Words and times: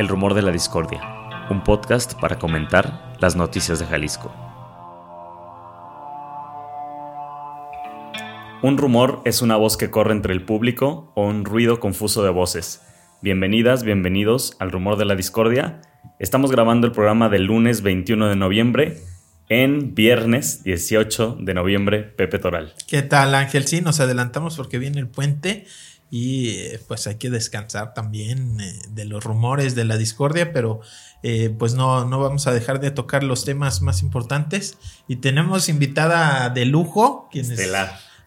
El 0.00 0.08
Rumor 0.08 0.32
de 0.32 0.40
la 0.40 0.50
Discordia, 0.50 1.02
un 1.50 1.62
podcast 1.62 2.18
para 2.18 2.38
comentar 2.38 3.12
las 3.20 3.36
noticias 3.36 3.78
de 3.78 3.84
Jalisco. 3.84 4.34
Un 8.62 8.78
rumor 8.78 9.20
es 9.26 9.42
una 9.42 9.56
voz 9.56 9.76
que 9.76 9.90
corre 9.90 10.14
entre 10.14 10.32
el 10.32 10.42
público 10.42 11.12
o 11.14 11.26
un 11.26 11.44
ruido 11.44 11.80
confuso 11.80 12.24
de 12.24 12.30
voces. 12.30 12.80
Bienvenidas, 13.20 13.82
bienvenidos 13.82 14.56
al 14.58 14.72
Rumor 14.72 14.96
de 14.96 15.04
la 15.04 15.16
Discordia. 15.16 15.82
Estamos 16.18 16.50
grabando 16.50 16.86
el 16.86 16.94
programa 16.94 17.28
del 17.28 17.44
lunes 17.44 17.82
21 17.82 18.28
de 18.28 18.36
noviembre 18.36 19.02
en 19.50 19.94
viernes 19.94 20.64
18 20.64 21.36
de 21.42 21.52
noviembre, 21.52 22.04
Pepe 22.04 22.38
Toral. 22.38 22.72
¿Qué 22.88 23.02
tal 23.02 23.34
Ángel? 23.34 23.66
Sí, 23.66 23.82
nos 23.82 24.00
adelantamos 24.00 24.56
porque 24.56 24.78
viene 24.78 24.98
el 24.98 25.08
puente 25.08 25.66
y 26.10 26.48
eh, 26.48 26.80
pues 26.88 27.06
hay 27.06 27.14
que 27.16 27.30
descansar 27.30 27.94
también 27.94 28.60
eh, 28.60 28.74
de 28.90 29.04
los 29.04 29.22
rumores 29.22 29.74
de 29.74 29.84
la 29.84 29.96
discordia, 29.96 30.52
pero 30.52 30.80
eh, 31.22 31.54
pues 31.56 31.74
no, 31.74 32.04
no 32.04 32.18
vamos 32.18 32.46
a 32.46 32.52
dejar 32.52 32.80
de 32.80 32.90
tocar 32.90 33.22
los 33.22 33.44
temas 33.44 33.80
más 33.80 34.02
importantes 34.02 34.76
y 35.06 35.16
tenemos 35.16 35.68
invitada 35.68 36.50
de 36.50 36.64
lujo, 36.64 37.28
quienes 37.30 37.60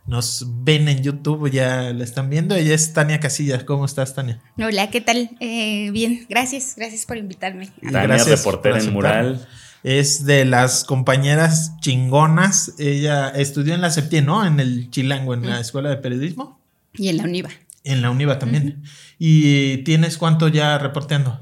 nos 0.06 0.46
ven 0.64 0.90
en 0.90 1.02
YouTube, 1.02 1.50
ya 1.50 1.94
la 1.94 2.04
están 2.04 2.30
viendo, 2.30 2.56
ella 2.56 2.76
es 2.76 2.92
Tania 2.92 3.20
Casillas, 3.20 3.64
¿cómo 3.64 3.86
estás 3.86 4.14
Tania? 4.14 4.42
Hola, 4.58 4.90
¿qué 4.90 5.00
tal? 5.00 5.30
bien, 5.40 6.26
gracias, 6.30 6.74
gracias 6.76 7.06
por 7.06 7.18
invitarme. 7.18 7.70
Tania, 7.82 8.04
gracias 8.04 8.40
reportera 8.40 8.80
en 8.80 8.94
Mural 8.94 9.48
es 9.84 10.26
de 10.26 10.46
las 10.46 10.86
compañeras 10.86 11.74
chingonas. 11.82 12.76
Ella 12.80 13.30
estudió 13.30 13.76
en 13.76 13.82
la 13.82 13.92
Septie, 13.92 14.22
¿no? 14.22 14.46
En 14.46 14.62
el 14.62 14.90
Chilango, 14.90 15.34
en 15.34 15.46
la 15.46 15.60
Escuela 15.60 15.90
de 15.90 15.98
Periodismo. 15.98 16.58
Y 16.94 17.10
en 17.10 17.18
la 17.18 17.24
UNIVA. 17.24 17.50
En 17.84 18.02
la 18.02 18.10
UNIVA 18.10 18.40
también. 18.40 18.84
¿Y 19.20 19.78
tienes 19.80 20.18
cuánto 20.18 20.48
ya 20.48 20.78
reporteando? 20.78 21.40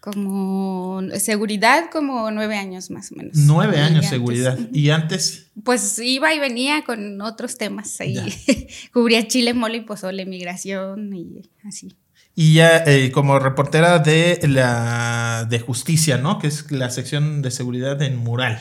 Como 0.00 1.00
seguridad, 1.16 1.84
como 1.92 2.28
nueve 2.32 2.56
años 2.56 2.90
más 2.90 3.12
o 3.12 3.14
menos. 3.14 3.36
Nueve 3.36 3.78
años 3.78 4.06
seguridad. 4.06 4.58
¿Y 4.72 4.90
antes? 4.90 5.52
Pues 5.62 5.96
iba 6.00 6.34
y 6.34 6.40
venía 6.40 6.82
con 6.84 7.20
otros 7.20 7.56
temas 7.56 8.00
ahí. 8.00 8.16
Cubría 8.92 9.28
Chile, 9.28 9.54
mole 9.54 9.78
y 9.78 9.80
pozole, 9.82 10.26
migración 10.26 11.14
y 11.14 11.48
así. 11.64 11.94
Y 12.34 12.54
ya 12.54 12.78
eh, 12.78 13.12
como 13.12 13.38
reportera 13.38 14.00
de 14.00 14.40
la 14.48 15.46
de 15.48 15.60
justicia, 15.60 16.16
¿no? 16.16 16.40
Que 16.40 16.48
es 16.48 16.72
la 16.72 16.90
sección 16.90 17.40
de 17.42 17.52
seguridad 17.52 18.00
en 18.02 18.16
Mural. 18.16 18.58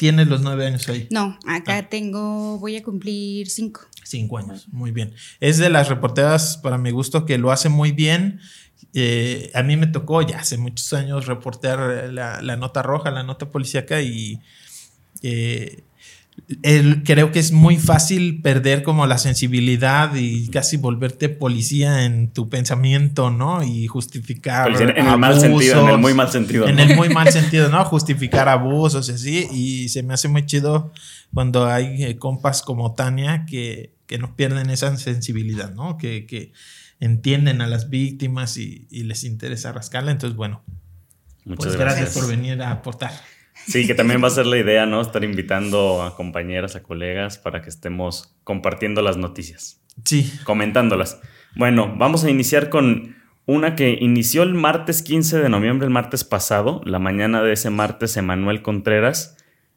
¿Tienes 0.00 0.28
los 0.28 0.40
nueve 0.40 0.66
años 0.66 0.88
ahí? 0.88 1.06
No, 1.10 1.38
acá 1.46 1.76
ah. 1.76 1.88
tengo, 1.90 2.58
voy 2.58 2.74
a 2.74 2.82
cumplir 2.82 3.50
cinco. 3.50 3.82
Cinco 4.02 4.38
años, 4.38 4.66
muy 4.72 4.92
bien. 4.92 5.12
Es 5.40 5.58
de 5.58 5.68
las 5.68 5.90
reporteras, 5.90 6.56
para 6.56 6.78
mi 6.78 6.90
gusto, 6.90 7.26
que 7.26 7.36
lo 7.36 7.52
hace 7.52 7.68
muy 7.68 7.92
bien. 7.92 8.40
Eh, 8.94 9.50
a 9.52 9.62
mí 9.62 9.76
me 9.76 9.86
tocó 9.86 10.22
ya 10.22 10.38
hace 10.38 10.56
muchos 10.56 10.94
años 10.94 11.26
reportear 11.26 12.10
la, 12.10 12.40
la 12.40 12.56
nota 12.56 12.80
roja, 12.80 13.10
la 13.10 13.24
nota 13.24 13.50
policíaca 13.50 14.00
y 14.00 14.40
eh, 15.20 15.82
creo 17.04 17.32
que 17.32 17.38
es 17.38 17.52
muy 17.52 17.76
fácil 17.76 18.40
perder 18.42 18.82
como 18.82 19.06
la 19.06 19.18
sensibilidad 19.18 20.14
y 20.14 20.48
casi 20.48 20.76
volverte 20.76 21.28
policía 21.28 22.04
en 22.04 22.32
tu 22.32 22.48
pensamiento, 22.48 23.30
¿no? 23.30 23.62
Y 23.62 23.86
justificar. 23.86 24.70
en 24.80 25.06
el 25.06 25.18
mal 25.18 25.40
sentido, 25.40 25.82
en 25.82 25.94
el 25.94 25.98
muy 25.98 26.14
mal 26.14 26.30
sentido. 26.30 26.66
En 26.66 26.78
el 26.78 26.96
muy 26.96 27.08
mal 27.10 27.28
sentido, 27.32 27.68
¿no? 27.68 27.84
Justificar 27.84 28.48
abusos 28.48 29.08
y 29.08 29.12
así. 29.12 29.48
Y 29.52 29.88
se 29.90 30.02
me 30.02 30.14
hace 30.14 30.28
muy 30.28 30.46
chido 30.46 30.92
cuando 31.32 31.66
hay 31.66 32.04
eh, 32.04 32.18
compas 32.18 32.62
como 32.62 32.94
Tania 32.94 33.46
que, 33.46 33.94
que 34.06 34.18
no 34.18 34.34
pierden 34.34 34.70
esa 34.70 34.96
sensibilidad, 34.96 35.72
¿no? 35.74 35.98
Que, 35.98 36.26
que 36.26 36.52
entienden 37.00 37.62
a 37.62 37.66
las 37.66 37.90
víctimas 37.90 38.56
y, 38.56 38.86
les 38.90 39.24
interesa 39.24 39.72
rascarla. 39.72 40.12
Entonces, 40.12 40.36
bueno. 40.36 40.62
Muchas 41.44 41.66
pues 41.68 41.76
gracias 41.76 42.10
por 42.14 42.28
venir 42.28 42.60
a 42.62 42.70
aportar. 42.70 43.12
Sí, 43.66 43.86
que 43.86 43.94
también 43.94 44.22
va 44.22 44.28
a 44.28 44.30
ser 44.30 44.46
la 44.46 44.58
idea, 44.58 44.86
¿no? 44.86 45.00
Estar 45.00 45.22
invitando 45.24 46.02
a 46.02 46.16
compañeras, 46.16 46.76
a 46.76 46.82
colegas 46.82 47.38
para 47.38 47.62
que 47.62 47.68
estemos 47.68 48.34
compartiendo 48.44 49.02
las 49.02 49.16
noticias. 49.16 49.80
Sí. 50.04 50.32
Comentándolas. 50.44 51.20
Bueno, 51.56 51.94
vamos 51.96 52.24
a 52.24 52.30
iniciar 52.30 52.68
con 52.68 53.16
una 53.46 53.74
que 53.74 53.98
inició 54.00 54.42
el 54.42 54.54
martes 54.54 55.02
15 55.02 55.38
de 55.38 55.48
noviembre, 55.48 55.86
el 55.86 55.92
martes 55.92 56.24
pasado, 56.24 56.80
la 56.84 56.98
mañana 56.98 57.42
de 57.42 57.52
ese 57.52 57.70
martes, 57.70 58.16
Emanuel 58.16 58.62
Contreras, 58.62 59.36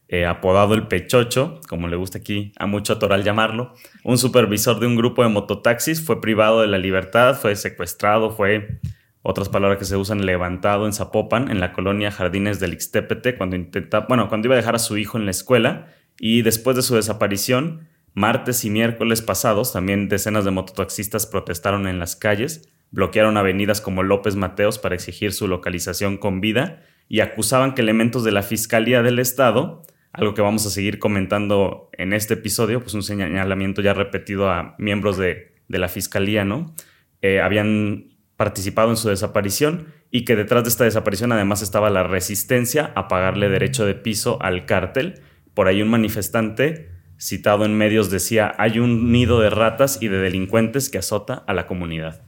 eh, 0.10 0.26
apodado 0.26 0.76
el 0.76 0.88
Pechocho, 0.88 1.60
como 1.68 1.88
le 1.88 1.96
gusta 1.96 2.20
aquí 2.20 2.52
a 2.60 2.68
mucho 2.68 3.00
Toral 3.00 3.24
llamarlo, 3.24 3.74
un 4.04 4.20
supervisor 4.20 4.80
de 4.80 4.86
un 4.86 4.96
grupo 4.96 5.24
de 5.24 5.30
mototaxis, 5.30 6.06
fue 6.06 6.22
privado 6.22 6.62
de 6.62 6.68
la 6.68 6.78
libertad, 6.78 7.36
fue 7.36 7.56
secuestrado, 7.56 8.30
fue 8.30 8.80
otras 9.24 9.48
palabras 9.48 9.80
que 9.80 9.86
se 9.86 9.96
usan, 9.96 10.26
levantado 10.26 10.86
en 10.86 10.94
Zapopan, 10.94 11.50
en 11.50 11.62
la 11.62 11.72
colonia 11.72 12.12
Jardines 12.12 12.60
del 12.60 12.74
Ixtépete, 12.74 13.38
cuando 13.38 13.56
intenta, 13.56 14.02
bueno, 14.02 14.28
cuando 14.28 14.48
iba 14.48 14.56
a 14.56 14.58
dejar 14.58 14.76
a 14.76 14.80
su 14.80 14.98
hijo 14.98 15.18
en 15.18 15.26
la 15.26 15.32
escuela 15.32 15.88
y 16.20 16.42
después 16.42 16.76
de 16.76 16.82
su 16.82 16.96
desaparición, 16.96 17.88
martes 18.14 18.66
y 18.66 18.70
miércoles 18.70 19.22
pasados, 19.22 19.72
también 19.72 20.10
decenas 20.10 20.44
de 20.44 20.52
mototaxistas 20.52 21.26
protestaron 21.26 21.88
en 21.88 22.00
las 22.00 22.18
calles, 22.18 22.70
bloquearon 22.92 23.38
avenidas 23.38 23.80
como 23.80 24.04
López 24.04 24.36
Mateos 24.36 24.78
para 24.78 24.96
exigir 24.96 25.32
su 25.32 25.48
localización 25.48 26.18
con 26.18 26.42
vida 26.42 26.84
y 27.08 27.22
acusaban 27.22 27.74
que 27.74 27.82
elementos 27.82 28.26
de 28.26 28.32
la 28.32 28.44
Fiscalía 28.44 29.02
del 29.02 29.20
Estado, 29.20 29.84
algo 30.12 30.34
que 30.34 30.42
vamos 30.42 30.66
a 30.66 30.70
seguir 30.70 31.00
comentando 31.00 31.90
en 31.94 32.12
este 32.12 32.36
episodio, 32.36 32.82
pues 32.82 32.94
un 32.94 33.04
señalamiento 33.04 33.82
ya 33.82 33.94
repetido 33.94 34.50
a 34.50 34.76
miembros 34.78 35.18
de, 35.18 35.54
la 35.70 35.88
Fiscalía, 35.88 36.46
¿no? 36.46 36.76
Eh, 37.24 37.42
habían 37.42 38.13
participado 38.38 38.90
en 38.90 38.98
su 38.98 39.10
desaparición 39.10 39.88
y 40.12 40.26
que 40.26 40.36
detrás 40.36 40.64
de 40.64 40.70
esta 40.70 40.84
desaparición 40.84 41.32
además 41.32 41.62
estaba 41.62 41.90
la 41.90 42.04
resistencia 42.04 42.92
a 42.96 43.08
pagarle 43.08 43.50
derecho 43.50 43.86
de 43.86 43.96
piso 43.96 44.42
al 44.42 44.66
cártel. 44.66 45.22
Por 45.54 45.68
ahí 45.68 45.82
un 45.82 45.90
manifestante 45.90 46.90
citado 47.20 47.66
en 47.66 47.78
medios 47.78 48.10
decía, 48.10 48.54
hay 48.58 48.80
un 48.80 49.12
nido 49.12 49.40
de 49.40 49.50
ratas 49.50 50.00
y 50.02 50.08
de 50.08 50.18
delincuentes 50.18 50.90
que 50.90 50.98
azota 50.98 51.44
a 51.48 51.54
la 51.54 51.68
comunidad. 51.68 52.22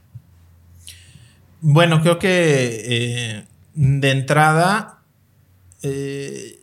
Bueno, 1.60 2.00
creo 2.00 2.18
que 2.18 2.28
eh, 2.28 3.44
de 3.74 4.10
entrada 4.10 5.02
eh, 5.82 6.58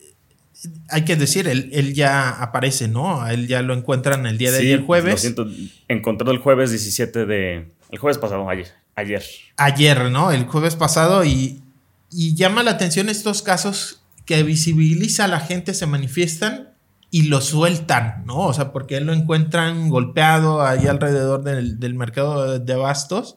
hay 0.89 1.03
que 1.03 1.15
decir, 1.15 1.47
él, 1.47 1.93
ya 1.93 2.29
aparece, 2.29 2.87
¿no? 2.87 3.27
él 3.27 3.47
ya 3.47 3.61
lo 3.61 3.73
encuentran 3.73 4.25
el 4.25 4.37
día 4.37 4.51
de 4.51 4.59
ayer 4.59 4.81
jueves. 4.81 5.13
Lo 5.13 5.17
siento, 5.17 5.47
encontró 5.87 6.31
el 6.31 6.37
jueves 6.37 6.71
17 6.71 7.25
de... 7.25 7.71
El 7.91 7.99
jueves 7.99 8.17
pasado, 8.17 8.49
ayer. 8.49 8.82
Ayer. 8.95 9.23
Ayer, 9.57 10.11
¿no? 10.11 10.31
El 10.31 10.45
jueves 10.45 10.75
pasado 10.75 11.25
y, 11.25 11.61
llama 12.09 12.63
la 12.63 12.71
atención 12.71 13.09
estos 13.09 13.41
casos 13.41 14.03
que 14.25 14.43
visibiliza 14.43 15.25
a 15.25 15.27
la 15.27 15.39
gente, 15.39 15.73
se 15.73 15.87
manifiestan 15.87 16.69
y 17.09 17.23
lo 17.23 17.41
sueltan, 17.41 18.23
¿no? 18.25 18.39
O 18.39 18.53
sea, 18.53 18.71
porque 18.71 18.97
él 18.97 19.05
lo 19.05 19.13
encuentran 19.13 19.89
golpeado 19.89 20.65
ahí 20.65 20.87
alrededor 20.87 21.43
del, 21.43 21.95
mercado 21.95 22.59
de 22.59 22.75
bastos. 22.75 23.35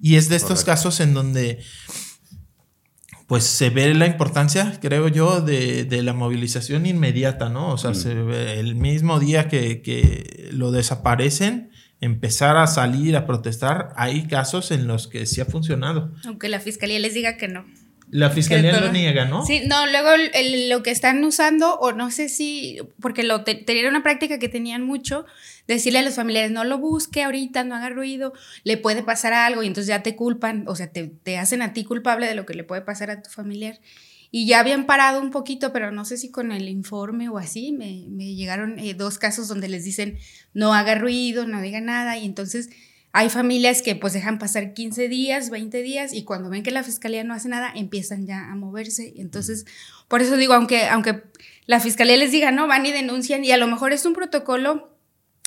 Y 0.00 0.16
es 0.16 0.28
de 0.28 0.36
estos 0.36 0.64
casos 0.64 1.00
en 1.00 1.14
donde 1.14 1.60
pues 3.26 3.44
se 3.44 3.70
ve 3.70 3.94
la 3.94 4.06
importancia, 4.06 4.78
creo 4.80 5.08
yo, 5.08 5.40
de, 5.40 5.86
la 6.02 6.12
movilización 6.12 6.86
inmediata, 6.86 7.48
¿no? 7.48 7.72
O 7.72 7.78
sea, 7.78 7.90
mm. 7.90 7.94
se 7.94 8.14
ve 8.14 8.60
el 8.60 8.74
mismo 8.74 9.18
día 9.18 9.48
que, 9.48 9.82
que, 9.82 10.50
lo 10.52 10.70
desaparecen, 10.70 11.70
empezar 12.04 12.56
a 12.56 12.66
salir 12.66 13.16
a 13.16 13.26
protestar, 13.26 13.92
hay 13.96 14.26
casos 14.26 14.70
en 14.70 14.86
los 14.86 15.08
que 15.08 15.26
sí 15.26 15.40
ha 15.40 15.46
funcionado. 15.46 16.12
Aunque 16.24 16.48
la 16.48 16.60
fiscalía 16.60 16.98
les 16.98 17.14
diga 17.14 17.36
que 17.36 17.48
no. 17.48 17.64
La 18.10 18.30
fiscalía 18.30 18.80
lo 18.80 18.92
niega, 18.92 19.24
¿no? 19.24 19.44
Sí, 19.44 19.62
no, 19.66 19.86
luego 19.86 20.10
lo 20.68 20.82
que 20.82 20.90
están 20.90 21.24
usando, 21.24 21.78
o 21.80 21.92
no 21.92 22.10
sé 22.10 22.28
si, 22.28 22.78
porque 23.00 23.24
lo 23.24 23.42
tenían 23.42 23.86
una 23.86 24.02
práctica 24.02 24.38
que 24.38 24.48
tenían 24.48 24.82
mucho, 24.82 25.24
decirle 25.66 25.98
a 25.98 26.02
los 26.02 26.14
familiares, 26.14 26.52
no 26.52 26.62
lo 26.62 26.78
busque 26.78 27.24
ahorita, 27.24 27.64
no 27.64 27.74
haga 27.74 27.88
ruido, 27.88 28.32
le 28.62 28.76
puede 28.76 29.02
pasar 29.02 29.32
algo, 29.32 29.62
y 29.62 29.66
entonces 29.66 29.88
ya 29.88 30.02
te 30.02 30.14
culpan, 30.14 30.64
o 30.68 30.76
sea, 30.76 30.92
te, 30.92 31.08
te 31.08 31.38
hacen 31.38 31.62
a 31.62 31.72
ti 31.72 31.82
culpable 31.84 32.28
de 32.28 32.34
lo 32.34 32.46
que 32.46 32.54
le 32.54 32.62
puede 32.62 32.82
pasar 32.82 33.10
a 33.10 33.20
tu 33.20 33.30
familiar. 33.30 33.80
Y 34.36 34.46
ya 34.46 34.58
habían 34.58 34.84
parado 34.84 35.20
un 35.20 35.30
poquito, 35.30 35.72
pero 35.72 35.92
no 35.92 36.04
sé 36.04 36.16
si 36.16 36.32
con 36.32 36.50
el 36.50 36.68
informe 36.68 37.28
o 37.28 37.38
así, 37.38 37.70
me, 37.70 38.06
me 38.08 38.34
llegaron 38.34 38.80
eh, 38.80 38.92
dos 38.92 39.16
casos 39.16 39.46
donde 39.46 39.68
les 39.68 39.84
dicen 39.84 40.18
no 40.52 40.74
haga 40.74 40.96
ruido, 40.96 41.46
no 41.46 41.60
diga 41.60 41.80
nada, 41.80 42.18
y 42.18 42.24
entonces 42.24 42.68
hay 43.12 43.30
familias 43.30 43.80
que 43.80 43.94
pues 43.94 44.12
dejan 44.12 44.40
pasar 44.40 44.74
15 44.74 45.08
días, 45.08 45.50
20 45.50 45.82
días, 45.82 46.12
y 46.12 46.24
cuando 46.24 46.50
ven 46.50 46.64
que 46.64 46.72
la 46.72 46.82
fiscalía 46.82 47.22
no 47.22 47.32
hace 47.32 47.48
nada, 47.48 47.70
empiezan 47.76 48.26
ya 48.26 48.50
a 48.50 48.56
moverse. 48.56 49.14
Entonces, 49.18 49.66
por 50.08 50.20
eso 50.20 50.36
digo, 50.36 50.54
aunque, 50.54 50.86
aunque 50.88 51.22
la 51.66 51.78
fiscalía 51.78 52.16
les 52.16 52.32
diga, 52.32 52.50
no, 52.50 52.66
van 52.66 52.84
y 52.86 52.90
denuncian, 52.90 53.44
y 53.44 53.52
a 53.52 53.56
lo 53.56 53.68
mejor 53.68 53.92
es 53.92 54.04
un 54.04 54.14
protocolo 54.14 54.93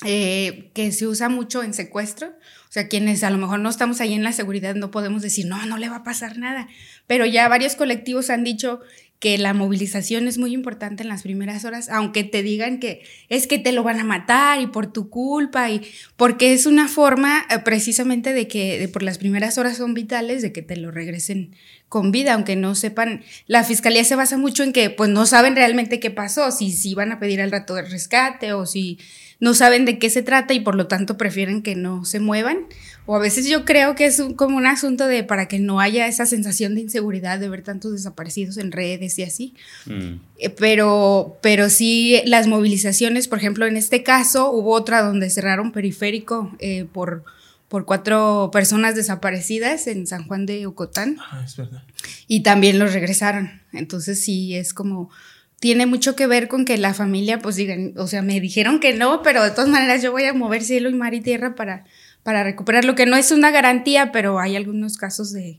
eh, 0.04 0.70
que 0.74 0.92
se 0.92 1.06
usa 1.06 1.28
mucho 1.28 1.62
en 1.62 1.74
secuestro. 1.74 2.28
O 2.28 2.72
sea, 2.72 2.88
quienes 2.88 3.24
a 3.24 3.30
lo 3.30 3.38
mejor 3.38 3.60
no 3.60 3.68
estamos 3.68 4.00
ahí 4.00 4.14
en 4.14 4.22
la 4.22 4.32
seguridad 4.32 4.74
no 4.74 4.90
podemos 4.90 5.22
decir, 5.22 5.46
no, 5.46 5.64
no 5.66 5.78
le 5.78 5.88
va 5.88 5.96
a 5.96 6.04
pasar 6.04 6.38
nada. 6.38 6.68
Pero 7.06 7.26
ya 7.26 7.48
varios 7.48 7.74
colectivos 7.74 8.30
han 8.30 8.44
dicho 8.44 8.80
que 9.18 9.36
la 9.36 9.52
movilización 9.52 10.28
es 10.28 10.38
muy 10.38 10.54
importante 10.54 11.02
en 11.02 11.08
las 11.08 11.22
primeras 11.22 11.64
horas, 11.64 11.88
aunque 11.88 12.22
te 12.22 12.42
digan 12.42 12.78
que 12.78 13.02
es 13.28 13.48
que 13.48 13.58
te 13.58 13.72
lo 13.72 13.82
van 13.82 13.98
a 13.98 14.04
matar 14.04 14.60
y 14.60 14.68
por 14.68 14.92
tu 14.92 15.10
culpa 15.10 15.70
y 15.70 15.82
porque 16.16 16.52
es 16.52 16.66
una 16.66 16.86
forma 16.86 17.44
eh, 17.50 17.58
precisamente 17.64 18.32
de 18.32 18.46
que 18.46 18.88
por 18.92 19.02
las 19.02 19.18
primeras 19.18 19.58
horas 19.58 19.76
son 19.76 19.94
vitales 19.94 20.40
de 20.42 20.52
que 20.52 20.62
te 20.62 20.76
lo 20.76 20.92
regresen 20.92 21.56
con 21.88 22.12
vida, 22.12 22.34
aunque 22.34 22.54
no 22.54 22.74
sepan, 22.74 23.22
la 23.46 23.64
fiscalía 23.64 24.04
se 24.04 24.14
basa 24.14 24.36
mucho 24.36 24.62
en 24.62 24.72
que 24.72 24.90
pues 24.90 25.10
no 25.10 25.26
saben 25.26 25.56
realmente 25.56 25.98
qué 25.98 26.10
pasó, 26.10 26.52
si, 26.52 26.70
si 26.70 26.94
van 26.94 27.10
a 27.10 27.18
pedir 27.18 27.40
al 27.40 27.50
rato 27.50 27.74
de 27.74 27.82
rescate 27.82 28.52
o 28.52 28.66
si 28.66 28.98
no 29.40 29.54
saben 29.54 29.84
de 29.84 29.98
qué 29.98 30.10
se 30.10 30.22
trata 30.22 30.52
y 30.54 30.60
por 30.60 30.74
lo 30.74 30.88
tanto 30.88 31.16
prefieren 31.16 31.62
que 31.62 31.74
no 31.76 32.04
se 32.04 32.20
muevan. 32.20 32.66
O 33.06 33.16
a 33.16 33.20
veces 33.20 33.48
yo 33.48 33.64
creo 33.64 33.94
que 33.94 34.04
es 34.04 34.22
como 34.36 34.56
un 34.56 34.66
asunto 34.66 35.06
de 35.06 35.24
para 35.24 35.48
que 35.48 35.58
no 35.58 35.80
haya 35.80 36.06
esa 36.08 36.26
sensación 36.26 36.74
de 36.74 36.82
inseguridad 36.82 37.38
de 37.38 37.48
ver 37.48 37.62
tantos 37.62 37.92
desaparecidos 37.92 38.58
en 38.58 38.72
redes 38.72 39.18
y 39.18 39.22
así. 39.22 39.54
Mm. 39.86 40.20
Eh, 40.38 40.50
pero, 40.50 41.38
pero 41.40 41.70
sí, 41.70 42.20
las 42.26 42.46
movilizaciones, 42.48 43.28
por 43.28 43.38
ejemplo, 43.38 43.66
en 43.66 43.76
este 43.76 44.02
caso 44.02 44.50
hubo 44.50 44.72
otra 44.72 45.02
donde 45.02 45.30
cerraron 45.30 45.72
periférico 45.72 46.54
eh, 46.58 46.86
por, 46.92 47.24
por 47.68 47.86
cuatro 47.86 48.50
personas 48.52 48.94
desaparecidas 48.94 49.86
en 49.86 50.06
San 50.06 50.26
Juan 50.26 50.44
de 50.44 50.66
Ocotán. 50.66 51.16
Ah, 51.30 51.42
es 51.44 51.56
verdad. 51.56 51.84
Y 52.26 52.42
también 52.42 52.78
los 52.78 52.92
regresaron. 52.92 53.62
Entonces 53.72 54.22
sí, 54.22 54.54
es 54.54 54.74
como 54.74 55.10
tiene 55.60 55.86
mucho 55.86 56.14
que 56.14 56.26
ver 56.26 56.48
con 56.48 56.64
que 56.64 56.78
la 56.78 56.94
familia, 56.94 57.40
pues 57.40 57.56
digan, 57.56 57.94
o 57.96 58.06
sea, 58.06 58.22
me 58.22 58.40
dijeron 58.40 58.80
que 58.80 58.94
no, 58.94 59.22
pero 59.22 59.42
de 59.42 59.50
todas 59.50 59.68
maneras 59.68 60.02
yo 60.02 60.12
voy 60.12 60.24
a 60.24 60.32
mover 60.32 60.62
cielo 60.62 60.88
y 60.88 60.94
mar 60.94 61.14
y 61.14 61.20
tierra 61.20 61.54
para, 61.54 61.84
para 62.22 62.44
recuperar 62.44 62.84
lo 62.84 62.94
que 62.94 63.06
no 63.06 63.16
es 63.16 63.32
una 63.32 63.50
garantía, 63.50 64.12
pero 64.12 64.38
hay 64.38 64.54
algunos 64.56 64.96
casos 64.96 65.32
de, 65.32 65.58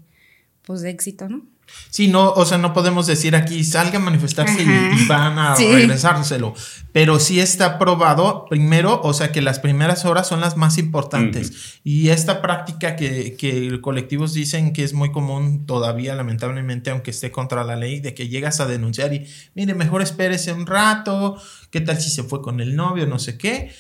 pues, 0.62 0.82
de 0.82 0.92
éxito, 0.92 1.28
¿no? 1.28 1.46
Sí, 1.90 2.08
no, 2.08 2.32
o 2.32 2.46
sea, 2.46 2.60
no 2.60 2.74
podemos 2.74 3.08
decir 3.08 3.36
aquí 3.36 3.64
salgan 3.64 4.04
a 4.04 4.06
manifestarse 4.06 4.62
y, 4.62 5.06
van 5.08 5.40
a 5.40 5.56
regresárselo. 5.56 6.54
Pero 6.92 7.20
sí 7.20 7.40
está 7.40 7.80
probado, 7.80 8.46
primero, 8.46 9.02
o 9.04 9.14
sea, 9.14 9.32
que 9.32 9.42
las 9.42 9.60
primeras 9.60 10.06
horas 10.06 10.28
son 10.28 10.40
las 10.40 10.56
más 10.56 10.78
importantes. 10.78 11.80
Y 11.84 12.10
esta 12.10 12.42
práctica 12.42 12.96
que, 12.96 13.36
que 13.38 13.82
colectivos 13.82 14.34
dicen 14.34 14.72
que 14.72 14.84
es 14.84 14.94
muy 14.94 15.12
común 15.12 15.66
todavía, 15.66 16.14
lamentablemente, 16.16 16.92
aunque 16.92 17.12
esté 17.12 17.32
contra 17.32 17.64
la 17.64 17.76
ley, 17.76 18.00
de 18.00 18.14
que 18.14 18.28
llegas 18.28 18.60
a 18.60 18.68
denunciar 18.68 19.14
y, 19.14 19.28
mire, 19.56 19.74
mejor 19.74 20.02
espérese 20.02 20.54
un 20.54 20.68
rato, 20.68 21.42
¿qué 21.72 21.82
tal 21.82 22.00
si 22.00 22.10
se 22.12 22.24
fue 22.24 22.42
con 22.42 22.60
el 22.60 22.76
novio, 22.76 23.08
no 23.08 23.18
sé 23.18 23.38
qué? 23.38 23.72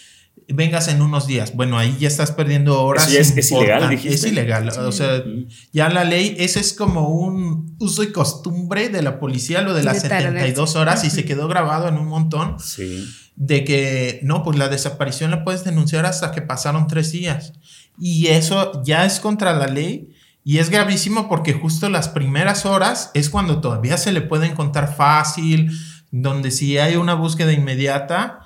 Vengas 0.47 0.87
en 0.87 1.01
unos 1.01 1.27
días. 1.27 1.55
Bueno, 1.55 1.77
ahí 1.77 1.95
ya 1.99 2.07
estás 2.07 2.31
perdiendo 2.31 2.81
horas. 2.81 3.11
es, 3.11 3.51
ilegal, 3.51 3.89
dijiste. 3.89 4.15
Es 4.15 4.23
ilegal. 4.23 4.69
O 4.69 4.91
sea, 4.91 5.23
ya 5.71 5.89
la 5.89 6.03
ley, 6.03 6.35
ese 6.39 6.59
es 6.59 6.73
como 6.73 7.09
un 7.09 7.75
uso 7.79 8.03
y 8.03 8.11
costumbre 8.11 8.89
de 8.89 9.01
la 9.01 9.19
policía, 9.19 9.61
lo 9.61 9.73
de 9.73 9.83
las 9.83 10.01
72 10.01 10.75
horas, 10.75 11.03
y 11.03 11.09
se 11.09 11.25
quedó 11.25 11.47
grabado 11.47 11.87
en 11.87 11.97
un 11.97 12.07
montón. 12.07 12.59
Sí. 12.59 13.05
De 13.35 13.63
que, 13.63 14.19
no, 14.23 14.43
pues 14.43 14.57
la 14.57 14.67
desaparición 14.67 15.31
la 15.31 15.43
puedes 15.43 15.63
denunciar 15.63 16.05
hasta 16.05 16.31
que 16.31 16.41
pasaron 16.41 16.87
tres 16.87 17.11
días. 17.11 17.53
Y 17.99 18.27
eso 18.27 18.83
ya 18.83 19.05
es 19.05 19.19
contra 19.19 19.53
la 19.53 19.67
ley. 19.67 20.13
Y 20.43 20.57
es 20.57 20.69
gravísimo 20.69 21.29
porque 21.29 21.53
justo 21.53 21.89
las 21.89 22.09
primeras 22.09 22.65
horas 22.65 23.11
es 23.13 23.29
cuando 23.29 23.61
todavía 23.61 23.97
se 23.97 24.11
le 24.11 24.21
puede 24.21 24.47
encontrar 24.47 24.95
fácil, 24.95 25.71
donde 26.11 26.51
si 26.51 26.77
hay 26.77 26.95
una 26.95 27.13
búsqueda 27.13 27.51
inmediata, 27.51 28.38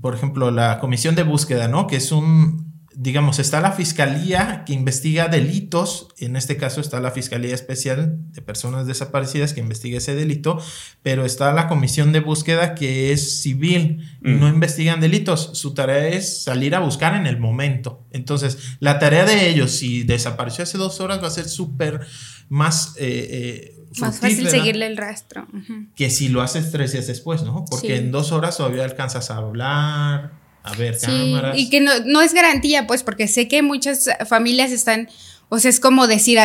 por 0.00 0.14
ejemplo, 0.14 0.50
la 0.50 0.78
comisión 0.78 1.14
de 1.14 1.22
búsqueda, 1.22 1.68
¿no? 1.68 1.86
Que 1.86 1.96
es 1.96 2.12
un, 2.12 2.70
digamos, 2.94 3.38
está 3.38 3.60
la 3.60 3.72
fiscalía 3.72 4.64
que 4.66 4.72
investiga 4.72 5.28
delitos, 5.28 6.08
en 6.18 6.36
este 6.36 6.56
caso 6.56 6.80
está 6.80 7.00
la 7.00 7.10
Fiscalía 7.12 7.54
Especial 7.54 8.18
de 8.32 8.42
Personas 8.42 8.86
Desaparecidas 8.86 9.54
que 9.54 9.60
investiga 9.60 9.98
ese 9.98 10.14
delito, 10.14 10.60
pero 11.02 11.24
está 11.24 11.52
la 11.52 11.66
comisión 11.66 12.12
de 12.12 12.20
búsqueda 12.20 12.74
que 12.74 13.12
es 13.12 13.40
civil, 13.40 14.06
no 14.20 14.46
mm. 14.46 14.54
investigan 14.54 15.00
delitos, 15.00 15.50
su 15.54 15.72
tarea 15.72 16.08
es 16.08 16.42
salir 16.42 16.74
a 16.74 16.80
buscar 16.80 17.14
en 17.14 17.26
el 17.26 17.38
momento. 17.38 18.04
Entonces, 18.10 18.76
la 18.80 18.98
tarea 18.98 19.24
de 19.24 19.48
ellos, 19.48 19.70
si 19.70 20.02
desapareció 20.02 20.64
hace 20.64 20.76
dos 20.76 21.00
horas, 21.00 21.22
va 21.22 21.28
a 21.28 21.30
ser 21.30 21.48
súper 21.48 22.00
más... 22.50 22.94
Eh, 22.98 23.72
eh, 23.72 23.76
más 23.98 24.20
fácil 24.20 24.48
seguirle 24.48 24.86
el 24.86 24.96
rastro. 24.96 25.48
Que 25.96 26.10
si 26.10 26.28
lo 26.28 26.42
haces 26.42 26.70
tres 26.70 26.92
días 26.92 27.08
después, 27.08 27.42
¿no? 27.42 27.64
Porque 27.68 27.96
en 27.96 28.12
dos 28.12 28.30
horas 28.30 28.56
todavía 28.56 28.84
alcanzas 28.84 29.32
a 29.32 29.38
hablar, 29.38 30.32
a 30.62 30.72
ver 30.74 30.96
cámaras. 31.00 31.58
Y 31.58 31.70
que 31.70 31.80
no, 31.80 32.20
es 32.22 32.32
garantía, 32.32 32.86
pues, 32.86 33.02
porque 33.02 33.26
sé 33.26 33.48
que 33.48 33.62
muchas 33.62 34.08
familias 34.28 34.70
están, 34.70 35.08
o 35.48 35.58
sea, 35.58 35.70
es 35.70 35.80
como 35.80 36.06
decir, 36.06 36.38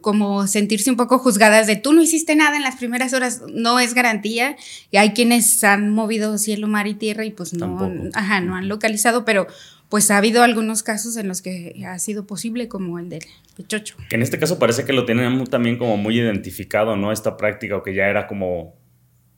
como 0.00 0.48
sentirse 0.48 0.90
un 0.90 0.96
poco 0.96 1.20
juzgadas 1.20 1.68
de 1.68 1.76
tú 1.76 1.92
no 1.92 2.02
hiciste 2.02 2.34
nada 2.34 2.56
en 2.56 2.62
las 2.62 2.74
primeras 2.74 3.12
horas, 3.12 3.42
no 3.52 3.78
es 3.78 3.94
garantía. 3.94 4.56
Y 4.90 4.96
hay 4.96 5.10
quienes 5.10 5.62
han 5.62 5.90
movido 5.90 6.38
cielo, 6.38 6.66
mar 6.66 6.88
y 6.88 6.94
tierra 6.94 7.24
y 7.24 7.30
pues 7.30 7.52
no, 7.52 7.88
ajá, 8.14 8.40
no 8.40 8.56
han 8.56 8.68
localizado, 8.68 9.24
pero 9.24 9.46
pues 9.90 10.10
ha 10.12 10.16
habido 10.16 10.44
algunos 10.44 10.84
casos 10.84 11.16
en 11.16 11.26
los 11.26 11.42
que 11.42 11.84
ha 11.86 11.98
sido 11.98 12.24
posible, 12.24 12.68
como 12.68 13.00
el 13.00 13.08
del 13.08 13.24
Pechocho. 13.56 13.96
Que 14.08 14.14
en 14.14 14.22
este 14.22 14.38
caso 14.38 14.58
parece 14.58 14.84
que 14.84 14.92
lo 14.92 15.04
tienen 15.04 15.44
también 15.48 15.78
como 15.78 15.96
muy 15.96 16.18
identificado, 16.18 16.96
¿no? 16.96 17.10
Esta 17.10 17.36
práctica, 17.36 17.76
o 17.76 17.82
que 17.82 17.92
ya 17.92 18.06
era 18.06 18.28
como 18.28 18.76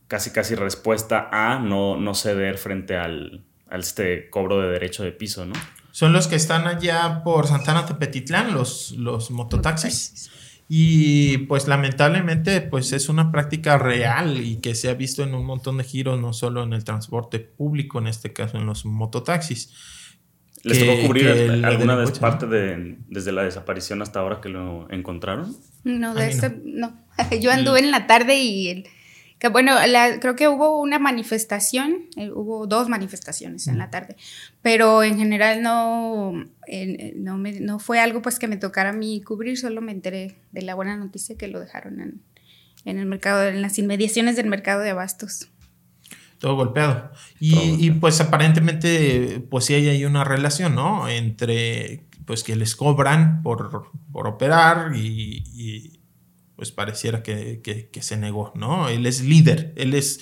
casi 0.08 0.30
casi 0.30 0.54
respuesta 0.54 1.30
a 1.32 1.58
no, 1.58 1.96
no 1.96 2.14
ceder 2.14 2.58
frente 2.58 2.96
al, 2.96 3.46
este 3.70 4.28
cobro 4.28 4.60
de 4.60 4.68
derecho 4.68 5.02
de 5.02 5.12
piso, 5.12 5.46
¿no? 5.46 5.54
Son 5.90 6.12
los 6.12 6.28
que 6.28 6.36
están 6.36 6.66
allá 6.66 7.22
por 7.24 7.46
Santana 7.46 7.86
Tepetitlán, 7.86 8.52
los, 8.52 8.92
los 8.92 9.30
mototaxis. 9.30 10.30
Y 10.68 11.38
pues 11.48 11.66
lamentablemente 11.66 12.60
pues 12.60 12.92
es 12.92 13.08
una 13.08 13.32
práctica 13.32 13.78
real 13.78 14.38
y 14.38 14.56
que 14.56 14.74
se 14.74 14.90
ha 14.90 14.94
visto 14.94 15.22
en 15.22 15.34
un 15.34 15.46
montón 15.46 15.78
de 15.78 15.84
giros, 15.84 16.20
no 16.20 16.34
solo 16.34 16.62
en 16.62 16.74
el 16.74 16.84
transporte 16.84 17.40
público, 17.40 17.98
en 17.98 18.06
este 18.06 18.34
caso 18.34 18.58
en 18.58 18.66
los 18.66 18.84
mototaxis. 18.84 19.72
¿Les 20.62 20.78
tocó 20.78 20.92
cubrir 21.06 21.28
alguna 21.64 21.96
vez 21.96 22.18
parte 22.18 22.46
de, 22.46 22.96
desde 23.08 23.32
la 23.32 23.42
desaparición 23.42 24.00
hasta 24.00 24.20
ahora 24.20 24.40
que 24.40 24.48
lo 24.48 24.88
encontraron? 24.90 25.56
No, 25.84 26.14
de 26.14 26.28
este, 26.28 26.60
no. 26.64 26.96
Yo 27.40 27.50
anduve 27.50 27.80
en 27.80 27.90
la 27.90 28.06
tarde 28.06 28.36
y 28.36 28.68
el, 28.68 28.86
que 29.42 29.48
bueno, 29.48 29.74
creo 30.20 30.36
que 30.36 30.46
hubo 30.46 30.80
una 30.80 31.00
manifestación, 31.00 32.06
eh, 32.16 32.30
hubo 32.30 32.68
dos 32.68 32.88
manifestaciones 32.88 33.66
en 33.66 33.76
la 33.76 33.90
tarde, 33.90 34.14
pero 34.62 35.02
en 35.02 35.18
general 35.18 35.62
no, 35.62 36.32
no, 37.16 37.38
no, 37.38 37.78
fue 37.80 37.98
algo 37.98 38.22
pues 38.22 38.38
que 38.38 38.46
me 38.46 38.56
tocara 38.56 38.90
a 38.90 38.92
mí 38.92 39.20
cubrir, 39.20 39.58
solo 39.58 39.80
me 39.80 39.90
enteré 39.90 40.36
de 40.52 40.62
la 40.62 40.76
buena 40.76 40.96
noticia 40.96 41.36
que 41.36 41.48
lo 41.48 41.58
dejaron 41.58 42.00
en, 42.00 42.20
en 42.84 42.98
el 42.98 43.06
mercado, 43.06 43.48
en 43.48 43.62
las 43.62 43.80
inmediaciones 43.80 44.36
del 44.36 44.46
mercado 44.46 44.80
de 44.80 44.90
abastos. 44.90 45.48
Todo 46.42 46.56
golpeado. 46.56 47.12
Y, 47.38 47.92
pues 47.92 48.20
aparentemente, 48.20 49.46
pues 49.48 49.66
sí 49.66 49.74
hay 49.74 49.88
ahí 49.88 50.04
una 50.04 50.24
relación, 50.24 50.74
¿no? 50.74 51.08
Entre, 51.08 52.02
pues 52.24 52.42
que 52.42 52.56
les 52.56 52.74
cobran 52.74 53.44
por, 53.44 53.92
por 54.10 54.26
operar 54.26 54.90
y, 54.96 56.00
pues 56.56 56.72
pareciera 56.72 57.22
que, 57.22 57.88
se 58.00 58.16
negó, 58.16 58.50
¿no? 58.56 58.88
Él 58.88 59.06
es 59.06 59.22
líder, 59.22 59.72
él 59.76 59.94
es 59.94 60.18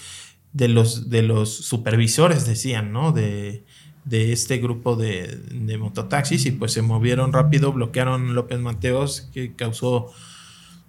de 0.52 0.68
los, 0.68 1.08
de 1.08 1.22
los 1.22 1.54
supervisores, 1.54 2.46
decían, 2.46 2.92
¿no? 2.92 3.12
De, 3.12 3.64
de 4.04 4.34
este 4.34 4.58
grupo 4.58 4.96
de, 4.96 5.38
de 5.50 5.78
mototaxis 5.78 6.44
y 6.44 6.50
pues 6.50 6.74
se 6.74 6.82
movieron 6.82 7.32
rápido, 7.32 7.72
bloquearon 7.72 8.34
López 8.34 8.60
Mateos, 8.60 9.30
que 9.32 9.54
causó 9.56 10.12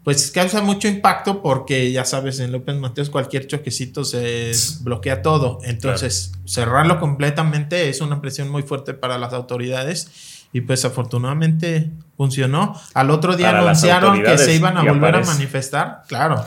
pues 0.03 0.31
causa 0.31 0.61
mucho 0.61 0.87
impacto 0.87 1.41
porque 1.41 1.91
ya 1.91 2.05
sabes, 2.05 2.39
en 2.39 2.51
López 2.51 2.75
Mateos 2.75 3.09
cualquier 3.09 3.45
choquecito 3.45 4.03
se 4.03 4.51
bloquea 4.81 5.21
todo. 5.21 5.59
Entonces, 5.63 6.31
cerrarlo 6.45 6.99
completamente 6.99 7.89
es 7.89 8.01
una 8.01 8.19
presión 8.19 8.49
muy 8.49 8.63
fuerte 8.63 8.93
para 8.95 9.19
las 9.19 9.33
autoridades 9.33 10.47
y 10.53 10.61
pues 10.61 10.85
afortunadamente 10.85 11.91
funcionó. 12.17 12.79
Al 12.93 13.11
otro 13.11 13.35
día 13.35 13.57
anunciaron 13.57 14.23
que 14.23 14.37
se 14.37 14.55
iban 14.55 14.77
a 14.77 14.83
volver 14.83 15.15
a 15.15 15.21
manifestar, 15.21 16.03
claro. 16.07 16.43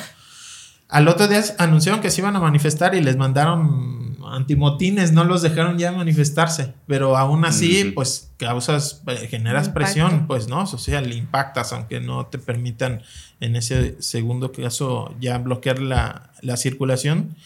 Al 0.89 1.09
otro 1.09 1.29
día 1.29 1.43
anunciaron 1.59 2.01
que 2.01 2.11
se 2.11 2.21
iban 2.21 2.35
a 2.37 2.41
manifestar 2.41 2.95
y 2.95 3.01
les 3.01 3.17
mandaron 3.17 4.04
antimotines, 4.33 5.13
no 5.13 5.25
los 5.25 5.43
dejaron 5.43 5.79
ya 5.79 5.93
manifestarse, 5.93 6.75
pero 6.87 7.17
aún 7.17 7.45
así, 7.45 7.93
pues 7.95 8.33
causas, 8.37 9.03
eh, 9.07 9.29
generas 9.29 9.69
presión, 9.69 10.27
pues 10.27 10.49
no, 10.49 10.67
social, 10.67 11.13
impactas, 11.13 11.73
aunque 11.73 12.01
no 12.01 12.27
te 12.27 12.39
permitan 12.39 13.03
en 13.41 13.57
ese 13.57 14.01
segundo 14.01 14.53
caso 14.53 15.15
ya 15.21 15.39
bloquear 15.39 15.81
la, 15.81 16.31
circulación. 16.57 17.37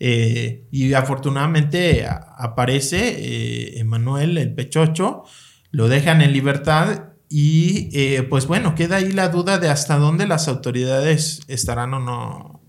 Eh, 0.00 0.66
y 0.72 0.94
afortunadamente 0.94 2.06
aparece 2.06 2.98
eh, 3.18 3.78
Emanuel, 3.78 4.36
el 4.38 4.52
pechocho, 4.52 5.24
lo 5.70 5.88
dejan 5.88 6.22
en 6.22 6.32
libertad 6.32 7.10
y 7.28 8.20
pues 8.28 8.46
bueno, 8.46 8.74
queda 8.74 8.96
ahí 8.96 9.10
la 9.10 9.30
duda 9.30 9.58
de 9.58 9.70
hasta 9.70 9.96
dónde 9.96 10.26
las 10.26 10.48
autoridades 10.48 11.40
estarán 11.48 11.94
o 11.94 12.00
no 12.00 12.60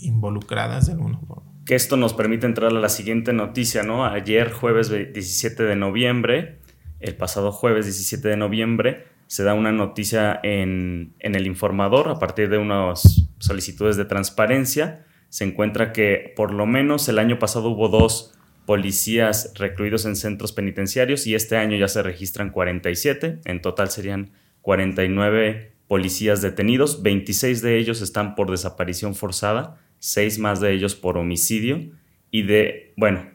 involucradas 0.00 0.86
de 0.86 0.92
alguna 0.92 1.18
forma 1.18 1.45
que 1.66 1.74
esto 1.74 1.96
nos 1.96 2.14
permite 2.14 2.46
entrar 2.46 2.70
a 2.70 2.80
la 2.80 2.88
siguiente 2.88 3.32
noticia, 3.32 3.82
¿no? 3.82 4.06
Ayer, 4.06 4.52
jueves 4.52 4.88
17 4.88 5.64
de 5.64 5.76
noviembre, 5.76 6.58
el 7.00 7.14
pasado 7.16 7.52
jueves 7.52 7.84
17 7.84 8.28
de 8.28 8.36
noviembre, 8.36 9.04
se 9.26 9.42
da 9.42 9.54
una 9.54 9.72
noticia 9.72 10.38
en, 10.42 11.14
el 11.18 11.46
informador 11.46 12.08
a 12.08 12.18
partir 12.18 12.48
de 12.48 12.58
unas 12.58 13.28
solicitudes 13.38 13.96
de 13.96 14.04
transparencia 14.04 15.04
se 15.28 15.44
encuentra 15.44 15.92
que 15.92 16.32
por 16.36 16.52
lo 16.52 16.66
menos 16.66 17.08
el 17.08 17.18
año 17.18 17.38
pasado 17.38 17.70
hubo 17.70 17.88
dos 17.88 18.32
policías 18.64 19.52
recluidos 19.56 20.06
en 20.06 20.16
centros 20.16 20.52
penitenciarios 20.52 21.26
y 21.26 21.34
este 21.34 21.56
año 21.56 21.76
ya 21.76 21.88
se 21.88 22.02
registran 22.02 22.50
47. 22.50 23.40
En 23.44 23.60
total 23.60 23.90
serían 23.90 24.32
49 24.62 25.72
policías 25.88 26.42
detenidos, 26.42 27.02
26 27.02 27.62
de 27.62 27.78
ellos 27.78 28.00
están 28.02 28.34
por 28.34 28.50
desaparición 28.50 29.14
forzada, 29.14 29.78
6 29.98 30.38
más 30.38 30.60
de 30.60 30.72
ellos 30.72 30.94
por 30.94 31.18
homicidio 31.18 31.90
y 32.30 32.42
de, 32.42 32.94
bueno, 32.96 33.30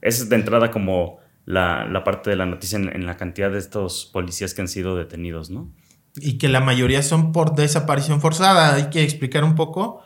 esa 0.00 0.22
es 0.22 0.28
de 0.28 0.36
entrada 0.36 0.70
como 0.70 1.18
la, 1.46 2.02
parte 2.04 2.30
de 2.30 2.36
la 2.36 2.46
noticia 2.46 2.78
en, 2.78 3.06
la 3.06 3.16
cantidad 3.16 3.50
de 3.50 3.58
estos 3.58 4.10
policías 4.12 4.54
que 4.54 4.62
han 4.62 4.68
sido 4.68 4.96
detenidos, 4.96 5.50
¿no? 5.50 5.70
Y 6.16 6.38
que 6.38 6.48
la 6.48 6.60
mayoría 6.60 7.02
son 7.02 7.32
por 7.32 7.54
desaparición 7.54 8.20
forzada. 8.20 8.74
Hay 8.74 8.90
que 8.90 9.02
explicar 9.02 9.44
un 9.44 9.56
poco 9.56 10.02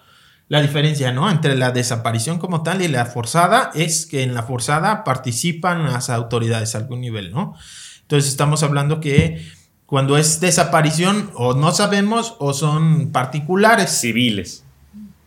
la 0.48 0.62
diferencia, 0.62 1.12
¿no? 1.12 1.30
Entre 1.30 1.56
la 1.56 1.70
desaparición 1.70 2.38
como 2.38 2.62
tal 2.62 2.80
y 2.80 2.88
la 2.88 3.04
forzada 3.04 3.70
es 3.74 4.06
que 4.06 4.22
en 4.22 4.34
la 4.34 4.42
forzada 4.42 5.04
participan 5.04 5.84
las 5.84 6.08
autoridades 6.08 6.74
a 6.74 6.78
algún 6.78 7.00
nivel, 7.00 7.30
¿no? 7.30 7.54
Entonces 8.02 8.30
estamos 8.30 8.62
hablando 8.62 9.00
que 9.00 9.46
cuando 9.84 10.16
es 10.16 10.40
desaparición 10.40 11.30
o 11.34 11.54
no 11.54 11.72
sabemos 11.72 12.36
o 12.38 12.54
son 12.54 13.12
particulares. 13.12 13.90
Civiles. 13.90 14.64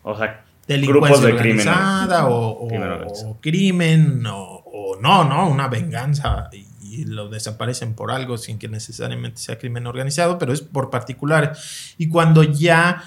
O 0.01 0.17
sea, 0.17 0.45
grupos 0.79 1.21
de 1.21 1.35
crimen. 1.35 1.67
O, 1.67 2.67
o, 2.69 3.37
crimen 3.41 4.23
o, 4.25 4.97
no, 5.01 5.23
¿no? 5.23 5.49
Una 5.49 5.67
venganza 5.67 6.49
y, 6.51 6.67
y, 6.81 7.05
lo 7.05 7.29
desaparecen 7.29 7.93
por 7.93 8.11
algo 8.11 8.37
sin 8.37 8.59
que 8.59 8.67
necesariamente 8.67 9.41
sea 9.41 9.57
crimen 9.57 9.87
organizado, 9.87 10.37
pero 10.37 10.53
es 10.53 10.61
por 10.61 10.89
particulares. 10.89 11.95
Y 11.97 12.07
cuando 12.07 12.43
ya 12.43 13.03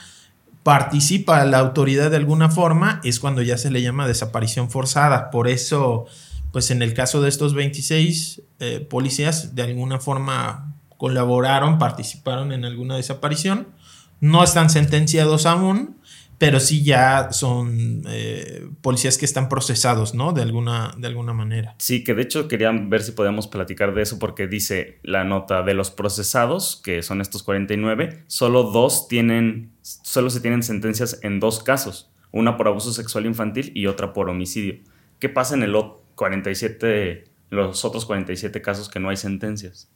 participa 0.64 1.44
la 1.44 1.58
autoridad 1.58 2.10
de 2.10 2.16
alguna 2.16 2.48
forma, 2.48 3.00
es 3.04 3.20
cuando 3.20 3.42
ya 3.42 3.58
se 3.58 3.70
le 3.70 3.82
llama 3.82 4.08
desaparición 4.08 4.70
forzada. 4.70 5.30
Por 5.30 5.46
eso, 5.46 6.06
pues 6.52 6.70
en 6.70 6.82
el 6.82 6.94
caso 6.94 7.20
de 7.20 7.28
estos 7.28 7.54
26 7.54 8.42
eh, 8.60 8.80
policías, 8.80 9.54
de 9.54 9.62
alguna 9.62 10.00
forma 10.00 10.74
colaboraron, 10.96 11.78
participaron 11.78 12.50
en 12.50 12.64
alguna 12.64 12.96
desaparición. 12.96 13.68
No 14.20 14.42
están 14.42 14.70
sentenciados 14.70 15.44
aún, 15.44 15.98
pero 16.44 16.60
sí 16.60 16.84
ya 16.84 17.32
son 17.32 18.02
eh, 18.06 18.68
policías 18.82 19.16
que 19.16 19.24
están 19.24 19.48
procesados, 19.48 20.14
¿no? 20.14 20.32
De 20.32 20.42
alguna, 20.42 20.94
de 20.98 21.06
alguna 21.08 21.32
manera. 21.32 21.74
Sí, 21.78 22.04
que 22.04 22.12
de 22.12 22.22
hecho 22.22 22.48
querían 22.48 22.90
ver 22.90 23.02
si 23.02 23.12
podíamos 23.12 23.48
platicar 23.48 23.94
de 23.94 24.02
eso 24.02 24.18
porque 24.18 24.46
dice 24.46 24.98
la 25.02 25.24
nota 25.24 25.62
de 25.62 25.72
los 25.72 25.90
procesados, 25.90 26.80
que 26.84 27.02
son 27.02 27.22
estos 27.22 27.42
49, 27.42 28.24
solo 28.26 28.64
dos 28.64 29.08
tienen, 29.08 29.72
solo 29.80 30.28
se 30.28 30.40
tienen 30.40 30.62
sentencias 30.62 31.18
en 31.22 31.40
dos 31.40 31.62
casos, 31.62 32.10
una 32.30 32.58
por 32.58 32.68
abuso 32.68 32.92
sexual 32.92 33.24
infantil 33.24 33.72
y 33.74 33.86
otra 33.86 34.12
por 34.12 34.28
homicidio. 34.28 34.80
¿Qué 35.20 35.30
pasa 35.30 35.54
en 35.54 35.62
el 35.62 35.74
47, 36.14 37.24
los 37.48 37.84
otros 37.86 38.04
47 38.04 38.60
casos 38.60 38.90
que 38.90 39.00
no 39.00 39.08
hay 39.08 39.16
sentencias? 39.16 39.90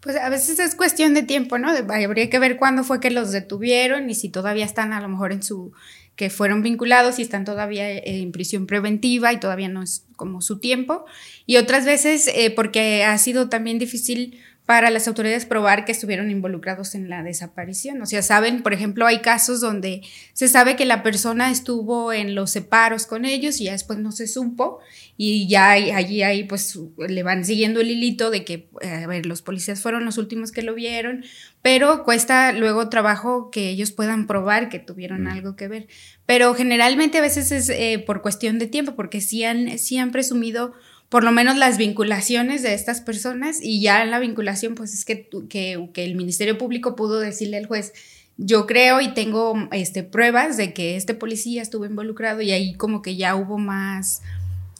Pues 0.00 0.16
a 0.16 0.28
veces 0.28 0.58
es 0.60 0.74
cuestión 0.74 1.12
de 1.14 1.22
tiempo, 1.22 1.58
¿no? 1.58 1.70
habría 1.70 2.30
que 2.30 2.38
ver 2.38 2.56
cuándo 2.56 2.84
fue 2.84 3.00
que 3.00 3.10
los 3.10 3.32
detuvieron 3.32 4.08
y 4.08 4.14
si 4.14 4.28
todavía 4.28 4.64
están 4.64 4.92
a 4.92 5.00
lo 5.00 5.08
mejor 5.08 5.32
en 5.32 5.42
su, 5.42 5.72
que 6.14 6.30
fueron 6.30 6.62
vinculados 6.62 7.18
y 7.18 7.22
están 7.22 7.44
todavía 7.44 7.90
en 7.90 8.32
prisión 8.32 8.66
preventiva 8.66 9.32
y 9.32 9.40
todavía 9.40 9.68
no 9.68 9.82
es 9.82 10.04
como 10.16 10.40
su 10.40 10.58
tiempo. 10.58 11.04
Y 11.46 11.56
otras 11.56 11.84
veces 11.84 12.28
eh, 12.34 12.50
porque 12.50 13.04
ha 13.04 13.16
sido 13.18 13.48
también 13.48 13.78
difícil 13.78 14.40
para 14.68 14.90
las 14.90 15.08
autoridades 15.08 15.46
probar 15.46 15.86
que 15.86 15.92
estuvieron 15.92 16.30
involucrados 16.30 16.94
en 16.94 17.08
la 17.08 17.22
desaparición. 17.22 18.02
O 18.02 18.04
sea, 18.04 18.20
saben, 18.20 18.62
por 18.62 18.74
ejemplo, 18.74 19.06
hay 19.06 19.20
casos 19.20 19.62
donde 19.62 20.02
se 20.34 20.46
sabe 20.46 20.76
que 20.76 20.84
la 20.84 21.02
persona 21.02 21.50
estuvo 21.50 22.12
en 22.12 22.34
los 22.34 22.50
separos 22.50 23.06
con 23.06 23.24
ellos 23.24 23.62
y 23.62 23.64
ya 23.64 23.72
después 23.72 23.98
no 23.98 24.12
se 24.12 24.26
supo 24.26 24.80
y 25.16 25.48
ya 25.48 25.70
allí 25.70 26.22
ahí 26.22 26.44
pues 26.44 26.78
le 26.98 27.22
van 27.22 27.46
siguiendo 27.46 27.80
el 27.80 27.90
hilito 27.90 28.30
de 28.30 28.44
que, 28.44 28.68
a 28.82 29.06
ver, 29.06 29.24
los 29.24 29.40
policías 29.40 29.80
fueron 29.80 30.04
los 30.04 30.18
últimos 30.18 30.52
que 30.52 30.60
lo 30.60 30.74
vieron, 30.74 31.24
pero 31.62 32.04
cuesta 32.04 32.52
luego 32.52 32.90
trabajo 32.90 33.50
que 33.50 33.70
ellos 33.70 33.90
puedan 33.90 34.26
probar 34.26 34.68
que 34.68 34.80
tuvieron 34.80 35.24
mm. 35.24 35.28
algo 35.28 35.56
que 35.56 35.68
ver. 35.68 35.88
Pero 36.26 36.52
generalmente 36.52 37.16
a 37.16 37.22
veces 37.22 37.52
es 37.52 37.70
eh, 37.70 38.04
por 38.06 38.20
cuestión 38.20 38.58
de 38.58 38.66
tiempo, 38.66 38.94
porque 38.96 39.22
sí 39.22 39.44
han, 39.44 39.78
sí 39.78 39.96
han 39.96 40.12
presumido 40.12 40.74
por 41.08 41.24
lo 41.24 41.32
menos 41.32 41.56
las 41.56 41.78
vinculaciones 41.78 42.62
de 42.62 42.74
estas 42.74 43.00
personas 43.00 43.60
y 43.62 43.80
ya 43.80 44.02
en 44.02 44.10
la 44.10 44.18
vinculación 44.18 44.74
pues 44.74 44.92
es 44.92 45.04
que, 45.04 45.28
que, 45.48 45.88
que 45.92 46.04
el 46.04 46.16
Ministerio 46.16 46.58
Público 46.58 46.96
pudo 46.96 47.18
decirle 47.18 47.56
al 47.56 47.66
juez, 47.66 47.92
yo 48.36 48.66
creo 48.66 49.00
y 49.00 49.14
tengo 49.14 49.54
este, 49.72 50.04
pruebas 50.04 50.56
de 50.56 50.72
que 50.72 50.96
este 50.96 51.14
policía 51.14 51.60
estuvo 51.60 51.84
involucrado 51.86 52.40
y 52.40 52.52
ahí 52.52 52.74
como 52.74 53.02
que 53.02 53.16
ya 53.16 53.34
hubo 53.34 53.58
más, 53.58 54.22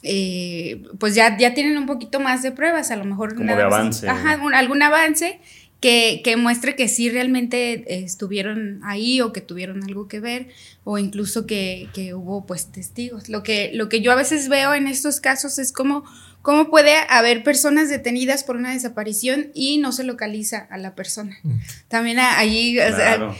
eh, 0.01 0.83
pues 0.97 1.13
ya, 1.13 1.37
ya 1.37 1.53
tienen 1.53 1.77
un 1.77 1.85
poquito 1.85 2.19
más 2.21 2.41
de 2.41 2.51
pruebas, 2.51 2.89
a 2.89 2.95
lo 2.95 3.03
mejor. 3.03 3.35
Como 3.35 3.53
de 3.53 3.61
avance. 3.61 4.07
Ajá, 4.07 4.39
algún 4.53 4.81
avance 4.81 5.41
que, 5.79 6.21
que, 6.23 6.35
muestre 6.35 6.75
que 6.75 6.87
sí 6.87 7.09
realmente 7.09 8.03
estuvieron 8.03 8.81
ahí 8.83 9.21
o 9.21 9.31
que 9.31 9.41
tuvieron 9.41 9.83
algo 9.83 10.07
que 10.07 10.19
ver 10.19 10.49
o 10.83 10.97
incluso 10.97 11.45
que, 11.45 11.89
que, 11.93 12.13
hubo 12.13 12.45
pues 12.45 12.71
testigos. 12.71 13.29
Lo 13.29 13.43
que, 13.43 13.71
lo 13.73 13.89
que 13.89 14.01
yo 14.01 14.11
a 14.11 14.15
veces 14.15 14.49
veo 14.49 14.73
en 14.73 14.87
estos 14.87 15.21
casos 15.21 15.57
es 15.59 15.71
como 15.71 16.03
cómo 16.41 16.69
puede 16.69 16.93
haber 17.09 17.43
personas 17.43 17.89
detenidas 17.89 18.43
por 18.43 18.55
una 18.55 18.73
desaparición 18.73 19.51
y 19.53 19.77
no 19.77 19.91
se 19.91 20.03
localiza 20.03 20.67
a 20.69 20.77
la 20.77 20.95
persona. 20.95 21.37
Mm. 21.43 21.59
También 21.87 22.19
ahí 22.19 22.77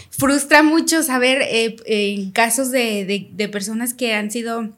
frustra 0.10 0.64
mucho 0.64 1.04
saber 1.04 1.42
eh, 1.42 1.76
en 1.86 2.32
casos 2.32 2.72
de, 2.72 3.06
de, 3.06 3.30
de 3.32 3.50
personas 3.50 3.94
que 3.94 4.14
han 4.14 4.32
sido 4.32 4.74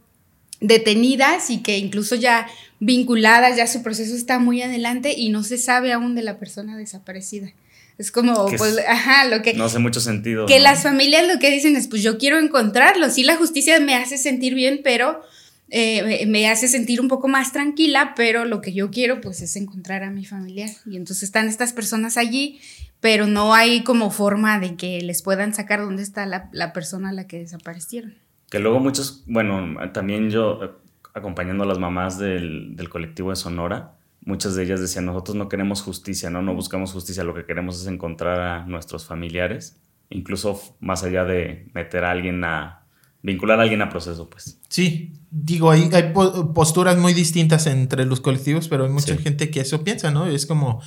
detenidas 0.62 1.50
y 1.50 1.62
que 1.62 1.78
incluso 1.78 2.16
ya 2.16 2.48
vinculadas, 2.80 3.58
ya 3.58 3.68
su 3.68 3.84
proceso 3.84 4.16
está 4.16 4.40
muy 4.40 4.62
adelante 4.62 5.14
y 5.18 5.30
no 5.30 5.44
se 5.44 5.58
sabe 5.58 5.92
aún 5.92 6.16
de 6.16 6.24
la 6.24 6.40
persona 6.40 6.78
desaparecida. 6.78 7.52
Es 7.98 8.12
como, 8.12 8.48
pues, 8.58 8.80
ajá, 8.88 9.26
lo 9.26 9.42
que... 9.42 9.54
No 9.54 9.66
hace 9.66 9.80
mucho 9.80 10.00
sentido. 10.00 10.48
Que 10.48 10.60
las 10.60 10.82
familias 10.82 11.28
lo 11.28 11.40
que 11.40 11.52
dicen 11.52 11.76
es, 11.76 11.88
pues 11.88 12.02
yo 12.02 12.18
quiero 12.18 12.40
encontrarlo. 12.40 13.10
Sí, 13.10 13.24
la 13.24 13.36
justicia 13.36 13.80
me 13.80 13.94
hace 13.94 14.18
sentir 14.18 14.56
bien, 14.56 14.82
pero 14.84 15.22
eh, 15.70 16.26
me 16.26 16.50
hace 16.50 16.68
sentir 16.68 17.00
un 17.00 17.08
poco 17.08 17.28
más 17.28 17.52
tranquila, 17.52 18.14
pero 18.16 18.46
lo 18.46 18.62
que 18.62 18.74
yo 18.74 18.90
quiero, 18.90 19.22
pues, 19.22 19.42
es 19.42 19.56
encontrar 19.56 20.02
a 20.04 20.10
mi 20.10 20.26
familiar. 20.26 20.70
Y 20.88 20.96
entonces 20.96 21.24
están 21.24 21.48
estas 21.48 21.74
personas 21.74 22.18
allí, 22.18 22.60
pero 23.02 23.28
no 23.28 23.54
hay 23.54 23.84
como 23.84 24.10
forma 24.10 24.60
de 24.60 24.76
que 24.76 25.02
les 25.02 25.22
puedan 25.22 25.54
sacar 25.54 25.82
dónde 25.82 26.02
está 26.02 26.26
la, 26.26 26.50
la 26.54 26.74
persona 26.74 27.10
a 27.10 27.14
la 27.14 27.28
que 27.28 27.38
desaparecieron. 27.38 28.16
Que 28.52 28.60
luego 28.60 28.82
muchos, 28.82 29.24
bueno, 29.28 29.78
también 29.94 30.30
yo 30.30 30.62
eh, 30.62 30.72
acompañando 31.14 31.64
a 31.64 31.68
las 31.68 31.80
mamás 31.80 32.20
del, 32.20 32.76
colectivo 32.90 33.30
de 33.30 33.38
Sonora, 33.38 33.94
muchas 34.26 34.56
de 34.56 34.64
ellas 34.64 34.82
decían, 34.82 35.06
nosotros 35.06 35.38
no 35.38 35.48
queremos 35.48 35.82
justicia, 35.82 36.30
¿no? 36.30 36.42
No 36.42 36.54
buscamos 36.54 36.92
justicia, 36.92 37.24
lo 37.24 37.34
que 37.34 37.46
queremos 37.46 37.80
es 37.80 37.88
encontrar 37.88 38.42
a 38.42 38.66
nuestros 38.66 39.06
familiares, 39.06 39.82
incluso 40.10 40.60
más 40.82 41.06
allá 41.06 41.24
de 41.24 41.70
meter 41.74 42.04
a 42.04 42.12
alguien 42.12 42.44
a, 42.44 42.81
vincular 43.24 43.60
a 43.60 43.64
alguien 43.64 43.82
a 43.82 43.90
proceso, 43.90 44.30
pues. 44.30 44.60
Sí, 44.68 45.14
digo, 45.30 45.72
hay, 45.72 45.90
hay 45.94 46.12
posturas 46.54 46.98
muy 46.98 47.14
distintas 47.14 47.68
entre 47.68 48.06
los 48.06 48.20
colectivos, 48.20 48.68
pero 48.68 48.86
hay 48.86 48.90
mucha 48.90 49.16
gente 49.18 49.50
que 49.52 49.62
eso 49.62 49.84
piensa, 49.84 50.12
¿no? 50.12 50.26
Es 50.28 50.46
como, 50.46 50.82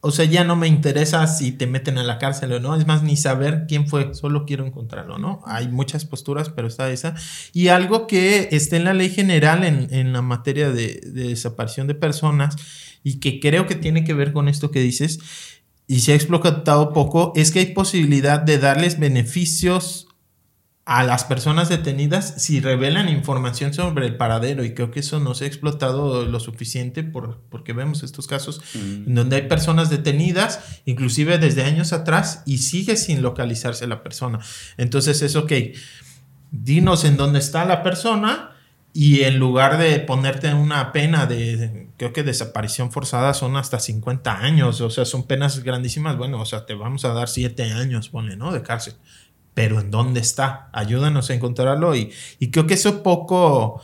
o 0.00 0.10
sea, 0.10 0.24
ya 0.24 0.44
no 0.44 0.56
me 0.56 0.66
interesa 0.66 1.26
si 1.26 1.52
te 1.52 1.66
meten 1.66 1.98
a 1.98 2.04
la 2.04 2.18
cárcel 2.18 2.52
o 2.52 2.60
no, 2.60 2.74
es 2.76 2.86
más, 2.86 3.02
ni 3.02 3.16
saber 3.16 3.66
quién 3.68 3.86
fue, 3.86 4.14
solo 4.14 4.44
quiero 4.46 4.66
encontrarlo, 4.66 5.18
¿no? 5.18 5.40
Hay 5.46 5.68
muchas 5.68 6.04
posturas, 6.04 6.50
pero 6.50 6.68
está 6.68 6.90
esa. 6.90 7.14
Y 7.52 7.68
algo 7.68 8.06
que 8.06 8.48
está 8.50 8.76
en 8.76 8.84
la 8.84 8.94
ley 8.94 9.10
general 9.10 9.64
en, 9.64 9.88
en 9.92 10.12
la 10.12 10.22
materia 10.22 10.70
de, 10.70 11.00
de, 11.04 11.28
desaparición 11.28 11.86
de 11.86 11.94
personas 11.94 12.56
y 13.04 13.20
que 13.20 13.38
creo 13.38 13.66
que 13.66 13.76
tiene 13.76 14.02
que 14.04 14.14
ver 14.14 14.32
con 14.32 14.48
esto 14.48 14.70
que 14.70 14.80
dices 14.80 15.20
y 15.88 16.00
se 16.00 16.12
ha 16.12 16.14
explotado 16.16 16.92
poco, 16.92 17.32
es 17.36 17.52
que 17.52 17.60
hay 17.60 17.66
posibilidad 17.66 18.40
de 18.40 18.58
darles 18.58 18.98
beneficios 18.98 20.05
a 20.86 21.02
las 21.02 21.24
personas 21.24 21.68
detenidas 21.68 22.34
si 22.38 22.60
revelan 22.60 23.08
información 23.08 23.74
sobre 23.74 24.06
el 24.06 24.16
paradero. 24.16 24.64
Y 24.64 24.72
creo 24.72 24.92
que 24.92 25.00
eso 25.00 25.18
no 25.18 25.34
se 25.34 25.44
ha 25.44 25.48
explotado 25.48 26.24
lo 26.24 26.38
suficiente 26.38 27.02
por, 27.02 27.40
porque 27.50 27.72
vemos 27.72 28.04
estos 28.04 28.28
casos 28.28 28.62
en 28.74 29.14
donde 29.14 29.36
hay 29.36 29.42
personas 29.48 29.90
detenidas 29.90 30.80
inclusive 30.84 31.38
desde 31.38 31.64
años 31.64 31.92
atrás 31.92 32.44
y 32.46 32.58
sigue 32.58 32.96
sin 32.96 33.20
localizarse 33.20 33.88
la 33.88 34.04
persona. 34.04 34.38
Entonces 34.76 35.22
es 35.22 35.34
ok 35.34 35.52
dinos 36.52 37.04
en 37.04 37.16
dónde 37.16 37.40
está 37.40 37.64
la 37.64 37.82
persona 37.82 38.52
y 38.92 39.22
en 39.22 39.38
lugar 39.38 39.78
de 39.78 39.98
ponerte 39.98 40.54
una 40.54 40.92
pena 40.92 41.26
de, 41.26 41.88
creo 41.98 42.12
que 42.12 42.22
desaparición 42.22 42.92
forzada 42.92 43.34
son 43.34 43.56
hasta 43.56 43.78
50 43.78 44.38
años, 44.38 44.80
o 44.80 44.88
sea, 44.88 45.04
son 45.04 45.26
penas 45.26 45.62
grandísimas, 45.62 46.16
bueno, 46.16 46.40
o 46.40 46.46
sea, 46.46 46.64
te 46.64 46.72
vamos 46.72 47.04
a 47.04 47.12
dar 47.12 47.28
7 47.28 47.72
años, 47.72 48.08
pone, 48.08 48.36
¿no? 48.36 48.52
De 48.52 48.62
cárcel 48.62 48.94
pero 49.56 49.80
¿en 49.80 49.90
dónde 49.90 50.20
está? 50.20 50.68
Ayúdanos 50.74 51.30
a 51.30 51.34
encontrarlo 51.34 51.96
y, 51.96 52.12
creo 52.52 52.66
que 52.66 52.74
eso 52.74 53.02
poco, 53.02 53.82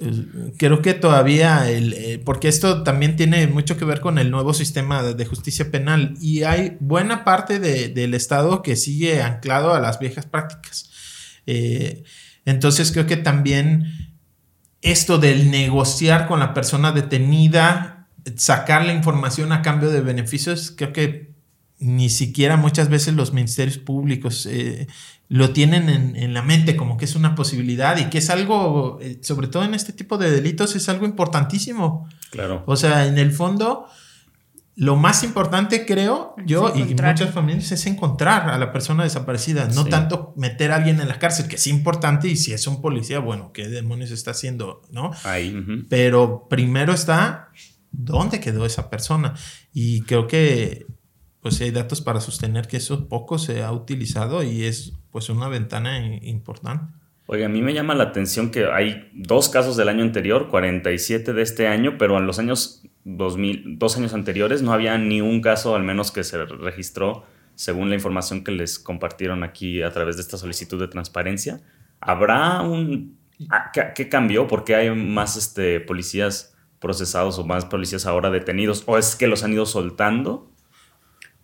eh, 0.00 0.52
creo 0.56 0.82
que 0.82 0.94
todavía, 0.94 1.68
el, 1.68 1.94
eh, 1.94 2.22
porque 2.24 2.46
esto 2.46 2.84
también 2.84 3.16
tiene 3.16 3.48
mucho 3.48 3.76
que 3.76 3.84
ver 3.84 3.98
con 3.98 4.18
el 4.18 4.30
nuevo 4.30 4.54
sistema 4.54 5.02
de, 5.02 5.26
justicia 5.26 5.72
penal 5.72 6.14
y 6.20 6.44
hay 6.44 6.76
buena 6.78 7.24
parte 7.24 7.58
del 7.58 8.14
Estado 8.14 8.62
que 8.62 8.76
sigue 8.76 9.20
anclado 9.20 9.74
a 9.74 9.80
las 9.80 9.98
viejas 9.98 10.26
prácticas. 10.26 10.90
Eh, 11.44 12.04
Entonces 12.44 12.92
creo 12.92 13.08
que 13.08 13.16
también 13.16 14.14
esto 14.80 15.18
del 15.18 15.50
negociar 15.50 16.28
con 16.28 16.38
la 16.38 16.54
persona 16.54 16.92
detenida, 16.92 18.06
sacar 18.36 18.86
la 18.86 18.92
información 18.92 19.50
a 19.50 19.60
cambio 19.62 19.90
de 19.90 20.02
beneficios, 20.02 20.72
creo 20.76 20.92
que 20.92 21.27
ni 21.80 22.10
siquiera 22.10 22.56
muchas 22.56 22.88
veces 22.88 23.14
los 23.14 23.32
ministerios 23.32 23.78
públicos 23.78 24.46
eh, 24.46 24.88
lo 25.28 25.50
tienen 25.50 26.16
en, 26.16 26.34
la 26.34 26.42
mente 26.42 26.76
como 26.76 26.96
que 26.96 27.04
es 27.04 27.14
una 27.14 27.34
posibilidad 27.34 27.98
y 27.98 28.06
que 28.06 28.18
es 28.18 28.30
algo, 28.30 28.98
eh, 29.00 29.18
sobre 29.22 29.46
todo 29.48 29.64
en 29.64 29.74
este 29.74 29.92
tipo 29.92 30.16
de 30.18 30.30
delitos, 30.30 30.74
es 30.74 30.88
algo 30.88 31.04
importantísimo. 31.04 32.08
Claro. 32.30 32.64
O 32.66 32.76
sea, 32.76 33.06
en 33.06 33.18
el 33.18 33.30
fondo, 33.30 33.86
lo 34.74 34.96
más 34.96 35.22
importante 35.24 35.84
creo 35.84 36.34
yo 36.46 36.72
y 36.74 36.94
muchas 36.94 37.30
familias 37.30 37.70
es 37.72 37.86
encontrar 37.86 38.48
a 38.48 38.58
la 38.58 38.72
persona 38.72 39.04
desaparecida, 39.04 39.68
no 39.68 39.84
tanto 39.84 40.32
meter 40.36 40.72
a 40.72 40.76
alguien 40.76 41.00
en 41.00 41.08
la 41.08 41.18
cárcel, 41.18 41.46
que 41.46 41.56
es 41.56 41.66
importante 41.66 42.28
y 42.28 42.36
si 42.36 42.52
es 42.52 42.66
un 42.66 42.80
policía, 42.80 43.18
bueno, 43.18 43.52
¿qué 43.52 43.68
demonios 43.68 44.10
está 44.10 44.30
haciendo? 44.30 44.82
¿No? 44.90 45.10
Ahí. 45.24 45.54
Pero 45.90 46.46
primero 46.48 46.94
está, 46.94 47.50
¿dónde 47.90 48.40
quedó 48.40 48.64
esa 48.64 48.88
persona? 48.88 49.34
Y 49.72 50.02
creo 50.02 50.26
que 50.26 50.86
pues 51.48 51.62
hay 51.62 51.70
datos 51.70 52.02
para 52.02 52.20
sostener 52.20 52.68
que 52.68 52.76
eso 52.76 53.08
poco 53.08 53.38
se 53.38 53.62
ha 53.62 53.72
utilizado 53.72 54.42
y 54.42 54.64
es 54.64 54.92
pues 55.10 55.30
una 55.30 55.48
ventana 55.48 55.98
importante. 56.20 56.92
Oye, 57.24 57.46
a 57.46 57.48
mí 57.48 57.62
me 57.62 57.72
llama 57.72 57.94
la 57.94 58.04
atención 58.04 58.50
que 58.50 58.66
hay 58.66 59.08
dos 59.14 59.48
casos 59.48 59.74
del 59.78 59.88
año 59.88 60.02
anterior, 60.02 60.48
47 60.48 61.32
de 61.32 61.40
este 61.40 61.66
año, 61.66 61.96
pero 61.96 62.18
en 62.18 62.26
los 62.26 62.38
años 62.38 62.82
2000, 63.04 63.78
dos 63.78 63.96
años 63.96 64.12
anteriores 64.12 64.60
no 64.60 64.74
había 64.74 64.98
ni 64.98 65.22
un 65.22 65.40
caso, 65.40 65.74
al 65.74 65.84
menos 65.84 66.10
que 66.10 66.22
se 66.22 66.44
registró, 66.44 67.24
según 67.54 67.88
la 67.88 67.94
información 67.94 68.44
que 68.44 68.52
les 68.52 68.78
compartieron 68.78 69.42
aquí 69.42 69.80
a 69.80 69.90
través 69.90 70.16
de 70.16 70.22
esta 70.22 70.36
solicitud 70.36 70.78
de 70.78 70.88
transparencia. 70.88 71.62
¿Habrá 71.98 72.60
un... 72.60 73.16
¿Qué, 73.94 74.10
cambió? 74.10 74.46
¿Por 74.46 74.64
qué 74.64 74.74
hay 74.74 74.90
más 74.94 75.38
este, 75.38 75.80
policías 75.80 76.54
procesados 76.78 77.38
o 77.38 77.46
más 77.46 77.64
policías 77.64 78.04
ahora 78.04 78.28
detenidos? 78.28 78.82
¿O 78.84 78.98
es 78.98 79.16
que 79.16 79.28
los 79.28 79.44
han 79.44 79.54
ido 79.54 79.64
soltando? 79.64 80.52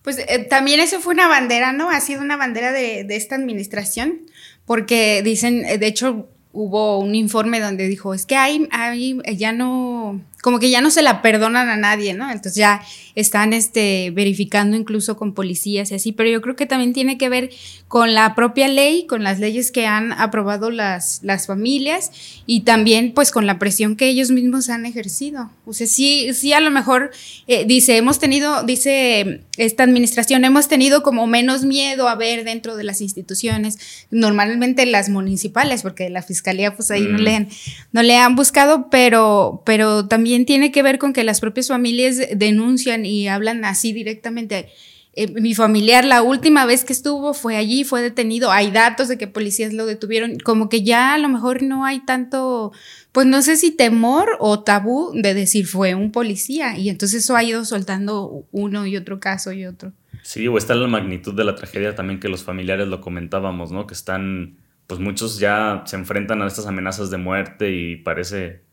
Pues 0.04 0.18
eh, 0.18 0.46
también 0.50 0.80
eso 0.80 1.00
fue 1.00 1.14
una 1.14 1.28
bandera, 1.28 1.73
¿no? 1.73 1.88
Ha 1.88 1.99
sido 2.00 2.20
una 2.20 2.37
bandera 2.37 2.73
de, 2.73 3.04
de 3.04 3.16
esta 3.16 3.37
administración, 3.37 4.20
porque 4.66 5.23
dicen, 5.23 5.64
eh, 5.64 5.78
de 5.78 5.87
hecho, 5.87 6.28
hubo 6.52 6.99
un 6.99 7.14
informe 7.14 7.58
donde 7.58 7.88
dijo, 7.88 8.12
es 8.12 8.26
que 8.26 8.37
hay, 8.37 8.68
hay 8.70 9.18
ya 9.38 9.52
no, 9.52 10.20
como 10.44 10.58
que 10.58 10.68
ya 10.68 10.82
no 10.82 10.90
se 10.90 11.00
la 11.00 11.22
perdonan 11.22 11.70
a 11.70 11.76
nadie, 11.78 12.12
¿no? 12.12 12.30
Entonces 12.30 12.56
ya 12.56 12.82
están 13.14 13.54
este, 13.54 14.10
verificando 14.10 14.76
incluso 14.76 15.16
con 15.16 15.32
policías 15.32 15.90
y 15.90 15.94
así, 15.94 16.12
pero 16.12 16.28
yo 16.28 16.42
creo 16.42 16.54
que 16.54 16.66
también 16.66 16.92
tiene 16.92 17.16
que 17.16 17.30
ver 17.30 17.48
con 17.88 18.12
la 18.12 18.34
propia 18.34 18.68
ley, 18.68 19.06
con 19.06 19.24
las 19.24 19.40
leyes 19.40 19.72
que 19.72 19.86
han 19.86 20.12
aprobado 20.12 20.70
las, 20.70 21.20
las 21.22 21.46
familias 21.46 22.10
y 22.44 22.60
también 22.60 23.12
pues 23.14 23.30
con 23.30 23.46
la 23.46 23.58
presión 23.58 23.96
que 23.96 24.06
ellos 24.06 24.30
mismos 24.30 24.68
han 24.68 24.84
ejercido. 24.84 25.50
O 25.64 25.72
sea, 25.72 25.86
sí, 25.86 26.34
sí 26.34 26.52
a 26.52 26.60
lo 26.60 26.70
mejor 26.70 27.10
eh, 27.46 27.64
dice, 27.64 27.96
hemos 27.96 28.18
tenido, 28.18 28.64
dice 28.64 29.40
esta 29.56 29.84
administración, 29.84 30.44
hemos 30.44 30.68
tenido 30.68 31.02
como 31.02 31.26
menos 31.26 31.64
miedo 31.64 32.06
a 32.06 32.16
ver 32.16 32.44
dentro 32.44 32.76
de 32.76 32.84
las 32.84 33.00
instituciones, 33.00 33.78
normalmente 34.10 34.84
las 34.84 35.08
municipales, 35.08 35.80
porque 35.80 36.10
la 36.10 36.20
fiscalía 36.20 36.76
pues 36.76 36.90
ahí 36.90 37.04
no, 37.04 37.18
mm. 37.18 37.22
le 37.22 37.34
han, 37.34 37.48
no 37.92 38.02
le 38.02 38.16
han 38.18 38.36
buscado, 38.36 38.90
pero, 38.90 39.62
pero 39.64 40.06
también 40.06 40.34
tiene 40.45 40.73
que 40.73 40.83
ver 40.83 40.99
con 40.99 41.12
que 41.12 41.25
las 41.25 41.41
propias 41.41 41.69
familias 41.69 42.19
denuncian 42.35 43.07
y 43.07 43.29
hablan 43.29 43.64
así 43.64 43.93
directamente. 43.93 44.69
Eh, 45.17 45.29
mi 45.29 45.55
familiar 45.55 46.05
la 46.05 46.23
última 46.23 46.67
vez 46.67 46.85
que 46.85 46.93
estuvo 46.93 47.35
fue 47.35 47.57
allí, 47.57 47.85
fue 47.85 48.03
detenido, 48.03 48.50
hay 48.50 48.73
datos 48.73 49.07
de 49.07 49.17
que 49.17 49.29
policías 49.29 49.73
lo 49.73 49.87
detuvieron, 49.87 50.38
como 50.41 50.69
que 50.69 50.83
ya 50.83 51.14
a 51.14 51.19
lo 51.19 51.29
mejor 51.29 51.62
no 51.62 51.85
hay 51.85 52.00
tanto, 52.00 52.73
pues 53.12 53.25
no 53.26 53.41
sé 53.41 53.57
si 53.57 53.71
temor 53.71 54.37
o 54.41 54.64
tabú 54.64 55.12
de 55.14 55.35
decir 55.35 55.69
fue 55.69 55.95
un 55.95 56.11
policía 56.11 56.76
y 56.76 56.88
entonces 56.88 57.23
eso 57.23 57.37
ha 57.37 57.45
ido 57.45 57.64
soltando 57.64 58.44
uno 58.51 58.87
y 58.87 58.97
otro 58.97 59.20
caso 59.20 59.53
y 59.53 59.66
otro. 59.66 59.92
Sí, 60.23 60.49
o 60.49 60.59
está 60.59 60.75
la 60.75 60.88
magnitud 60.88 61.35
de 61.35 61.44
la 61.44 61.55
tragedia 61.55 61.94
también 61.94 62.18
que 62.18 62.29
los 62.29 62.42
familiares 62.42 62.88
lo 62.88 63.01
comentábamos, 63.01 63.70
¿no? 63.70 63.87
Que 63.87 63.94
están, 63.94 64.57
pues 64.88 64.99
muchos 64.99 65.38
ya 65.38 65.85
se 65.87 65.94
enfrentan 65.94 66.42
a 66.42 66.47
estas 66.49 66.66
amenazas 66.66 67.11
de 67.11 67.18
muerte 67.18 67.70
y 67.70 67.97
parece 67.97 68.63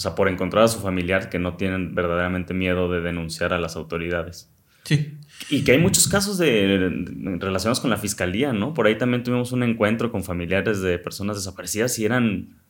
o 0.00 0.02
sea, 0.02 0.14
por 0.14 0.30
encontrar 0.30 0.64
a 0.64 0.68
su 0.68 0.80
familiar 0.80 1.28
que 1.28 1.38
no 1.38 1.58
tienen 1.58 1.94
verdaderamente 1.94 2.54
miedo 2.54 2.90
de 2.90 3.02
denunciar 3.02 3.52
a 3.52 3.58
las 3.58 3.76
autoridades. 3.76 4.50
Sí. 4.84 5.18
Y 5.50 5.62
que 5.62 5.72
hay 5.72 5.78
muchos 5.78 6.08
casos 6.08 6.38
de, 6.38 6.90
relacionados 7.38 7.80
con 7.80 7.90
la 7.90 7.98
fiscalía, 7.98 8.54
¿no? 8.54 8.72
Por 8.72 8.86
ahí 8.86 8.96
también 8.96 9.22
tuvimos 9.22 9.52
un 9.52 9.62
encuentro 9.62 10.10
con 10.10 10.24
familiares 10.24 10.80
de 10.80 10.98
personas 10.98 11.36
desaparecidas 11.36 11.98
y 11.98 12.06
eran 12.06 12.62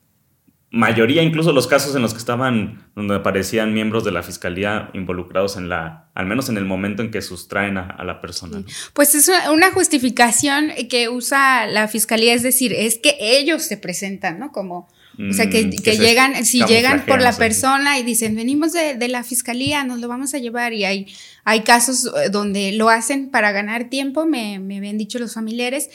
mayoría, 0.73 1.23
incluso 1.23 1.53
los 1.53 1.69
casos 1.69 1.95
en 1.95 2.03
los 2.03 2.15
que 2.15 2.19
estaban, 2.19 2.91
donde 2.97 3.15
aparecían 3.15 3.73
miembros 3.75 4.03
de 4.03 4.11
la 4.11 4.25
fiscalía 4.25 4.91
involucrados 4.93 5.57
en 5.57 5.69
la, 5.69 6.11
al 6.15 6.27
menos 6.27 6.49
en 6.49 6.57
el 6.57 6.65
momento 6.65 7.01
en 7.01 7.13
que 7.13 7.23
sustraen 7.23 7.79
a, 7.79 8.03
la 8.03 8.21
persona. 8.21 8.65
Pues 8.93 9.15
es 9.15 9.31
una 9.53 9.71
justificación 9.71 10.73
que 10.89 11.09
usa 11.09 11.69
la 11.69 11.87
fiscalía, 11.87 12.35
es 12.35 12.43
decir, 12.43 12.73
es 12.73 12.99
que 12.99 13.17
ellos 13.21 13.63
se 13.63 13.77
presentan, 13.77 14.41
¿no? 14.41 14.51
Como 14.51 14.89
o 15.29 15.33
sea, 15.33 15.51
que, 15.51 15.67
mm, 15.67 15.71
llegan, 15.71 16.45
si 16.45 16.65
llegan 16.65 17.05
por 17.05 17.21
la 17.21 17.33
persona 17.33 17.99
y 17.99 18.03
dicen, 18.03 18.35
venimos 18.35 18.73
de, 18.73 19.09
la 19.09 19.23
fiscalía, 19.23 19.85
nos 19.85 20.01
lo 20.01 20.09
vamos 20.09 20.33
a 20.35 20.39
llevar, 20.39 20.73
y 20.73 20.85
hay, 20.85 21.07
hay 21.45 21.61
casos 21.61 22.07
eh, 22.07 22.31
donde 22.31 22.73
lo 22.73 22.89
hacen 22.89 23.29
para 23.29 23.53
ganar 23.53 23.91
tiempo, 23.91 24.25
me, 24.25 24.59
me 24.59 24.79
habían 24.79 24.99
dicho 24.99 25.19
los 25.19 25.35
familiares 25.35 25.91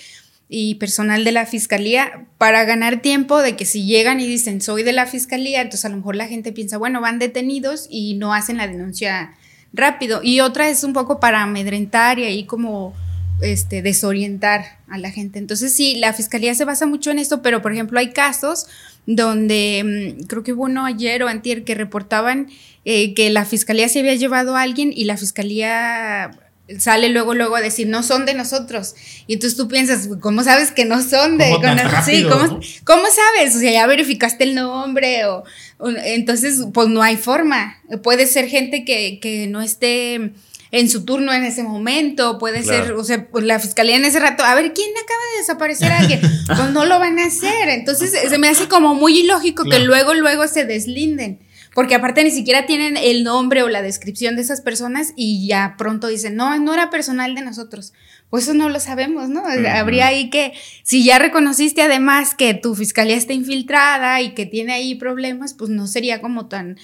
y 0.47 0.75
personal 0.75 1.23
de 1.23 1.31
la 1.31 1.45
fiscalía, 1.45 2.27
para 2.37 2.65
ganar 2.65 3.01
tiempo 3.01 3.41
de 3.41 3.55
que 3.55 3.65
si 3.65 3.85
llegan 3.85 4.19
y 4.19 4.27
dicen, 4.27 4.61
soy 4.61 4.83
de 4.83 4.93
la 4.93 5.07
fiscalía, 5.07 5.61
entonces 5.61 5.85
a 5.85 5.89
lo 5.89 5.97
mejor 5.97 6.15
la 6.15 6.27
gente 6.27 6.51
piensa, 6.51 6.77
bueno, 6.77 7.01
van 7.01 7.17
detenidos 7.17 7.87
y 7.89 8.13
no 8.15 8.33
hacen 8.33 8.57
la 8.57 8.67
denuncia 8.67 9.33
rápido. 9.73 10.21
Y 10.23 10.41
otra 10.41 10.69
es 10.69 10.83
un 10.83 10.93
poco 10.93 11.19
para 11.19 11.41
amedrentar 11.41 12.19
y 12.19 12.25
ahí 12.25 12.45
como 12.45 12.93
este, 13.41 13.81
desorientar 13.81 14.79
a 14.87 14.97
la 14.97 15.11
gente. 15.11 15.39
Entonces 15.39 15.73
sí, 15.73 15.95
la 15.95 16.13
fiscalía 16.13 16.55
se 16.55 16.65
basa 16.65 16.85
mucho 16.85 17.11
en 17.11 17.19
esto, 17.19 17.41
pero 17.41 17.61
por 17.61 17.73
ejemplo 17.73 17.99
hay 17.99 18.11
casos 18.11 18.67
donde 19.05 20.15
mm, 20.19 20.23
creo 20.25 20.43
que 20.43 20.53
hubo 20.53 20.63
uno 20.63 20.85
ayer 20.85 21.23
o 21.23 21.27
antier 21.27 21.63
que 21.63 21.75
reportaban 21.75 22.47
eh, 22.85 23.13
que 23.13 23.29
la 23.29 23.45
fiscalía 23.45 23.89
se 23.89 23.99
había 23.99 24.15
llevado 24.15 24.55
a 24.55 24.61
alguien 24.61 24.91
y 24.95 25.05
la 25.05 25.17
fiscalía 25.17 26.31
sale 26.79 27.09
luego 27.09 27.35
luego 27.35 27.55
a 27.55 27.61
decir 27.61 27.87
no 27.87 28.01
son 28.01 28.25
de 28.25 28.33
nosotros 28.33 28.95
y 29.27 29.35
entonces 29.35 29.55
tú 29.55 29.67
piensas 29.67 30.09
cómo 30.19 30.43
sabes 30.43 30.71
que 30.71 30.83
no 30.83 30.99
son 30.99 31.37
de 31.37 31.53
sí, 32.03 32.23
¿cómo, 32.23 32.59
¿cómo, 32.83 33.03
sabes 33.05 33.55
o 33.55 33.59
sea 33.59 33.71
ya 33.71 33.85
verificaste 33.85 34.45
el 34.45 34.55
nombre 34.55 35.25
o, 35.25 35.43
entonces 35.79 36.65
pues 36.73 36.87
no 36.87 37.01
hay 37.01 37.17
forma. 37.17 37.77
Puede 38.03 38.27
ser 38.27 38.47
gente 38.47 38.85
que, 38.85 39.19
que 39.19 39.47
no 39.47 39.61
esté 39.61 40.31
en 40.71 40.89
su 40.89 41.05
turno 41.05 41.33
en 41.33 41.43
ese 41.43 41.63
momento, 41.63 42.37
puede 42.37 42.63
ser, 42.63 42.93
o 42.93 43.03
sea, 43.03 43.27
pues, 43.27 43.45
la 43.45 43.59
fiscalía 43.59 43.95
en 43.95 44.05
ese 44.05 44.19
rato, 44.19 44.43
a 44.43 44.55
ver, 44.55 44.73
¿quién 44.73 44.89
acaba 44.91 45.21
de 45.33 45.39
desaparecer 45.39 45.91
a 45.91 45.99
alguien? 45.99 46.21
pues 46.47 46.69
no 46.71 46.85
lo 46.85 46.99
van 46.99 47.19
a 47.19 47.25
hacer. 47.25 47.69
Entonces 47.69 48.11
se 48.11 48.37
me 48.37 48.47
hace 48.47 48.67
como 48.67 48.95
muy 48.95 49.19
ilógico 49.19 49.63
que 49.63 49.79
luego, 49.79 50.13
luego 50.13 50.47
se 50.47 50.65
deslinden. 50.65 51.39
Porque 51.75 51.93
aparte 51.93 52.23
ni 52.23 52.31
siquiera 52.31 52.65
tienen 52.65 52.95
el 52.95 53.25
nombre 53.25 53.61
o 53.61 53.67
la 53.67 53.81
descripción 53.81 54.37
de 54.37 54.41
esas 54.41 54.61
personas 54.61 55.11
y 55.17 55.45
ya 55.45 55.75
pronto 55.77 56.07
dicen, 56.07 56.37
no, 56.37 56.57
no 56.57 56.73
era 56.73 56.89
personal 56.89 57.35
de 57.35 57.41
nosotros. 57.41 57.91
Pues 58.29 58.45
eso 58.45 58.53
no 58.53 58.69
lo 58.69 58.79
sabemos, 58.79 59.27
¿no? 59.27 59.43
Habría 59.45 60.07
ahí 60.07 60.29
que, 60.29 60.53
si 60.83 61.03
ya 61.03 61.19
reconociste 61.19 61.81
además 61.81 62.33
que 62.33 62.53
tu 62.53 62.75
fiscalía 62.75 63.17
está 63.17 63.33
infiltrada 63.33 64.21
y 64.21 64.33
que 64.33 64.45
tiene 64.45 64.71
ahí 64.71 64.95
problemas, 64.95 65.53
pues 65.53 65.69
no 65.69 65.85
sería 65.85 66.21
como 66.21 66.47
tan 66.47 66.77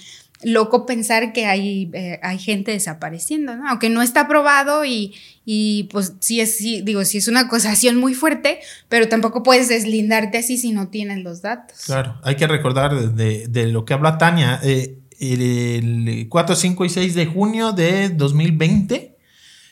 loco 0.44 0.86
pensar 0.86 1.32
que 1.32 1.46
hay, 1.46 1.90
eh, 1.92 2.18
hay 2.22 2.38
gente 2.38 2.72
desapareciendo, 2.72 3.56
¿no? 3.56 3.68
Aunque 3.68 3.90
no 3.90 4.02
está 4.02 4.28
probado 4.28 4.84
y, 4.84 5.14
y 5.44 5.84
pues 5.84 6.14
sí 6.20 6.40
es, 6.40 6.56
sí, 6.56 6.82
digo, 6.82 7.04
sí 7.04 7.18
es 7.18 7.28
una 7.28 7.40
acusación 7.40 7.96
muy 7.96 8.14
fuerte, 8.14 8.60
pero 8.88 9.08
tampoco 9.08 9.42
puedes 9.42 9.68
deslindarte 9.68 10.38
así 10.38 10.58
si 10.58 10.72
no 10.72 10.88
tienes 10.88 11.22
los 11.22 11.42
datos. 11.42 11.78
Claro, 11.86 12.16
hay 12.22 12.36
que 12.36 12.46
recordar 12.46 13.14
de, 13.14 13.66
lo 13.68 13.84
que 13.84 13.94
habla 13.94 14.18
Tania, 14.18 14.60
eh, 14.62 14.98
el 15.20 16.26
4, 16.28 16.56
5 16.56 16.84
y 16.84 16.88
6 16.88 17.14
de 17.14 17.26
junio 17.26 17.72
de 17.72 18.08
2020 18.08 19.12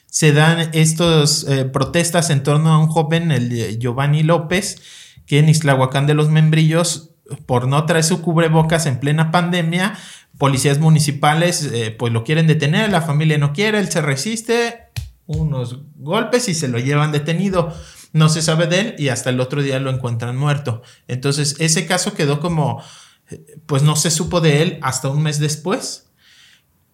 se 0.07 0.33
dan 0.33 0.71
estas 0.73 1.45
eh, 1.45 1.65
protestas 1.65 2.31
en 2.31 2.43
torno 2.43 2.71
a 2.71 2.79
un 2.79 2.89
joven, 2.89 3.31
el 3.31 3.79
Giovanni 3.79 4.23
López, 4.25 4.83
que 5.27 5.39
en 5.39 5.49
Islahuacán 5.49 6.07
de 6.07 6.15
los 6.15 6.29
Membrillos, 6.29 7.11
por 7.47 7.69
no 7.69 7.87
traer 7.87 8.03
su 8.03 8.21
cubrebocas 8.21 8.87
en 8.87 8.99
plena 8.99 9.31
pandemia, 9.31 9.97
policías 10.41 10.79
municipales 10.79 11.71
eh, 11.71 11.95
pues 11.97 12.15
lo 12.15 12.25
quieren 12.25 12.47
detener, 12.47 12.91
la 12.91 13.03
familia 13.03 13.37
no 13.37 13.53
quiere, 13.53 13.79
él 13.79 13.91
se 13.91 14.01
resiste, 14.01 14.89
unos 15.27 15.81
golpes 15.97 16.49
y 16.49 16.55
se 16.55 16.67
lo 16.67 16.79
llevan 16.79 17.13
detenido. 17.13 17.73
No 18.15 18.31
se 18.31 18.41
sabe 18.41 18.67
de 18.67 18.81
él 18.81 18.95
y 18.99 19.09
hasta 19.09 19.29
el 19.29 19.39
otro 19.39 19.63
día 19.63 19.79
lo 19.79 19.91
encuentran 19.91 20.39
muerto. 20.39 20.81
Entonces 21.09 21.57
ese 21.59 21.87
caso 21.87 22.15
quedó 22.15 22.41
como, 22.41 22.83
eh, 23.29 23.45
pues 23.67 23.83
no 23.83 23.97
se 23.97 24.11
supo 24.11 24.41
de 24.41 24.63
él 24.63 24.79
hasta 24.81 25.11
un 25.11 25.23
mes 25.23 25.41
después. 25.41 26.10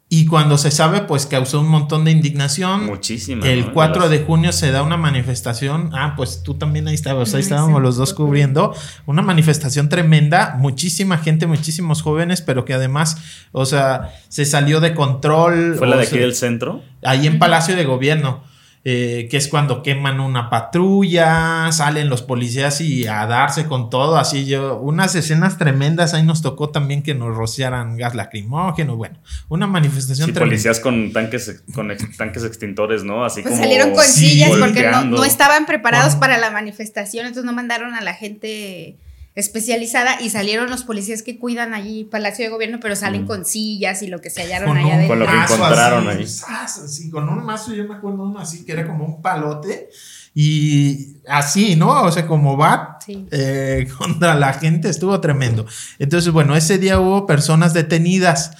Y 0.08 0.26
cuando 0.26 0.56
se 0.56 0.70
sabe, 0.70 1.00
pues 1.00 1.26
causó 1.26 1.60
un 1.60 1.66
montón 1.68 2.04
de 2.04 2.12
indignación. 2.12 2.86
Muchísima. 2.86 3.44
El 3.44 3.66
¿no? 3.66 3.72
4 3.72 4.02
las- 4.02 4.10
de 4.10 4.20
junio 4.20 4.52
se 4.52 4.70
da 4.70 4.84
una 4.84 4.96
manifestación. 4.96 5.90
Ah, 5.92 6.14
pues 6.16 6.44
tú 6.44 6.54
también 6.54 6.86
ahí 6.86 6.94
estabas. 6.94 7.34
Ahí 7.34 7.40
estábamos 7.40 7.82
los 7.82 7.96
dos 7.96 8.14
cubriendo. 8.14 8.72
Una 9.06 9.22
manifestación 9.22 9.88
tremenda. 9.88 10.54
Muchísima 10.60 11.18
gente, 11.18 11.48
muchísimos 11.48 12.02
jóvenes, 12.02 12.40
pero 12.40 12.64
que 12.64 12.74
además, 12.74 13.16
o 13.50 13.66
sea, 13.66 14.12
se 14.28 14.44
salió 14.44 14.78
de 14.80 14.94
control. 14.94 15.74
¿Fue 15.76 15.88
la 15.88 15.96
de 15.96 16.02
aquí 16.02 16.12
sea, 16.12 16.20
del 16.20 16.34
centro? 16.36 16.82
ahí 17.02 17.26
en 17.26 17.40
Palacio 17.40 17.74
de 17.74 17.84
Gobierno, 17.84 18.44
eh, 18.88 19.26
que 19.28 19.36
es 19.36 19.48
cuando 19.48 19.82
queman 19.82 20.20
una 20.20 20.48
patrulla, 20.48 21.72
salen 21.72 22.08
los 22.08 22.22
policías 22.22 22.80
y 22.80 23.08
a 23.08 23.26
darse 23.26 23.66
con 23.66 23.90
todo, 23.90 24.16
así 24.16 24.46
yo, 24.46 24.78
unas 24.78 25.16
escenas 25.16 25.58
tremendas, 25.58 26.14
ahí 26.14 26.22
nos 26.22 26.40
tocó 26.40 26.68
también 26.70 27.02
que 27.02 27.12
nos 27.14 27.34
rociaran 27.36 27.96
gas 27.96 28.14
lacrimógeno, 28.14 28.96
bueno, 28.96 29.18
una 29.48 29.66
manifestación 29.66 30.26
Sí, 30.28 30.32
tremenda. 30.32 30.52
policías 30.52 30.78
con 30.80 31.12
tanques, 31.12 31.64
con 31.74 31.90
ex- 31.90 32.16
tanques 32.16 32.44
extintores, 32.44 33.02
¿no? 33.02 33.24
Así 33.24 33.42
Pues 33.42 33.52
como. 33.54 33.64
salieron 33.64 33.90
con 33.92 34.04
Sí, 34.04 34.30
sillas 34.30 34.50
porque 34.58 34.88
no, 34.88 35.04
no 35.04 35.24
estaban 35.24 35.66
preparados 35.66 36.14
para 36.14 36.38
la 36.38 36.50
manifestación, 36.50 37.26
entonces 37.26 37.44
no 37.44 37.52
mandaron 37.52 37.94
a 37.94 38.00
la 38.02 38.14
gente 38.14 38.98
especializada 39.36 40.20
y 40.20 40.30
salieron 40.30 40.68
los 40.70 40.82
policías 40.82 41.22
que 41.22 41.38
cuidan 41.38 41.72
allí 41.74 42.04
Palacio 42.04 42.44
de 42.44 42.50
Gobierno, 42.50 42.78
pero 42.80 42.96
salen 42.96 43.22
Mm. 43.22 43.26
con 43.26 43.44
sillas 43.44 44.02
y 44.02 44.08
lo 44.08 44.20
que 44.20 44.30
se 44.30 44.42
hallaron 44.42 44.68
con 44.70 44.76
allá 44.78 44.86
un 44.86 44.92
adentro. 44.94 45.08
Con 45.10 45.18
lo 45.20 45.26
que 45.26 45.54
encontraron 45.54 46.08
así, 46.08 46.42
ahí. 46.48 46.54
así, 46.64 47.10
con 47.10 47.28
un 47.28 47.44
mazo, 47.44 47.72
yo 47.74 47.84
me 47.86 47.94
acuerdo 47.94 48.24
uno 48.24 48.40
así, 48.40 48.64
que 48.64 48.72
era 48.72 48.86
como 48.86 49.04
un 49.04 49.22
palote, 49.22 49.88
y 50.34 51.16
así, 51.28 51.76
¿no? 51.76 52.02
O 52.02 52.10
sea, 52.12 52.26
como 52.26 52.56
bat 52.56 53.02
Sí. 53.04 53.26
eh, 53.30 53.86
contra 53.98 54.34
la 54.34 54.52
gente, 54.54 54.88
estuvo 54.88 55.18
tremendo. 55.20 55.64
Entonces, 55.98 56.32
bueno, 56.32 56.56
ese 56.56 56.78
día 56.78 56.98
hubo 56.98 57.26
personas 57.26 57.72
detenidas 57.74 58.50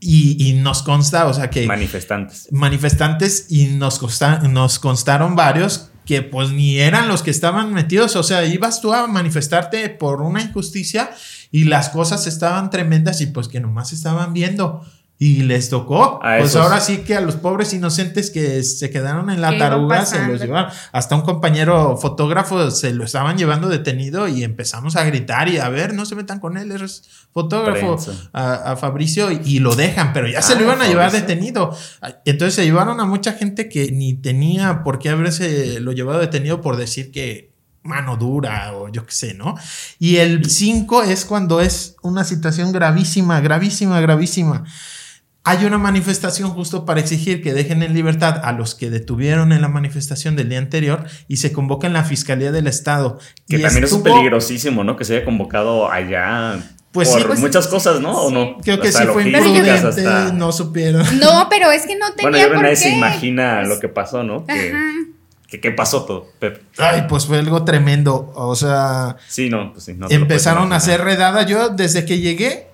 y, 0.00 0.36
y 0.48 0.54
nos 0.54 0.82
consta, 0.82 1.26
o 1.26 1.34
sea, 1.34 1.50
que 1.50 1.66
Manifestantes. 1.66 2.48
manifestantes 2.52 3.46
y 3.50 3.66
nos, 3.66 3.98
consta- 4.00 4.38
nos 4.48 4.78
constaron 4.78 5.36
varios 5.36 5.89
que 6.10 6.22
pues 6.22 6.50
ni 6.50 6.80
eran 6.80 7.06
los 7.06 7.22
que 7.22 7.30
estaban 7.30 7.72
metidos, 7.72 8.16
o 8.16 8.24
sea, 8.24 8.44
ibas 8.44 8.80
tú 8.80 8.92
a 8.92 9.06
manifestarte 9.06 9.88
por 9.90 10.22
una 10.22 10.42
injusticia 10.42 11.12
y 11.52 11.62
las 11.66 11.90
cosas 11.90 12.26
estaban 12.26 12.68
tremendas 12.68 13.20
y 13.20 13.26
pues 13.26 13.46
que 13.46 13.60
nomás 13.60 13.92
estaban 13.92 14.32
viendo 14.32 14.84
y 15.22 15.42
les 15.42 15.68
tocó. 15.68 16.18
A 16.24 16.38
pues 16.38 16.52
esos. 16.52 16.62
ahora 16.62 16.80
sí 16.80 16.98
que 16.98 17.14
a 17.14 17.20
los 17.20 17.36
pobres 17.36 17.74
inocentes 17.74 18.30
que 18.30 18.62
se 18.62 18.88
quedaron 18.88 19.28
en 19.28 19.42
la 19.42 19.50
¿Qué 19.50 19.56
iba 19.56 19.68
taruga 19.68 20.06
se 20.06 20.26
los 20.26 20.40
llevaron. 20.40 20.72
Hasta 20.92 21.14
un 21.14 21.20
compañero 21.20 21.98
fotógrafo 21.98 22.70
se 22.70 22.94
lo 22.94 23.04
estaban 23.04 23.36
llevando 23.36 23.68
detenido 23.68 24.28
y 24.28 24.44
empezamos 24.44 24.96
a 24.96 25.04
gritar 25.04 25.50
y 25.50 25.58
a 25.58 25.68
ver, 25.68 25.92
no 25.92 26.06
se 26.06 26.14
metan 26.16 26.40
con 26.40 26.56
él, 26.56 26.72
eres 26.72 27.02
fotógrafo 27.34 27.98
a, 28.32 28.72
a 28.72 28.76
Fabricio 28.76 29.30
y, 29.30 29.42
y 29.44 29.58
lo 29.58 29.76
dejan, 29.76 30.14
pero 30.14 30.26
ya 30.26 30.40
se 30.40 30.54
Ah, 30.54 30.56
lo 30.56 30.62
iban 30.62 30.80
a 30.80 30.86
llevar 30.88 31.10
Fabricio. 31.10 31.28
detenido. 31.28 31.76
Entonces 32.24 32.54
se 32.54 32.64
llevaron 32.64 32.98
a 32.98 33.04
mucha 33.04 33.34
gente 33.34 33.68
que 33.68 33.92
ni 33.92 34.14
tenía 34.14 34.82
por 34.82 34.98
qué 34.98 35.10
haberse 35.10 35.80
lo 35.80 35.92
llevado 35.92 36.18
detenido 36.20 36.62
por 36.62 36.78
decir 36.78 37.12
que 37.12 37.52
mano 37.82 38.16
dura 38.16 38.72
o 38.74 38.88
yo 38.88 39.04
qué 39.04 39.12
sé, 39.12 39.34
¿no? 39.34 39.54
Y 39.98 40.16
el 40.16 40.46
5 40.48 41.02
es 41.02 41.26
cuando 41.26 41.60
es 41.60 41.96
una 42.02 42.24
situación 42.24 42.72
gravísima, 42.72 43.40
gravísima, 43.40 44.00
gravísima. 44.00 44.64
Hay 45.50 45.64
una 45.64 45.78
manifestación 45.78 46.50
justo 46.50 46.84
para 46.84 47.00
exigir 47.00 47.42
que 47.42 47.52
dejen 47.52 47.82
en 47.82 47.92
libertad 47.92 48.40
a 48.44 48.52
los 48.52 48.76
que 48.76 48.88
detuvieron 48.88 49.50
en 49.52 49.60
la 49.62 49.68
manifestación 49.68 50.36
del 50.36 50.48
día 50.48 50.58
anterior 50.58 51.04
y 51.26 51.38
se 51.38 51.50
convoca 51.52 51.88
en 51.88 51.92
la 51.92 52.04
Fiscalía 52.04 52.52
del 52.52 52.68
Estado. 52.68 53.18
Que 53.48 53.56
Y 53.56 53.62
también 53.62 53.82
estuvo- 53.84 54.06
es 54.06 54.14
peligrosísimo, 54.14 54.84
¿no? 54.84 54.96
Que 54.96 55.04
se 55.04 55.16
haya 55.16 55.24
convocado 55.24 55.90
allá. 55.90 56.60
Pues 56.92 57.08
por 57.08 57.18
sí, 57.20 57.24
pues 57.26 57.40
muchas 57.40 57.66
cosas, 57.66 58.00
¿no? 58.00 58.12
¿O 58.12 58.28
sí. 58.28 58.34
no? 58.34 58.58
Creo 58.62 58.80
que 58.80 58.88
Hasta 58.88 59.02
sí 59.02 59.06
fue 59.08 59.24
imprudente, 59.28 59.70
hasta- 59.70 60.32
no 60.32 60.52
supieron. 60.52 61.04
No, 61.20 61.46
pero 61.50 61.70
es 61.72 61.84
que 61.86 61.96
no 61.96 62.12
tenía 62.14 62.30
Bueno, 62.30 62.38
yo 62.38 62.48
por 62.54 62.62
nadie 62.62 62.70
qué. 62.76 62.80
se 62.82 62.90
imagina 62.90 63.56
Pues, 63.60 63.68
lo 63.70 63.80
que 63.80 63.88
pasó, 63.88 64.22
¿no? 64.22 64.44
Que, 64.46 64.70
Ajá. 64.70 64.80
que 65.48 65.60
qué 65.60 65.70
pasó 65.72 66.04
todo, 66.04 66.28
Pep. 66.38 66.62
Ay, 66.78 67.06
pues 67.08 67.26
fue 67.26 67.38
algo 67.38 67.64
tremendo. 67.64 68.32
O 68.36 68.54
sea, 68.54 69.16
Sí, 69.28 69.48
no, 69.50 69.72
pues 69.72 69.84
sí. 69.84 69.94
no 69.96 70.06
empezaron 70.10 70.72
a 70.72 70.76
hacer 70.76 71.00
redada. 71.02 71.44
Yo, 71.44 71.70
desde 71.70 72.04
que 72.04 72.18
llegué, 72.18 72.69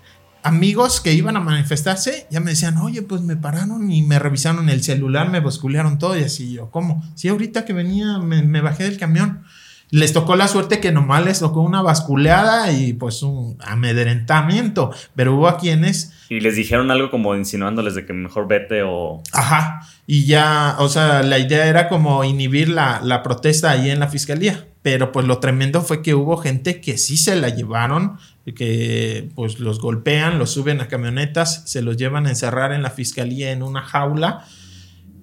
amigos 0.46 1.00
que 1.00 1.12
iban 1.12 1.36
a 1.36 1.40
manifestarse 1.40 2.26
ya 2.30 2.40
me 2.40 2.50
decían, 2.50 2.78
oye, 2.78 3.02
pues 3.02 3.22
me 3.22 3.36
pararon 3.36 3.90
y 3.90 4.02
me 4.02 4.18
revisaron 4.18 4.68
el 4.68 4.82
celular, 4.82 5.30
me 5.30 5.40
basculearon 5.40 5.98
todo 5.98 6.18
y 6.18 6.22
así 6.22 6.52
yo, 6.52 6.70
¿cómo? 6.70 7.02
Sí, 7.14 7.28
ahorita 7.28 7.64
que 7.64 7.72
venía 7.72 8.18
me, 8.18 8.42
me 8.42 8.60
bajé 8.60 8.84
del 8.84 8.98
camión. 8.98 9.42
Les 9.90 10.12
tocó 10.12 10.34
la 10.34 10.48
suerte 10.48 10.80
que 10.80 10.90
nomás 10.90 11.24
les 11.24 11.38
tocó 11.38 11.60
una 11.60 11.80
basculeada 11.80 12.72
y 12.72 12.92
pues 12.92 13.22
un 13.22 13.56
amedrentamiento, 13.64 14.92
pero 15.14 15.36
hubo 15.36 15.46
a 15.46 15.58
quienes 15.58 16.12
Y 16.28 16.40
les 16.40 16.56
dijeron 16.56 16.90
algo 16.90 17.08
como 17.10 17.36
insinuándoles 17.36 17.94
de 17.94 18.04
que 18.04 18.12
mejor 18.12 18.48
vete 18.48 18.82
o. 18.82 19.22
Ajá. 19.32 19.80
Y 20.04 20.26
ya, 20.26 20.74
o 20.80 20.88
sea, 20.88 21.22
la 21.22 21.38
idea 21.38 21.66
era 21.66 21.88
como 21.88 22.24
inhibir 22.24 22.68
la, 22.68 23.00
la 23.02 23.22
protesta 23.22 23.70
ahí 23.70 23.90
en 23.90 24.00
la 24.00 24.08
fiscalía. 24.08 24.66
Pero 24.82 25.12
pues 25.12 25.26
lo 25.26 25.38
tremendo 25.38 25.82
fue 25.82 26.02
que 26.02 26.14
hubo 26.14 26.36
gente 26.36 26.80
que 26.80 26.98
sí 26.98 27.16
se 27.16 27.36
la 27.36 27.48
llevaron, 27.48 28.18
que 28.54 29.28
pues 29.34 29.58
los 29.58 29.80
golpean, 29.80 30.38
los 30.38 30.50
suben 30.50 30.80
a 30.80 30.88
camionetas, 30.88 31.62
se 31.66 31.82
los 31.82 31.96
llevan 31.96 32.26
a 32.26 32.30
encerrar 32.30 32.72
en 32.72 32.82
la 32.82 32.90
fiscalía 32.90 33.50
en 33.50 33.62
una 33.62 33.82
jaula. 33.82 34.46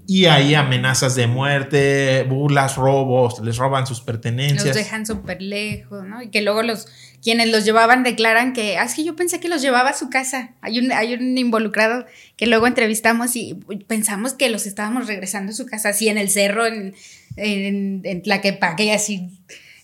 Y 0.06 0.26
ahí 0.26 0.54
amenazas 0.54 1.16
de 1.16 1.28
muerte, 1.28 2.26
burlas, 2.28 2.76
robos, 2.76 3.40
les 3.40 3.56
roban 3.56 3.88
sus 3.88 4.02
pertenencias. 4.02 4.66
Los 4.66 4.76
dejan 4.76 5.06
súper 5.06 5.42
lejos, 5.42 6.06
¿no? 6.06 6.22
Y 6.22 6.28
que 6.30 6.42
luego 6.42 6.62
los 6.62 6.88
quienes 7.24 7.50
los 7.50 7.64
llevaban 7.64 8.04
declaran 8.04 8.52
que, 8.52 8.78
ah, 8.78 8.84
es 8.84 8.96
que 8.96 9.06
yo 9.06 9.16
pensé 9.16 9.40
que 9.40 9.48
los 9.48 9.62
llevaba 9.62 9.92
a 9.92 9.94
su 9.94 10.10
casa. 10.10 10.52
Hay 10.60 10.78
un, 10.78 10.92
hay 10.92 11.14
un 11.14 11.38
involucrado 11.38 12.06
que 12.36 12.48
luego 12.48 12.68
entrevistamos 12.68 13.38
y 13.38 13.54
pensamos 13.88 14.34
que 14.34 14.50
los 14.50 14.66
estábamos 14.66 15.08
regresando 15.08 15.54
a 15.54 15.56
su 15.56 15.66
casa, 15.66 15.90
así 15.90 16.10
en 16.10 16.18
el 16.18 16.30
cerro, 16.30 16.66
en, 16.66 16.94
en, 17.38 18.02
en 18.04 18.22
Tlaquepaque, 18.22 18.92
así. 18.92 19.30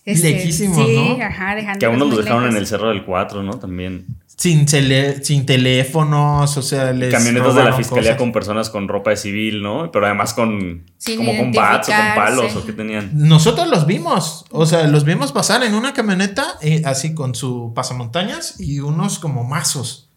Este, 0.04 0.30
Lejísimos, 0.32 0.86
sí, 0.86 1.16
¿no? 1.18 1.24
ajá, 1.24 1.78
Que 1.78 1.86
a 1.86 1.90
unos 1.90 2.08
los 2.08 2.24
dejaron 2.24 2.46
en 2.48 2.56
el 2.56 2.66
Cerro 2.66 2.88
del 2.88 3.04
4, 3.04 3.42
¿no? 3.42 3.58
También. 3.58 4.06
Sin, 4.36 4.64
tele- 4.64 5.22
sin 5.22 5.44
teléfonos, 5.44 6.56
o 6.56 6.62
sea, 6.62 6.92
les 6.92 7.12
Camionetas 7.12 7.54
de 7.54 7.62
la 7.64 7.74
fiscalía 7.74 8.02
cosas. 8.12 8.16
con 8.16 8.32
personas 8.32 8.70
con 8.70 8.88
ropa 8.88 9.10
de 9.10 9.16
civil, 9.16 9.62
¿no? 9.62 9.90
Pero 9.92 10.06
además 10.06 10.32
con. 10.32 10.84
Sin 10.96 11.18
como 11.18 11.36
con 11.36 11.52
bats 11.52 11.88
o 11.88 11.92
con 11.92 12.14
palos 12.14 12.56
o 12.56 12.64
qué 12.64 12.72
tenían. 12.72 13.10
Nosotros 13.12 13.68
los 13.68 13.84
vimos, 13.86 14.46
o 14.50 14.64
sea, 14.64 14.86
los 14.88 15.04
vimos 15.04 15.32
pasar 15.32 15.62
en 15.62 15.74
una 15.74 15.92
camioneta, 15.92 16.56
eh, 16.62 16.80
así 16.86 17.14
con 17.14 17.34
su 17.34 17.72
pasamontañas 17.74 18.58
y 18.58 18.80
unos 18.80 19.18
como 19.18 19.44
mazos. 19.44 20.09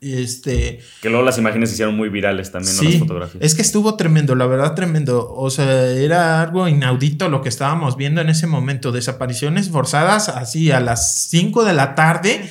Este, 0.00 0.80
Que 1.02 1.10
luego 1.10 1.24
las 1.24 1.36
imágenes 1.36 1.68
se 1.68 1.74
hicieron 1.74 1.94
muy 1.94 2.08
virales 2.08 2.50
también, 2.50 2.74
¿no? 2.74 2.82
Las 2.82 2.92
sí, 2.92 2.98
fotografías. 2.98 3.44
es 3.44 3.54
que 3.54 3.60
estuvo 3.60 3.96
tremendo, 3.96 4.34
la 4.34 4.46
verdad 4.46 4.74
tremendo. 4.74 5.30
O 5.34 5.50
sea, 5.50 5.88
era 5.90 6.40
algo 6.40 6.68
inaudito 6.68 7.28
lo 7.28 7.42
que 7.42 7.50
estábamos 7.50 7.96
viendo 7.98 8.22
en 8.22 8.30
ese 8.30 8.46
momento. 8.46 8.92
Desapariciones 8.92 9.68
forzadas 9.68 10.30
así 10.30 10.70
a 10.70 10.80
las 10.80 11.28
5 11.28 11.64
de 11.64 11.72
la 11.74 11.94
tarde, 11.94 12.48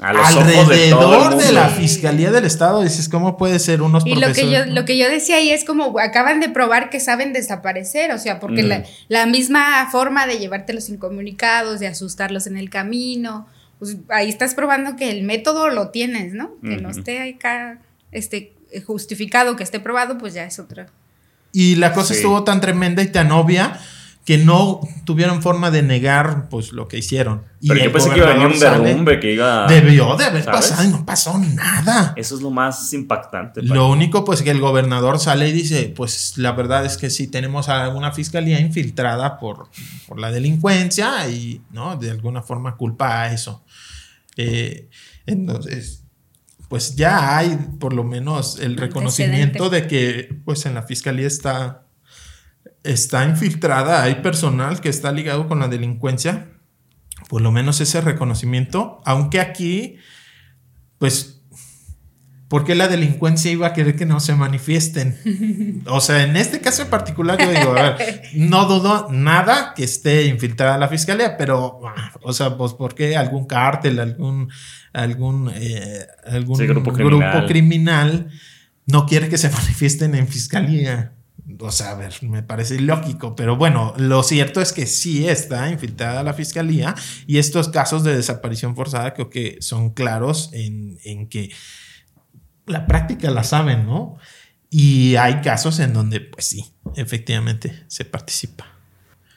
A 0.00 0.12
los 0.12 0.34
ojos 0.34 0.46
de 0.46 0.90
todo 0.90 1.14
el 1.14 1.20
alrededor 1.22 1.36
de, 1.36 1.52
la 1.52 1.68
Fiscalía 1.68 2.30
del 2.32 2.44
Estado. 2.44 2.82
Dices, 2.82 3.08
¿cómo 3.08 3.38
puede 3.38 3.58
ser 3.60 3.80
unos 3.80 4.04
Y 4.04 4.16
lo 4.16 4.32
que, 4.32 4.50
yo, 4.50 4.66
lo 4.66 4.84
que 4.84 4.98
yo 4.98 5.08
decía 5.08 5.36
ahí 5.36 5.50
es 5.50 5.64
como 5.64 5.98
acaban 5.98 6.40
de 6.40 6.48
probar 6.50 6.90
que 6.90 7.00
saben 7.00 7.32
desaparecer, 7.32 8.10
o 8.12 8.18
sea, 8.18 8.40
porque 8.40 8.62
Mm. 8.62 8.66
la, 8.66 8.84
la 9.08 9.26
misma 9.26 9.88
forma 9.90 10.26
de 10.26 10.38
llevártelos 10.38 10.88
incomunicados, 10.90 11.80
de 11.80 11.86
asustarlos 11.86 12.46
en 12.46 12.56
el 12.56 12.68
camino, 12.70 13.46
pues 13.78 13.96
ahí 14.08 14.28
estás 14.28 14.54
probando 14.54 14.96
que 14.96 15.10
el 15.10 15.22
método 15.22 15.68
lo 15.70 15.90
tienes, 15.90 16.32
¿no? 16.32 16.52
Que 16.62 16.76
no 16.78 16.90
esté 16.90 17.34
acá 17.34 17.80
este, 18.12 18.52
justificado, 18.86 19.56
que 19.56 19.62
esté 19.62 19.80
probado, 19.80 20.18
pues 20.18 20.34
ya 20.34 20.44
es 20.44 20.58
otra. 20.58 20.86
Y 21.52 21.76
la 21.76 21.92
cosa 21.92 22.14
Sí. 22.14 22.20
estuvo 22.20 22.44
tan 22.44 22.60
tremenda 22.60 23.02
y 23.02 23.08
tan 23.08 23.30
obvia 23.32 23.78
que 24.24 24.38
no 24.38 24.80
tuvieron 25.04 25.42
forma 25.42 25.70
de 25.70 25.82
negar 25.82 26.48
pues 26.48 26.72
lo 26.72 26.88
que 26.88 26.96
hicieron. 26.96 27.42
Y 27.60 27.68
Pero 27.68 27.80
el 27.80 27.86
yo 27.86 27.92
pensé 27.92 28.10
que 28.10 28.16
iba 28.16 28.30
a 28.30 28.32
venir 28.32 28.46
un 28.46 28.58
derrumbe, 28.58 29.20
que 29.20 29.34
iba. 29.34 29.66
Debió 29.66 30.16
de 30.16 30.24
haber 30.24 30.42
¿sabes? 30.42 30.60
pasado 30.60 30.88
y 30.88 30.92
no 30.92 31.04
pasó 31.04 31.38
nada. 31.38 32.14
Eso 32.16 32.34
es 32.34 32.40
lo 32.40 32.50
más 32.50 32.92
impactante. 32.94 33.62
Lo 33.62 33.88
único 33.88 34.24
pues 34.24 34.40
que 34.40 34.50
el 34.50 34.60
gobernador 34.60 35.18
sale 35.18 35.48
y 35.48 35.52
dice, 35.52 35.92
pues 35.94 36.38
la 36.38 36.52
verdad 36.52 36.86
es 36.86 36.96
que 36.96 37.10
sí 37.10 37.26
tenemos 37.26 37.68
a 37.68 37.90
una 37.90 38.12
fiscalía 38.12 38.60
infiltrada 38.60 39.38
por, 39.38 39.68
por 40.08 40.18
la 40.18 40.30
delincuencia 40.30 41.28
y 41.28 41.60
no 41.70 41.96
de 41.96 42.10
alguna 42.10 42.42
forma 42.42 42.76
culpa 42.76 43.22
a 43.22 43.32
eso. 43.32 43.62
Eh, 44.36 44.88
entonces, 45.26 46.02
pues 46.68 46.96
ya 46.96 47.36
hay 47.36 47.58
por 47.78 47.92
lo 47.92 48.04
menos 48.04 48.58
el 48.58 48.78
reconocimiento 48.78 49.68
de 49.68 49.86
que 49.86 50.34
pues 50.46 50.64
en 50.64 50.74
la 50.74 50.82
fiscalía 50.82 51.26
está 51.26 51.83
está 52.84 53.24
infiltrada, 53.24 54.02
hay 54.02 54.16
personal 54.16 54.80
que 54.80 54.90
está 54.90 55.10
ligado 55.10 55.48
con 55.48 55.58
la 55.58 55.68
delincuencia, 55.68 56.50
por 57.28 57.40
lo 57.40 57.50
menos 57.50 57.80
ese 57.80 58.00
reconocimiento, 58.00 59.00
aunque 59.06 59.40
aquí, 59.40 59.96
pues, 60.98 61.42
¿por 62.48 62.64
qué 62.64 62.74
la 62.74 62.86
delincuencia 62.86 63.50
iba 63.50 63.68
a 63.68 63.72
querer 63.72 63.96
que 63.96 64.04
no 64.04 64.20
se 64.20 64.34
manifiesten? 64.34 65.82
O 65.86 66.00
sea, 66.00 66.22
en 66.22 66.36
este 66.36 66.60
caso 66.60 66.82
en 66.82 66.90
particular, 66.90 67.38
yo 67.40 67.50
digo, 67.50 67.76
a 67.76 67.92
ver, 67.92 68.22
no 68.34 68.66
dudo 68.66 69.08
nada 69.10 69.72
que 69.74 69.84
esté 69.84 70.26
infiltrada 70.26 70.76
la 70.76 70.88
fiscalía, 70.88 71.38
pero, 71.38 71.80
o 72.22 72.32
sea, 72.34 72.56
pues, 72.56 72.74
¿por 72.74 72.94
qué 72.94 73.16
algún 73.16 73.46
cártel, 73.46 73.98
algún, 73.98 74.50
algún, 74.92 75.50
eh, 75.54 76.06
algún 76.26 76.58
Sí, 76.58 76.66
grupo 76.66 76.92
criminal 77.46 78.30
no 78.86 79.06
quiere 79.06 79.30
que 79.30 79.38
se 79.38 79.48
manifiesten 79.50 80.14
en 80.14 80.28
fiscalía. 80.28 81.14
O 81.60 81.70
sea, 81.70 81.90
a 81.90 81.94
ver, 81.94 82.14
me 82.22 82.42
parece 82.42 82.76
ilógico, 82.76 83.36
pero 83.36 83.56
bueno, 83.56 83.92
lo 83.98 84.22
cierto 84.22 84.62
es 84.62 84.72
que 84.72 84.86
sí 84.86 85.28
está 85.28 85.70
infiltrada 85.70 86.22
la 86.22 86.32
fiscalía 86.32 86.94
y 87.26 87.36
estos 87.36 87.68
casos 87.68 88.02
de 88.02 88.16
desaparición 88.16 88.74
forzada 88.74 89.12
creo 89.12 89.28
que 89.28 89.58
son 89.60 89.90
claros 89.90 90.50
en, 90.54 90.98
en 91.04 91.28
que 91.28 91.50
la 92.66 92.86
práctica 92.86 93.30
la 93.30 93.44
saben, 93.44 93.84
¿no? 93.84 94.16
Y 94.70 95.16
hay 95.16 95.42
casos 95.42 95.78
en 95.80 95.92
donde, 95.92 96.20
pues 96.20 96.46
sí, 96.46 96.64
efectivamente 96.96 97.84
se 97.88 98.04
participa. 98.04 98.66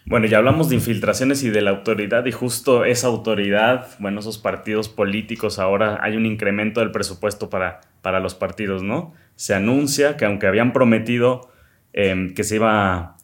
Bueno, 0.05 0.25
ya 0.25 0.37
hablamos 0.37 0.69
de 0.69 0.75
infiltraciones 0.75 1.43
y 1.43 1.49
de 1.49 1.61
la 1.61 1.71
autoridad 1.71 2.25
y 2.25 2.31
justo 2.31 2.85
esa 2.85 3.07
autoridad, 3.07 3.89
bueno, 3.99 4.21
esos 4.21 4.37
partidos 4.37 4.87
políticos, 4.87 5.59
ahora 5.59 5.99
hay 6.01 6.15
un 6.15 6.25
incremento 6.25 6.79
del 6.79 6.91
presupuesto 6.91 7.49
para, 7.49 7.81
para 8.01 8.21
los 8.21 8.33
partidos, 8.33 8.83
¿no? 8.83 9.13
Se 9.35 9.53
anuncia 9.53 10.15
que 10.15 10.23
aunque 10.23 10.47
habían 10.47 10.71
prometido 10.71 11.51
em, 11.99 12.35
que 12.35 12.43
se 12.43 12.57
iba, 12.57 13.17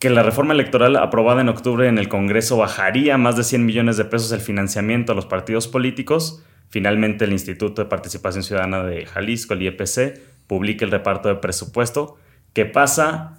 que 0.00 0.10
la 0.10 0.24
reforma 0.24 0.54
electoral 0.54 0.96
aprobada 0.96 1.40
en 1.40 1.48
octubre 1.48 1.86
en 1.86 1.98
el 1.98 2.08
Congreso 2.08 2.56
bajaría 2.56 3.16
más 3.16 3.36
de 3.36 3.44
100 3.44 3.64
millones 3.64 3.96
de 3.96 4.04
pesos 4.04 4.32
el 4.32 4.40
financiamiento 4.40 5.12
a 5.12 5.14
los 5.14 5.26
partidos 5.26 5.68
políticos, 5.68 6.44
finalmente 6.68 7.24
el 7.24 7.32
Instituto 7.32 7.80
de 7.80 7.88
Participación 7.88 8.42
Ciudadana 8.42 8.82
de 8.82 9.06
Jalisco, 9.06 9.54
el 9.54 9.62
IEPC, 9.62 10.18
publica 10.48 10.84
el 10.84 10.90
reparto 10.90 11.28
de 11.28 11.36
presupuesto 11.36 12.18
que 12.52 12.66
pasa 12.66 13.38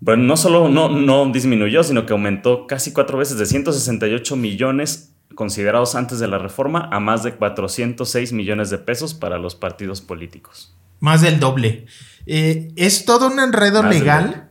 bueno, 0.00 0.22
no 0.22 0.38
solo 0.38 0.70
no, 0.70 0.88
no 0.88 1.30
disminuyó, 1.30 1.82
sino 1.82 2.06
que 2.06 2.14
aumentó 2.14 2.66
casi 2.66 2.94
cuatro 2.94 3.18
veces 3.18 3.36
de 3.36 3.44
168 3.44 4.34
millones 4.34 5.14
considerados 5.34 5.94
antes 5.94 6.18
de 6.18 6.28
la 6.28 6.38
reforma 6.38 6.88
a 6.92 7.00
más 7.00 7.22
de 7.22 7.34
406 7.34 8.32
millones 8.32 8.70
de 8.70 8.78
pesos 8.78 9.14
para 9.14 9.38
los 9.38 9.54
partidos 9.54 10.00
políticos. 10.00 10.74
Más 10.98 11.22
del 11.22 11.40
doble. 11.40 11.86
Eh, 12.26 12.72
es 12.76 13.04
todo 13.04 13.28
un 13.28 13.40
enredo 13.40 13.82
legal. 13.82 14.50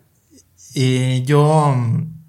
Eh, 0.75 1.23
yo 1.25 1.73
mm, 1.75 2.19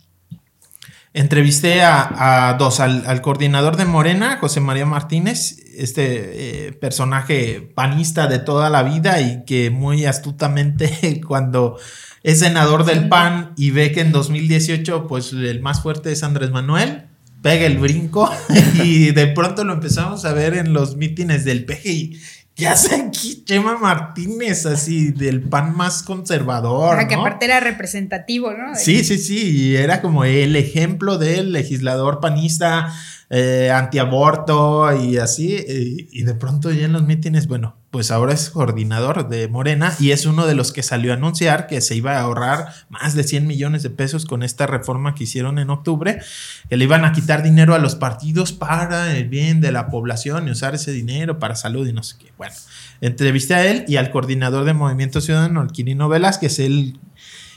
entrevisté 1.15 1.83
a, 1.83 2.55
dos, 2.59 2.81
al, 2.81 3.21
coordinador 3.23 3.77
de 3.77 3.85
Morena, 3.85 4.39
José 4.39 4.61
María 4.61 4.87
Martínez, 4.87 5.59
este 5.77 6.69
eh, 6.69 6.73
personaje 6.73 7.73
panista 7.75 8.27
de 8.27 8.39
toda 8.39 8.71
la 8.71 8.83
vida 8.83 9.21
y 9.21 9.45
que 9.45 9.71
muy 9.71 10.05
astutamente 10.05 11.21
cuando 11.27 11.79
es 12.23 12.41
senador 12.41 12.85
del 12.85 13.09
PAN 13.09 13.53
y 13.57 13.71
ve 13.71 13.93
que 13.93 14.01
en 14.01 14.13
2018 14.13 15.07
pues 15.07 15.33
el 15.33 15.61
más 15.61 15.83
fuerte 15.83 16.13
es 16.13 16.23
Andrés 16.23 16.51
Manuel, 16.51 17.10
pega 17.43 17.67
el 17.67 17.79
brinco 17.79 18.31
y 18.85 19.13
de 19.13 19.29
pronto 19.29 19.65
lo 19.65 19.75
empezamos 19.75 20.25
a 20.25 20.33
ver 20.33 20.55
en 20.55 20.73
los 20.73 20.97
mítines 20.97 21.45
del 21.45 21.65
PGI. 21.65 22.21
¿Qué 22.55 22.69
hace 22.69 22.95
aquí 22.95 23.43
Chema 23.45 23.79
Martínez, 23.79 24.67
así 24.67 25.13
del 25.13 25.41
PAN 25.41 25.75
más 25.75 26.03
conservador? 26.03 26.91
Para 26.91 27.09
que 27.09 27.15
aparte 27.15 27.47
era 27.47 27.59
representativo, 27.61 28.53
¿no? 28.53 28.75
Sí, 28.75 29.03
sí, 29.03 29.17
sí, 29.17 29.51
y 29.51 29.77
era 29.77 30.03
como 30.03 30.25
el 30.25 30.55
ejemplo 30.57 31.17
del 31.17 31.53
legislador 31.53 32.21
panista 32.21 32.93
eh, 33.31 33.71
antiaborto 33.73 34.93
y 34.95 35.17
así, 35.17 35.55
eh, 35.55 36.09
y 36.11 36.23
de 36.25 36.35
pronto 36.35 36.71
ya 36.71 36.85
en 36.85 36.93
los 36.93 37.05
mítines, 37.05 37.47
bueno, 37.47 37.80
pues 37.91 38.13
ahora 38.13 38.33
es 38.33 38.51
coordinador 38.51 39.29
de 39.29 39.49
Morena 39.49 39.95
y 39.99 40.13
es 40.13 40.25
uno 40.25 40.47
de 40.47 40.55
los 40.55 40.73
que 40.73 40.83
salió 40.83 41.13
a 41.13 41.17
anunciar 41.17 41.67
que 41.67 41.81
se 41.81 41.97
iba 41.97 42.17
a 42.17 42.21
ahorrar 42.21 42.73
más 42.89 43.15
de 43.15 43.25
100 43.25 43.49
millones 43.49 43.83
de 43.83 43.91
pesos 43.91 44.27
con 44.27 44.45
esta 44.45 44.69
reforma 44.69 45.15
que 45.15 45.25
hicieron 45.25 45.59
en 45.59 45.71
octubre, 45.71 46.21
que 46.69 46.77
le 46.77 46.85
iban 46.85 47.05
a 47.05 47.13
quitar 47.13 47.43
dinero 47.43 47.75
a 47.75 47.79
los 47.81 47.97
partidos 47.97 48.53
para 48.53 49.17
el 49.17 49.29
bien 49.29 49.61
de 49.61 49.73
la 49.73 49.89
población 49.89 50.47
y 50.47 50.53
usar 50.53 50.75
ese 50.77 50.93
dinero 50.93 51.41
para 51.41 51.57
salud 51.57 51.87
y 51.87 51.93
no 51.93 52.05
sé 52.05 52.17
qué. 52.19 52.33
Bueno, 52.39 52.55
entrevisté 53.01 53.55
a 53.55 53.67
él 53.67 53.85
y 53.89 53.97
al 53.97 54.13
coordinador 54.13 54.65
de 54.65 54.73
Movimiento 54.73 55.21
Ciudadano, 55.21 55.61
el 55.61 55.73
Quirino 55.73 56.09
Velázquez, 56.09 56.61
él 56.61 57.01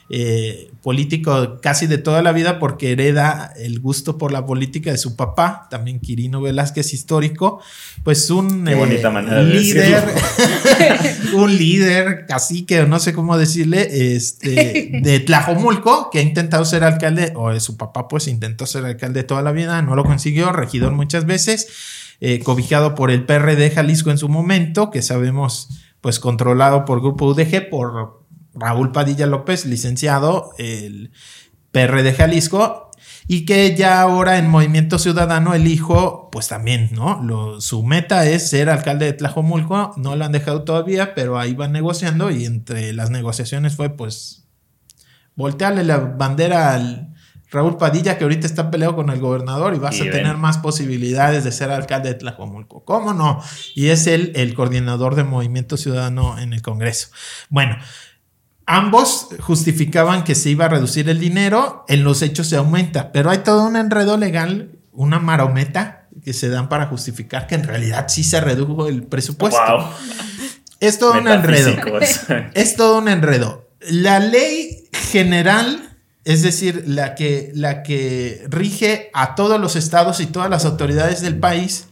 eh, 0.10 0.70
político 0.82 1.60
casi 1.62 1.88
de 1.88 1.98
toda 1.98 2.22
la 2.22 2.34
vida 2.34 2.60
porque 2.60 2.92
hereda 2.92 3.54
el 3.58 3.80
gusto 3.80 4.18
por 4.18 4.32
la 4.32 4.46
política 4.46 4.92
de 4.92 4.98
su 4.98 5.16
papá, 5.16 5.68
también 5.70 6.00
Quirino 6.00 6.42
Velázquez 6.42 6.94
histórico, 6.94 7.62
pues 8.04 8.30
un 8.30 8.68
eh, 8.68 8.76
líder, 9.46 10.04
un 11.34 11.58
líder 11.58 12.26
cacique, 12.28 12.86
no 12.86 13.00
sé 13.00 13.14
cómo 13.14 13.38
decirle, 13.38 14.16
este, 14.16 14.92
de 15.02 15.20
Tlajomulco, 15.22 16.10
que 16.12 16.20
ha 16.20 16.22
intentado 16.24 16.66
ser 16.66 16.84
alcalde, 16.84 17.32
o 17.36 17.58
su 17.60 17.78
papá 17.78 18.08
pues 18.08 18.28
intentó 18.28 18.66
ser 18.66 18.86
alcalde 18.86 19.24
toda 19.24 19.42
la 19.42 19.54
vida, 19.54 19.82
no 19.82 19.96
lo 19.96 20.04
consiguió, 20.04 20.52
regidor 20.52 20.92
muchas 20.92 21.26
veces, 21.26 21.68
eh, 22.20 22.40
cobijado 22.40 22.94
por 22.94 23.10
el 23.10 23.26
PRD 23.26 23.72
Jalisco 23.72 24.12
en 24.12 24.18
su 24.18 24.28
momento, 24.28 24.92
que 24.92 25.02
sabemos 25.02 25.70
pues 26.02 26.20
controlado 26.20 26.84
por 26.84 27.00
Grupo 27.00 27.28
UDG 27.28 27.70
por 27.70 28.23
Raúl 28.54 28.92
Padilla 28.92 29.26
López, 29.26 29.66
licenciado, 29.66 30.52
el 30.58 31.12
PR 31.72 32.04
de 32.04 32.14
Jalisco, 32.14 32.92
y 33.28 33.46
que 33.46 33.76
ya 33.76 34.02
ahora 34.02 34.38
en 34.38 34.50
Movimiento 34.50 35.00
Ciudadano 35.00 35.54
el 35.54 35.68
hijo, 35.68 36.30
pues 36.32 36.48
también, 36.48 36.90
¿no? 36.92 37.62
su 37.62 37.84
meta 37.84 38.28
es 38.28 38.50
ser 38.50 38.70
alcalde 38.70 39.06
de 39.06 39.14
Tlajomulco, 39.14 39.94
no 39.98 40.16
lo 40.16 40.26
han 40.26 40.32
dejado 40.32 40.64
todavía, 40.64 41.16
pero 41.16 41.40
ahí 41.40 41.54
van 41.54 41.72
negociando 41.72 42.32
y 42.32 42.46
entre 42.46 42.94
las 42.94 43.10
negociaciones 43.10 43.76
fue 43.76 43.90
pues 43.90 44.46
voltearle 45.36 45.84
la 45.84 45.98
bandera 45.98 46.74
al 46.74 47.14
Raúl 47.54 47.78
Padilla 47.78 48.18
que 48.18 48.24
ahorita 48.24 48.48
está 48.48 48.72
peleado 48.72 48.96
con 48.96 49.12
el 49.12 49.20
gobernador 49.20 49.76
y 49.76 49.80
vas 49.80 50.02
a 50.02 50.06
tener 50.06 50.38
más 50.38 50.58
posibilidades 50.58 51.44
de 51.44 51.52
ser 51.52 51.70
alcalde 51.70 52.10
de 52.10 52.16
Tlajomulco. 52.16 52.84
¿Cómo 52.84 53.14
no? 53.14 53.42
Y 53.76 53.90
es 53.90 54.08
él 54.08 54.32
el 54.36 54.56
coordinador 54.56 55.14
de 55.14 55.24
Movimiento 55.24 55.78
Ciudadano 55.78 56.40
en 56.40 56.54
el 56.54 56.64
Congreso. 56.64 57.10
Bueno, 57.50 57.78
Ambos 58.66 59.28
justificaban 59.42 60.24
que 60.24 60.36
se 60.36 60.50
iba 60.50 60.66
a 60.66 60.70
reducir 60.70 61.10
el 61.10 61.20
dinero, 61.20 61.84
en 61.88 62.04
los 62.04 62.22
hechos 62.22 62.48
se 62.48 62.56
aumenta, 62.56 63.12
pero 63.12 63.30
hay 63.30 63.40
todo 63.40 63.66
un 63.66 63.76
enredo 63.76 64.18
legal, 64.18 64.72
una 64.94 65.20
marometa 65.20 66.08
que 66.24 66.34
se 66.34 66.48
dan 66.50 66.70
para 66.70 66.86
justificar 66.86 67.48
que 67.48 67.56
en 67.56 67.64
realidad 67.64 68.06
sí 68.08 68.24
se 68.24 68.40
redujo 68.40 68.88
el 68.88 69.04
presupuesto. 69.04 69.94
Es 70.80 71.00
todo 71.00 71.14
un 71.14 71.28
enredo. 71.28 71.76
es 72.54 72.76
todo 72.76 73.00
un 73.00 73.10
enredo. 73.10 73.70
La 73.90 74.20
ley 74.20 74.90
general, 75.12 75.98
es 76.24 76.42
decir, 76.42 76.84
la 76.88 77.16
que, 77.16 77.52
la 77.56 77.84
que 77.84 78.46
rige 78.50 79.10
a 79.14 79.36
todos 79.36 79.60
los 79.60 79.76
estados 79.76 80.22
y 80.22 80.28
todas 80.28 80.50
las 80.50 80.64
autoridades 80.64 81.22
del 81.22 81.38
país 81.38 81.88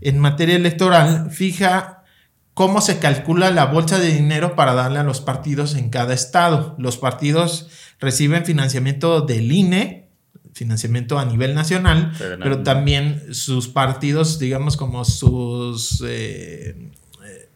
en 0.00 0.18
materia 0.18 0.56
electoral, 0.56 1.30
fija 1.30 2.03
cómo 2.54 2.80
se 2.80 2.98
calcula 2.98 3.50
la 3.50 3.66
bolsa 3.66 3.98
de 3.98 4.12
dinero 4.12 4.54
para 4.54 4.74
darle 4.74 5.00
a 5.00 5.02
los 5.02 5.20
partidos 5.20 5.74
en 5.74 5.90
cada 5.90 6.14
estado. 6.14 6.74
Los 6.78 6.96
partidos 6.96 7.68
reciben 8.00 8.44
financiamiento 8.44 9.20
del 9.20 9.50
INE, 9.50 10.08
financiamiento 10.52 11.18
a 11.18 11.24
nivel 11.24 11.54
nacional, 11.54 12.12
pero, 12.18 12.62
también 12.62 13.34
sus 13.34 13.68
partidos, 13.68 14.38
digamos 14.38 14.76
como 14.76 15.04
sus... 15.04 16.02
Eh, 16.06 16.90
eh, 17.24 17.48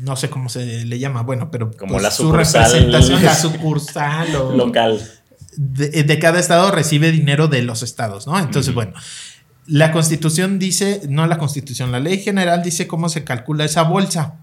no 0.00 0.16
sé 0.16 0.30
cómo 0.30 0.48
se 0.48 0.84
le 0.84 0.98
llama, 0.98 1.22
bueno, 1.22 1.50
pero 1.50 1.72
como 1.72 1.94
pues 1.94 2.02
la 2.02 2.10
su 2.10 2.30
representación, 2.30 2.92
la 2.92 3.34
sucursal 3.34 4.36
o 4.36 4.56
local 4.56 5.00
de, 5.56 6.18
cada 6.18 6.40
estado 6.40 6.70
recibe 6.70 7.12
dinero 7.12 7.48
de 7.48 7.62
los 7.62 7.82
estados, 7.82 8.26
¿no? 8.26 8.38
Entonces, 8.38 8.74
bueno, 8.74 8.92
la 9.66 9.92
constitución 9.92 10.58
dice, 10.58 11.02
no 11.08 11.26
la 11.26 11.38
constitución, 11.38 11.92
la 11.92 12.00
ley 12.00 12.18
general 12.18 12.62
dice 12.62 12.86
cómo 12.86 13.08
se 13.08 13.24
calcula 13.24 13.64
esa 13.64 13.82
bolsa 13.82 14.36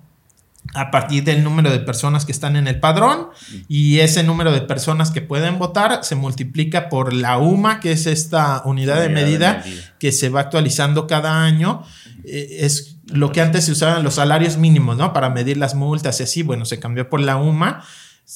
a 0.74 0.92
partir 0.92 1.24
del 1.24 1.44
número 1.44 1.72
de 1.72 1.80
personas 1.80 2.26
que 2.26 2.32
están 2.32 2.56
en 2.56 2.68
el 2.68 2.80
padrón 2.80 3.28
y 3.68 4.00
ese 4.00 4.24
número 4.24 4.52
de 4.52 4.62
personas 4.62 5.12
que 5.12 5.22
pueden 5.22 5.60
votar 5.60 6.04
se 6.04 6.16
multiplica 6.16 6.88
por 6.88 7.14
la 7.14 7.38
UMA, 7.38 7.80
que 7.80 7.92
es 7.92 8.06
esta 8.06 8.62
unidad, 8.66 9.02
de, 9.02 9.10
medida 9.10 9.64
que 10.00 10.12
se 10.12 10.30
va 10.30 10.42
actualizando 10.42 11.08
cada 11.08 11.44
año. 11.44 11.84
Eh, 12.24 12.60
es 12.62 12.98
lo 13.08 13.32
que 13.32 13.42
antes 13.42 13.66
se 13.66 13.72
usaban 13.72 14.04
los 14.04 14.16
salarios 14.16 14.58
mínimos, 14.58 14.96
¿no? 14.96 15.12
Para 15.14 15.30
medir 15.30 15.58
las 15.58 15.76
multas 15.76 16.20
y 16.20 16.24
así, 16.24 16.44
bueno, 16.44 16.66
se 16.66 16.80
cambió 16.80 17.10
por 17.10 17.20
la 17.20 17.38
UMA 17.38 17.84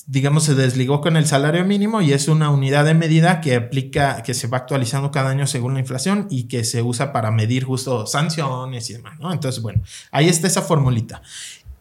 digamos, 0.08 0.44
se 0.44 0.56
desligó 0.56 1.00
con 1.00 1.16
el 1.16 1.26
salario 1.26 1.64
mínimo 1.64 2.02
y 2.02 2.12
es 2.12 2.28
una 2.28 2.50
unidad 2.50 2.86
de 2.86 2.94
medida 2.94 3.40
que 3.40 3.56
aplica, 3.56 4.24
que 4.24 4.34
se 4.34 4.48
va 4.48 4.58
actualizando 4.58 5.12
cada 5.12 5.30
año 5.30 5.48
según 5.48 5.76
la 5.76 5.80
inflación 5.80 6.28
y 6.30 6.44
que 6.44 6.64
se 6.64 6.82
usa 6.82 7.14
para 7.14 7.32
medir 7.32 7.64
justo 7.64 8.06
sanciones 8.06 8.90
y 8.90 8.94
demás, 8.94 9.20
¿no? 9.20 9.32
Entonces, 9.32 9.62
bueno, 9.62 9.82
ahí 10.12 10.28
está 10.28 10.48
esa 10.48 10.62
formulita. 10.62 11.22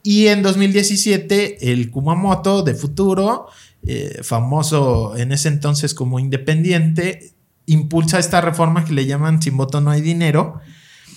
Y 0.03 0.29
en 0.29 0.43
2017, 0.43 1.73
el 1.73 1.91
Kumamoto 1.91 2.63
de 2.63 2.75
Futuro, 2.75 3.49
eh, 3.87 4.21
famoso 4.23 5.17
en 5.17 5.33
ese 5.33 5.49
entonces 5.49 5.95
como 5.95 6.19
independiente, 6.19 7.33
impulsa 7.67 8.19
esta 8.19 8.41
reforma 8.41 8.85
que 8.85 8.93
le 8.93 9.07
llaman 9.07 9.43
Sin 9.43 9.57
voto 9.57 9.81
no 9.81 9.91
hay 9.91 10.03
dinero. 10.03 10.61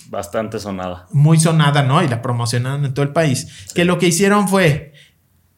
Bastante 0.08 0.58
sonada. 0.58 1.06
Muy 1.12 1.38
sonada, 1.38 1.82
¿no? 1.82 2.02
Y 2.02 2.08
la 2.08 2.22
promocionaron 2.22 2.84
en 2.86 2.94
todo 2.94 3.04
el 3.04 3.12
país. 3.12 3.46
Que 3.74 3.84
lo 3.84 3.98
que 3.98 4.08
hicieron 4.08 4.48
fue, 4.48 4.94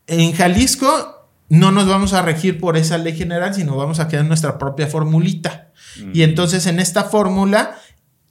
en 0.08 0.32
Jalisco 0.32 1.19
no 1.50 1.72
nos 1.72 1.86
vamos 1.88 2.14
a 2.14 2.22
regir 2.22 2.58
por 2.58 2.76
esa 2.76 2.96
ley 2.96 3.14
general, 3.14 3.54
sino 3.54 3.76
vamos 3.76 4.00
a 4.00 4.08
crear 4.08 4.24
nuestra 4.24 4.56
propia 4.56 4.86
formulita. 4.86 5.72
Y 6.14 6.22
entonces 6.22 6.66
en 6.66 6.80
esta 6.80 7.04
fórmula 7.04 7.76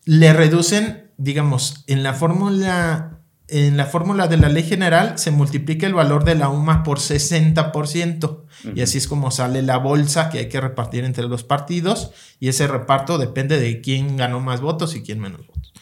le 0.05 0.33
reducen, 0.33 1.11
digamos, 1.17 1.83
en 1.87 2.01
la 2.01 2.13
fórmula 2.13 3.19
en 3.49 3.77
la 3.77 3.85
fórmula 3.85 4.27
de 4.27 4.37
la 4.37 4.49
ley 4.49 4.63
general 4.63 5.17
se 5.17 5.31
multiplica 5.31 5.87
el 5.87 5.95
valor 5.95 6.23
de 6.23 6.35
la 6.35 6.49
UMA 6.49 6.83
por 6.83 6.99
60%. 6.99 8.43
Y 8.75 8.81
así 8.81 8.99
es 8.99 9.07
como 9.07 9.31
sale 9.31 9.61
la 9.63 9.77
bolsa 9.77 10.29
que 10.29 10.37
hay 10.37 10.49
que 10.49 10.61
repartir 10.61 11.03
entre 11.03 11.27
los 11.27 11.43
partidos. 11.43 12.11
Y 12.39 12.49
ese 12.49 12.67
reparto 12.67 13.17
depende 13.17 13.59
de 13.59 13.81
quién 13.81 14.17
ganó 14.17 14.39
más 14.39 14.61
votos 14.61 14.95
y 14.95 15.01
quién 15.01 15.19
menos 15.19 15.47
votos. 15.47 15.73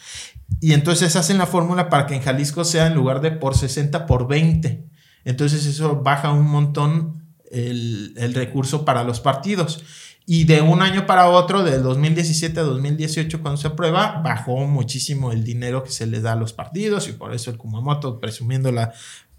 Y 0.60 0.72
entonces 0.72 1.14
hacen 1.16 1.38
la 1.38 1.46
fórmula 1.46 1.90
para 1.90 2.06
que 2.06 2.14
en 2.14 2.22
Jalisco 2.22 2.64
sea 2.64 2.86
en 2.86 2.94
lugar 2.94 3.20
de 3.20 3.32
por 3.32 3.54
60 3.54 4.06
por 4.06 4.26
20. 4.26 4.86
Entonces 5.24 5.66
eso 5.66 5.96
baja 6.02 6.32
un 6.32 6.46
montón 6.46 7.27
el, 7.50 8.14
el 8.16 8.34
recurso 8.34 8.84
para 8.84 9.04
los 9.04 9.20
partidos. 9.20 9.82
Y 10.30 10.44
de 10.44 10.60
un 10.60 10.82
año 10.82 11.06
para 11.06 11.30
otro, 11.30 11.64
del 11.64 11.82
2017 11.82 12.60
a 12.60 12.62
2018, 12.62 13.40
cuando 13.40 13.56
se 13.58 13.68
aprueba, 13.68 14.20
bajó 14.22 14.66
muchísimo 14.66 15.32
el 15.32 15.42
dinero 15.42 15.82
que 15.82 15.90
se 15.90 16.06
les 16.06 16.22
da 16.22 16.32
a 16.32 16.36
los 16.36 16.52
partidos 16.52 17.08
y 17.08 17.12
por 17.12 17.32
eso 17.32 17.50
el 17.50 17.56
Kumamoto 17.56 18.20
presumiéndola 18.20 18.92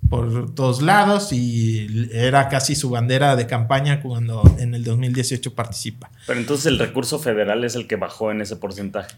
por 0.07 0.55
todos 0.55 0.81
lados 0.81 1.31
y 1.33 2.09
era 2.12 2.49
casi 2.49 2.75
su 2.75 2.89
bandera 2.89 3.35
de 3.35 3.45
campaña 3.45 4.01
cuando 4.01 4.41
en 4.57 4.73
el 4.73 4.83
2018 4.83 5.53
participa. 5.53 6.09
Pero 6.25 6.39
entonces 6.39 6.67
el 6.67 6.79
recurso 6.79 7.19
federal 7.19 7.63
es 7.63 7.75
el 7.75 7.85
que 7.85 7.95
bajó 7.95 8.31
en 8.31 8.41
ese 8.41 8.55
porcentaje. 8.55 9.15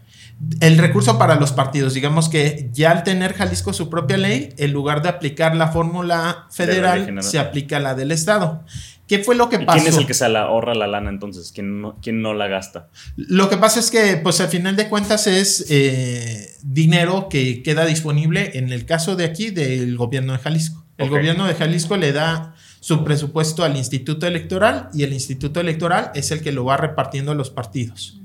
El 0.59 0.77
recurso 0.77 1.17
para 1.17 1.35
los 1.35 1.53
partidos, 1.53 1.93
digamos 1.93 2.29
que 2.29 2.69
ya 2.73 2.91
al 2.91 3.03
tener 3.03 3.33
Jalisco 3.33 3.73
su 3.73 3.89
propia 3.89 4.17
ley, 4.17 4.53
en 4.57 4.71
lugar 4.71 5.01
de 5.01 5.09
aplicar 5.09 5.55
la 5.55 5.69
fórmula 5.69 6.47
federal, 6.49 7.21
se 7.21 7.39
aplica 7.39 7.79
la 7.79 7.95
del 7.95 8.11
Estado. 8.11 8.63
¿Qué 9.11 9.19
fue 9.19 9.35
lo 9.35 9.49
que 9.49 9.59
pasó? 9.59 9.77
¿Quién 9.77 9.93
es 9.93 9.99
el 9.99 10.07
que 10.07 10.13
se 10.13 10.29
la 10.29 10.43
ahorra 10.43 10.73
la 10.73 10.87
lana 10.87 11.09
entonces? 11.09 11.51
¿Quién 11.51 11.81
no, 11.81 11.97
quién 12.01 12.21
no 12.21 12.33
la 12.33 12.47
gasta? 12.47 12.87
Lo 13.17 13.49
que 13.49 13.57
pasa 13.57 13.81
es 13.81 13.91
que, 13.91 14.15
pues 14.15 14.39
al 14.39 14.47
final 14.47 14.77
de 14.77 14.87
cuentas, 14.87 15.27
es 15.27 15.65
eh, 15.69 16.55
dinero 16.63 17.27
que 17.29 17.61
queda 17.61 17.85
disponible 17.85 18.51
en 18.53 18.71
el 18.71 18.85
caso 18.85 19.17
de 19.17 19.25
aquí 19.25 19.49
del 19.49 19.97
gobierno 19.97 20.31
de 20.31 20.39
Jalisco. 20.39 20.85
El 20.97 21.09
gobierno 21.09 21.45
de 21.45 21.55
Jalisco 21.55 21.97
le 21.97 22.13
da 22.13 22.55
su 22.79 23.03
presupuesto 23.03 23.65
al 23.65 23.75
Instituto 23.75 24.27
Electoral 24.27 24.87
y 24.93 25.03
el 25.03 25.11
Instituto 25.11 25.59
Electoral 25.59 26.11
es 26.15 26.31
el 26.31 26.41
que 26.41 26.53
lo 26.53 26.63
va 26.63 26.77
repartiendo 26.77 27.33
a 27.33 27.35
los 27.35 27.49
partidos. 27.49 28.17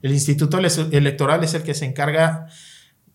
El 0.00 0.12
Instituto 0.12 0.56
Electoral 0.56 1.44
es 1.44 1.52
el 1.52 1.62
que 1.62 1.74
se 1.74 1.84
encarga 1.84 2.46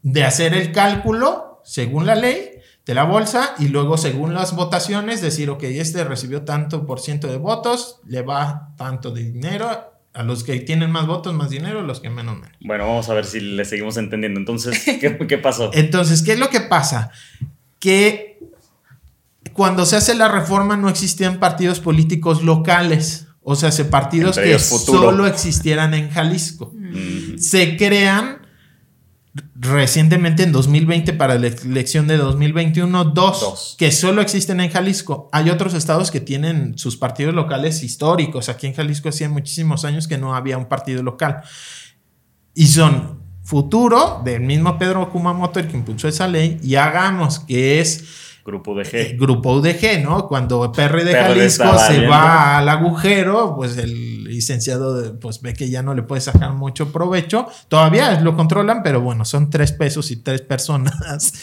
de 0.03 0.23
hacer 0.23 0.53
el 0.53 0.71
cálculo 0.71 1.63
según 1.63 2.05
la 2.05 2.13
ley 2.13 2.54
de 2.85 2.93
la 2.93 3.03
bolsa 3.03 3.55
y 3.57 3.69
luego 3.69 3.97
según 3.97 4.33
las 4.33 4.55
votaciones 4.55 5.21
decir, 5.21 5.49
ok, 5.49 5.63
este 5.63 6.03
recibió 6.03 6.43
tanto 6.43 6.85
por 6.85 6.99
ciento 6.99 7.27
de 7.27 7.37
votos, 7.37 7.99
le 8.07 8.21
va 8.21 8.73
tanto 8.77 9.11
de 9.11 9.23
dinero. 9.23 9.91
A 10.13 10.23
los 10.23 10.45
que 10.45 10.57
tienen 10.61 10.91
más 10.91 11.07
votos, 11.07 11.33
más 11.33 11.49
dinero, 11.49 11.81
a 11.81 11.83
los 11.83 11.99
que 11.99 12.09
menos, 12.09 12.35
menos. 12.37 12.55
Bueno, 12.61 12.87
vamos 12.87 13.09
a 13.09 13.13
ver 13.13 13.25
si 13.25 13.41
le 13.41 13.65
seguimos 13.65 13.97
entendiendo. 13.97 14.39
Entonces, 14.39 14.81
¿qué, 14.85 15.17
¿qué 15.27 15.37
pasó? 15.37 15.71
Entonces, 15.73 16.23
¿qué 16.23 16.33
es 16.33 16.39
lo 16.39 16.49
que 16.49 16.61
pasa? 16.61 17.11
Que 17.79 18.39
cuando 19.51 19.85
se 19.85 19.97
hace 19.97 20.15
la 20.15 20.29
reforma 20.29 20.77
no 20.77 20.87
existían 20.87 21.39
partidos 21.39 21.81
políticos 21.81 22.43
locales. 22.43 23.27
O 23.41 23.55
sea, 23.55 23.71
se 23.71 23.83
partidos 23.85 24.37
que 24.37 24.57
solo 24.57 25.27
existieran 25.27 25.93
en 25.93 26.09
Jalisco. 26.09 26.73
Se 27.37 27.75
crean 27.75 28.44
recientemente 29.55 30.43
en 30.43 30.51
2020 30.51 31.13
para 31.13 31.39
la 31.39 31.47
elección 31.47 32.07
de 32.07 32.17
2021, 32.17 33.05
dos, 33.05 33.75
que 33.77 33.91
solo 33.91 34.21
existen 34.21 34.59
en 34.59 34.69
Jalisco. 34.69 35.29
Hay 35.31 35.49
otros 35.49 35.73
estados 35.73 36.11
que 36.11 36.19
tienen 36.19 36.77
sus 36.77 36.97
partidos 36.97 37.33
locales 37.33 37.81
históricos. 37.81 38.49
Aquí 38.49 38.67
en 38.67 38.73
Jalisco 38.73 39.09
hacía 39.09 39.29
muchísimos 39.29 39.85
años 39.85 40.07
que 40.07 40.17
no 40.17 40.35
había 40.35 40.57
un 40.57 40.65
partido 40.65 41.01
local. 41.03 41.41
Y 42.53 42.67
son 42.67 43.23
Futuro, 43.43 44.23
del 44.25 44.41
mismo 44.41 44.79
Pedro 44.79 45.07
Kumamoto, 45.11 45.59
el 45.59 45.67
que 45.67 45.77
impulsó 45.77 46.07
esa 46.07 46.27
ley, 46.27 46.59
y 46.63 46.75
Hagamos, 46.75 47.37
que 47.37 47.79
es 47.79 48.03
Grupo 48.43 48.73
UDG. 48.73 48.95
Eh, 48.95 49.17
grupo 49.19 49.53
UDG, 49.53 50.03
¿no? 50.03 50.27
Cuando 50.27 50.71
PR 50.71 51.03
de 51.03 51.13
Jalisco 51.13 51.79
se 51.79 52.05
va 52.05 52.59
al 52.59 52.69
agujero, 52.69 53.55
pues 53.55 53.75
el 53.77 54.14
licenciado 54.35 55.17
pues 55.19 55.41
ve 55.41 55.53
que 55.53 55.69
ya 55.69 55.81
no 55.81 55.93
le 55.93 56.03
puede 56.03 56.21
sacar 56.21 56.53
mucho 56.53 56.91
provecho. 56.91 57.47
Todavía 57.67 58.19
lo 58.21 58.35
controlan, 58.35 58.83
pero 58.83 59.01
bueno, 59.01 59.25
son 59.25 59.49
tres 59.49 59.71
pesos 59.71 60.11
y 60.11 60.17
tres 60.17 60.41
personas. 60.41 61.33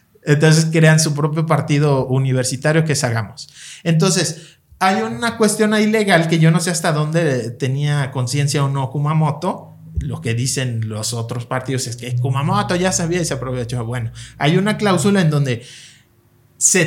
Entonces 0.24 0.68
crean 0.70 1.00
su 1.00 1.14
propio 1.14 1.46
partido 1.46 2.06
universitario 2.06 2.84
que 2.84 2.92
es. 2.92 3.48
Entonces, 3.82 4.58
hay 4.78 5.02
una 5.02 5.36
cuestión 5.36 5.74
ahí 5.74 5.86
legal 5.86 6.28
que 6.28 6.38
yo 6.38 6.50
no 6.50 6.60
sé 6.60 6.70
hasta 6.70 6.92
dónde 6.92 7.50
tenía 7.50 8.10
conciencia 8.10 8.64
o 8.64 8.68
no 8.68 8.90
Kumamoto, 8.90 9.72
lo 10.00 10.20
que 10.20 10.34
dicen 10.34 10.88
los 10.88 11.12
otros 11.12 11.46
partidos 11.46 11.86
es 11.86 11.96
que 11.96 12.16
Kumamoto 12.16 12.76
ya 12.76 12.92
sabía 12.92 13.20
y 13.20 13.24
se 13.24 13.34
aprovechó. 13.34 13.84
Bueno, 13.84 14.12
hay 14.38 14.56
una 14.56 14.76
cláusula 14.76 15.20
en 15.20 15.30
donde 15.30 15.62
se, 16.56 16.86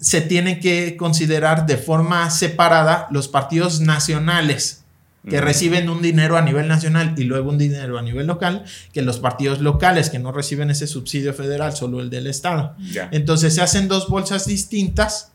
se 0.00 0.20
tienen 0.20 0.60
que 0.60 0.96
considerar 0.96 1.66
de 1.66 1.76
forma 1.76 2.30
separada 2.30 3.06
los 3.10 3.28
partidos 3.28 3.80
nacionales 3.80 4.80
que 5.28 5.40
reciben 5.40 5.90
un 5.90 6.00
dinero 6.00 6.38
a 6.38 6.42
nivel 6.42 6.66
nacional 6.66 7.14
y 7.18 7.24
luego 7.24 7.50
un 7.50 7.58
dinero 7.58 7.98
a 7.98 8.02
nivel 8.02 8.26
local, 8.26 8.64
que 8.92 9.02
los 9.02 9.18
partidos 9.18 9.60
locales 9.60 10.08
que 10.08 10.18
no 10.18 10.32
reciben 10.32 10.70
ese 10.70 10.86
subsidio 10.86 11.34
federal, 11.34 11.76
solo 11.76 12.00
el 12.00 12.08
del 12.08 12.26
Estado. 12.26 12.74
Entonces 13.10 13.54
se 13.54 13.60
hacen 13.60 13.86
dos 13.86 14.08
bolsas 14.08 14.46
distintas 14.46 15.32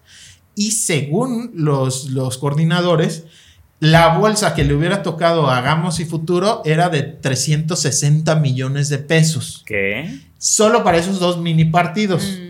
y 0.56 0.72
según 0.72 1.52
los, 1.54 2.10
los 2.10 2.40
coordinadores, 2.40 3.26
la 3.80 4.18
bolsa 4.18 4.56
que 4.56 4.64
le 4.64 4.74
hubiera 4.74 5.04
tocado 5.04 5.50
a 5.50 5.58
Hagamos 5.58 6.00
y 6.00 6.06
Futuro 6.06 6.62
era 6.66 6.90
de 6.90 7.04
360 7.04 8.36
millones 8.38 8.90
de 8.90 8.98
pesos. 8.98 9.64
¿Qué? 9.66 10.20
Solo 10.40 10.84
para 10.84 10.98
esos 10.98 11.20
dos 11.20 11.40
mini 11.40 11.66
partidos. 11.66 12.24
Mm. 12.24 12.45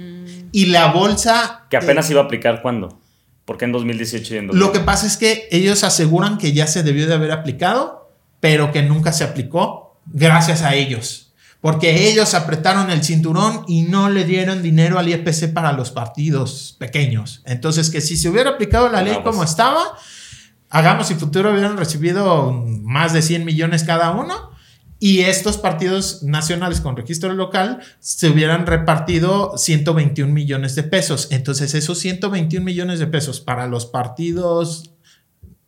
Y 0.55 0.67
la 0.67 0.93
bolsa... 0.93 1.65
Que 1.69 1.75
apenas 1.75 2.07
eh, 2.07 2.13
iba 2.13 2.21
a 2.21 2.23
aplicar 2.23 2.61
cuándo. 2.61 3.01
Porque 3.43 3.65
en 3.65 3.73
2018 3.73 4.33
y 4.33 4.37
en 4.37 4.47
Lo 4.57 4.71
que 4.71 4.79
pasa 4.79 5.05
es 5.05 5.17
que 5.17 5.49
ellos 5.51 5.83
aseguran 5.83 6.37
que 6.37 6.53
ya 6.53 6.65
se 6.65 6.81
debió 6.81 7.07
de 7.07 7.13
haber 7.13 7.33
aplicado, 7.33 8.09
pero 8.39 8.71
que 8.71 8.81
nunca 8.81 9.11
se 9.11 9.25
aplicó 9.25 9.99
gracias 10.05 10.61
a 10.61 10.73
ellos. 10.73 11.33
Porque 11.59 12.07
ellos 12.07 12.33
apretaron 12.35 12.89
el 12.89 13.03
cinturón 13.03 13.65
y 13.67 13.81
no 13.81 14.09
le 14.09 14.23
dieron 14.23 14.63
dinero 14.63 14.97
al 14.97 15.09
IEPC 15.09 15.51
para 15.51 15.73
los 15.73 15.91
partidos 15.91 16.77
pequeños. 16.79 17.41
Entonces, 17.45 17.89
que 17.89 17.99
si 17.99 18.15
se 18.15 18.29
hubiera 18.29 18.51
aplicado 18.51 18.87
la 18.87 19.01
ley 19.01 19.17
como 19.25 19.43
estaba, 19.43 19.97
Hagamos 20.69 21.11
y 21.11 21.15
Futuro 21.15 21.51
hubieran 21.51 21.75
recibido 21.75 22.53
más 22.53 23.11
de 23.11 23.21
100 23.21 23.43
millones 23.43 23.83
cada 23.83 24.11
uno 24.11 24.54
y 25.05 25.21
estos 25.21 25.59
partidos 25.59 26.23
nacionales 26.23 26.81
con 26.81 26.97
registro 26.97 27.31
local 27.31 27.79
se 27.99 28.27
hubieran 28.27 28.65
repartido 28.65 29.55
121 29.55 30.33
millones 30.33 30.73
de 30.73 30.81
pesos. 30.81 31.27
Entonces, 31.29 31.75
esos 31.75 31.99
121 31.99 32.65
millones 32.65 32.97
de 32.97 33.05
pesos 33.05 33.39
para 33.39 33.67
los 33.67 33.85
partidos 33.85 34.95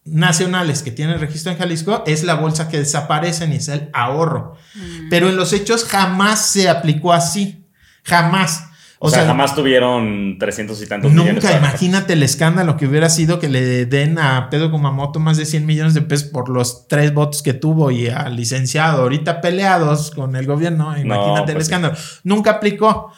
nacionales 0.05 0.81
que 0.81 0.89
tienen 0.89 1.19
registro 1.19 1.51
en 1.51 1.59
Jalisco 1.59 2.03
es 2.07 2.23
la 2.23 2.33
bolsa 2.33 2.67
que 2.67 2.79
desaparecen 2.79 3.53
y 3.53 3.57
es 3.57 3.67
el 3.67 3.91
ahorro. 3.93 4.55
Mm. 4.73 5.09
Pero 5.11 5.29
en 5.29 5.35
los 5.35 5.53
hechos 5.53 5.83
jamás 5.83 6.47
se 6.47 6.67
aplicó 6.67 7.13
así. 7.13 7.63
Jamás. 8.05 8.63
O, 8.99 9.11
sea, 9.11 9.25
jamás 9.25 9.53
tuvieron 9.53 10.37
300 10.39 10.81
y 10.81 10.87
tantos 10.87 11.11
nunca, 11.11 11.23
millones. 11.23 11.43
Nunca, 11.43 11.57
imagínate 11.57 12.13
el 12.13 12.23
escándalo 12.23 12.77
que 12.77 12.87
hubiera 12.87 13.09
sido 13.09 13.39
que 13.39 13.47
le 13.47 13.85
den 13.85 14.17
a 14.17 14.49
Pedro 14.49 14.71
Kumamoto 14.71 15.19
más 15.19 15.37
de 15.37 15.45
100 15.45 15.65
millones 15.67 15.93
de 15.93 16.01
pesos 16.01 16.29
por 16.29 16.49
los 16.49 16.87
tres 16.87 17.13
votos 17.13 17.43
que 17.43 17.53
tuvo 17.53 17.91
y 17.91 18.07
al 18.07 18.35
licenciado, 18.35 19.03
ahorita 19.03 19.39
peleados 19.39 20.09
con 20.09 20.35
el 20.35 20.47
gobierno. 20.47 20.97
Imagínate 20.97 21.51
el 21.51 21.57
pues 21.57 21.65
escándalo. 21.65 21.95
Nunca 22.23 22.51
aplicó. 22.51 23.11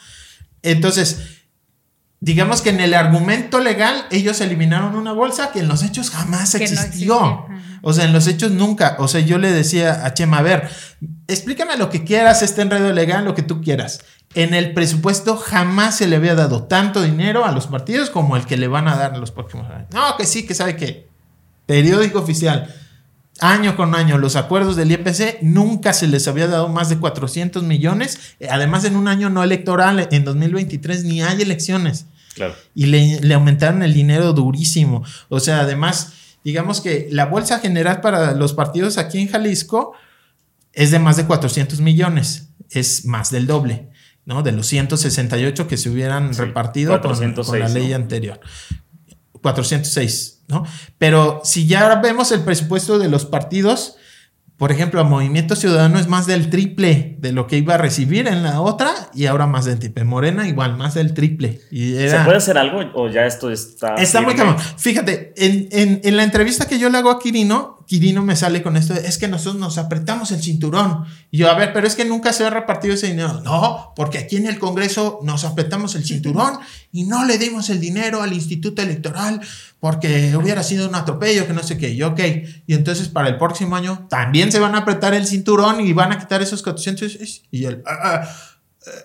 Entonces, 0.62 1.38
digamos 2.20 2.60
que 2.60 2.68
en 2.68 2.80
el 2.80 2.92
argumento 2.92 3.58
legal, 3.58 4.04
ellos 4.10 4.42
eliminaron 4.42 4.94
una 4.94 5.12
bolsa 5.12 5.50
que 5.50 5.60
en 5.60 5.68
los 5.68 5.82
hechos 5.82 6.10
jamás 6.10 6.54
existió. 6.56 7.46
o 7.80 7.92
sea, 7.94 8.04
en 8.04 8.12
los 8.12 8.26
hechos 8.26 8.50
nunca. 8.50 8.96
O 8.98 9.08
sea, 9.08 9.22
yo 9.22 9.38
le 9.38 9.50
decía 9.50 10.04
a 10.04 10.12
Chema, 10.12 10.40
a 10.40 10.42
ver, 10.42 10.68
explícame 11.26 11.78
lo 11.78 11.88
que 11.88 12.04
quieras, 12.04 12.42
este 12.42 12.60
enredo 12.60 12.92
legal, 12.92 13.24
lo 13.24 13.34
que 13.34 13.42
tú 13.42 13.62
quieras 13.62 14.00
en 14.34 14.54
el 14.54 14.72
presupuesto 14.74 15.36
jamás 15.36 15.96
se 15.96 16.06
le 16.06 16.16
había 16.16 16.34
dado 16.34 16.64
tanto 16.64 17.02
dinero 17.02 17.44
a 17.44 17.52
los 17.52 17.66
partidos 17.66 18.10
como 18.10 18.36
el 18.36 18.46
que 18.46 18.56
le 18.56 18.68
van 18.68 18.86
a 18.86 18.96
dar 18.96 19.14
en 19.14 19.20
los 19.20 19.32
próximos 19.32 19.68
años. 19.70 19.88
No, 19.92 20.16
que 20.16 20.24
sí, 20.24 20.46
que 20.46 20.54
sabe 20.54 20.76
que 20.76 21.08
periódico 21.66 22.20
oficial, 22.20 22.72
año 23.40 23.76
con 23.76 23.94
año, 23.94 24.18
los 24.18 24.36
acuerdos 24.36 24.76
del 24.76 24.92
IPC, 24.92 25.42
nunca 25.42 25.92
se 25.92 26.06
les 26.06 26.28
había 26.28 26.46
dado 26.46 26.68
más 26.68 26.88
de 26.88 26.98
400 26.98 27.62
millones, 27.64 28.36
además 28.48 28.84
en 28.84 28.96
un 28.96 29.08
año 29.08 29.30
no 29.30 29.42
electoral, 29.42 30.08
en 30.10 30.24
2023 30.24 31.04
ni 31.04 31.22
hay 31.22 31.42
elecciones. 31.42 32.06
Claro. 32.34 32.54
Y 32.74 32.86
le, 32.86 33.20
le 33.20 33.34
aumentaron 33.34 33.82
el 33.82 33.92
dinero 33.92 34.32
durísimo. 34.32 35.04
O 35.28 35.40
sea, 35.40 35.60
además, 35.60 36.12
digamos 36.44 36.80
que 36.80 37.08
la 37.10 37.26
bolsa 37.26 37.58
general 37.58 38.00
para 38.00 38.32
los 38.32 38.52
partidos 38.52 38.98
aquí 38.98 39.18
en 39.18 39.28
Jalisco 39.28 39.92
es 40.72 40.92
de 40.92 41.00
más 41.00 41.16
de 41.16 41.26
400 41.26 41.80
millones, 41.80 42.48
es 42.70 43.04
más 43.04 43.30
del 43.30 43.48
doble. 43.48 43.90
¿No? 44.24 44.42
De 44.42 44.52
los 44.52 44.66
168 44.66 45.66
que 45.66 45.76
se 45.76 45.90
hubieran 45.90 46.34
repartido 46.34 47.00
con, 47.00 47.58
la 47.58 47.68
ley 47.68 47.92
anterior. 47.92 48.40
406, 49.40 50.42
¿no? 50.48 50.64
Pero 50.98 51.40
si 51.44 51.66
ya 51.66 51.94
vemos 51.96 52.30
el 52.32 52.42
presupuesto 52.42 52.98
de 52.98 53.08
los 53.08 53.24
partidos, 53.24 53.96
por 54.60 54.72
ejemplo, 54.72 55.00
a 55.00 55.04
Movimiento 55.04 55.56
Ciudadano 55.56 55.98
es 55.98 56.06
más 56.06 56.26
del 56.26 56.50
triple 56.50 57.16
de 57.18 57.32
lo 57.32 57.46
que 57.46 57.56
iba 57.56 57.76
a 57.76 57.78
recibir 57.78 58.28
en 58.28 58.42
la 58.42 58.60
otra 58.60 58.92
y 59.14 59.24
ahora 59.24 59.46
más 59.46 59.64
del 59.64 59.78
triple. 59.78 60.04
Morena 60.04 60.46
igual, 60.46 60.76
más 60.76 60.92
del 60.92 61.14
triple. 61.14 61.62
Y 61.70 61.94
¿Se 61.94 62.20
puede 62.26 62.36
hacer 62.36 62.58
algo 62.58 62.80
o 62.94 63.08
ya 63.08 63.24
esto 63.24 63.50
está... 63.50 63.94
Está 63.94 64.20
muy 64.20 64.34
cabrón. 64.34 64.58
Fíjate, 64.76 65.32
en, 65.38 65.68
en, 65.72 66.00
en, 66.04 66.14
la 66.14 66.24
entrevista 66.24 66.68
que 66.68 66.78
yo 66.78 66.90
le 66.90 66.98
hago 66.98 67.08
a 67.08 67.18
Quirino, 67.18 67.79
Quirino 67.90 68.22
me 68.22 68.36
sale 68.36 68.62
con 68.62 68.76
esto, 68.76 68.94
es 68.94 69.18
que 69.18 69.26
nosotros 69.26 69.56
nos 69.60 69.76
apretamos 69.76 70.30
el 70.30 70.40
cinturón. 70.40 71.06
Y 71.32 71.38
yo, 71.38 71.50
a 71.50 71.54
ver, 71.54 71.72
pero 71.72 71.88
es 71.88 71.96
que 71.96 72.04
nunca 72.04 72.32
se 72.32 72.44
ha 72.44 72.50
repartido 72.50 72.94
ese 72.94 73.08
dinero. 73.08 73.40
No, 73.40 73.94
porque 73.96 74.18
aquí 74.18 74.36
en 74.36 74.46
el 74.46 74.60
Congreso 74.60 75.18
nos 75.24 75.42
apretamos 75.42 75.96
el 75.96 76.04
cinturón 76.04 76.60
y 76.92 77.02
no 77.02 77.24
le 77.24 77.36
dimos 77.36 77.68
el 77.68 77.80
dinero 77.80 78.22
al 78.22 78.32
Instituto 78.32 78.80
Electoral 78.80 79.40
porque 79.80 80.36
hubiera 80.36 80.62
sido 80.62 80.88
un 80.88 80.94
atropello, 80.94 81.48
que 81.48 81.52
no 81.52 81.64
sé 81.64 81.78
qué. 81.78 81.90
Y 81.90 82.04
ok, 82.04 82.20
y 82.68 82.74
entonces 82.74 83.08
para 83.08 83.28
el 83.28 83.38
próximo 83.38 83.74
año 83.74 84.06
también 84.08 84.52
se 84.52 84.60
van 84.60 84.76
a 84.76 84.78
apretar 84.78 85.12
el 85.12 85.26
cinturón 85.26 85.80
y 85.80 85.92
van 85.92 86.12
a 86.12 86.20
quitar 86.20 86.40
esos 86.42 86.62
400. 86.62 87.42
Y 87.50 87.64
él, 87.64 87.82
ah, 87.86 87.98
ah, 88.04 88.28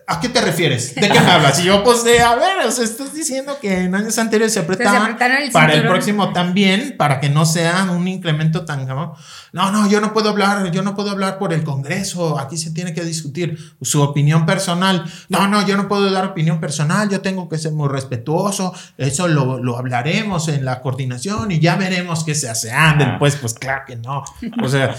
¿A 0.07 0.21
qué 0.21 0.29
te 0.29 0.39
refieres? 0.39 0.95
¿De 0.95 1.09
qué 1.09 1.19
me 1.19 1.31
hablas? 1.31 1.59
Y 1.59 1.65
yo, 1.65 1.83
pues, 1.83 2.05
de, 2.05 2.21
a 2.21 2.35
ver, 2.35 2.65
o 2.65 2.71
sea, 2.71 2.85
estás 2.85 3.13
diciendo 3.13 3.57
que 3.59 3.81
en 3.81 3.93
años 3.93 4.17
anteriores 4.17 4.53
se 4.53 4.61
apretaban 4.61 5.17
para 5.51 5.73
el 5.73 5.85
próximo 5.85 6.31
también, 6.31 6.95
para 6.97 7.19
que 7.19 7.27
no 7.27 7.45
sea 7.45 7.83
un 7.91 8.07
incremento 8.07 8.63
tan... 8.63 8.87
No, 8.87 9.71
no, 9.71 9.89
yo 9.89 9.99
no 9.99 10.13
puedo 10.13 10.29
hablar, 10.29 10.71
yo 10.71 10.81
no 10.81 10.95
puedo 10.95 11.11
hablar 11.11 11.37
por 11.37 11.51
el 11.51 11.65
Congreso, 11.65 12.39
aquí 12.39 12.55
se 12.57 12.71
tiene 12.71 12.93
que 12.93 13.03
discutir 13.03 13.57
su 13.81 14.01
opinión 14.01 14.45
personal. 14.45 15.03
No, 15.27 15.47
no, 15.49 15.67
yo 15.67 15.75
no 15.75 15.89
puedo 15.89 16.09
dar 16.09 16.25
opinión 16.25 16.61
personal, 16.61 17.09
yo 17.09 17.19
tengo 17.19 17.49
que 17.49 17.57
ser 17.57 17.73
muy 17.73 17.89
respetuoso, 17.89 18.73
eso 18.97 19.27
lo, 19.27 19.61
lo 19.61 19.77
hablaremos 19.77 20.47
en 20.47 20.63
la 20.63 20.81
coordinación 20.81 21.51
y 21.51 21.59
ya 21.59 21.75
veremos 21.75 22.23
qué 22.23 22.33
se 22.33 22.49
hace. 22.49 22.71
Anden, 22.71 23.19
pues, 23.19 23.35
pues 23.35 23.53
claro 23.53 23.83
que 23.85 23.97
no. 23.97 24.23
O 24.63 24.69
sea... 24.69 24.95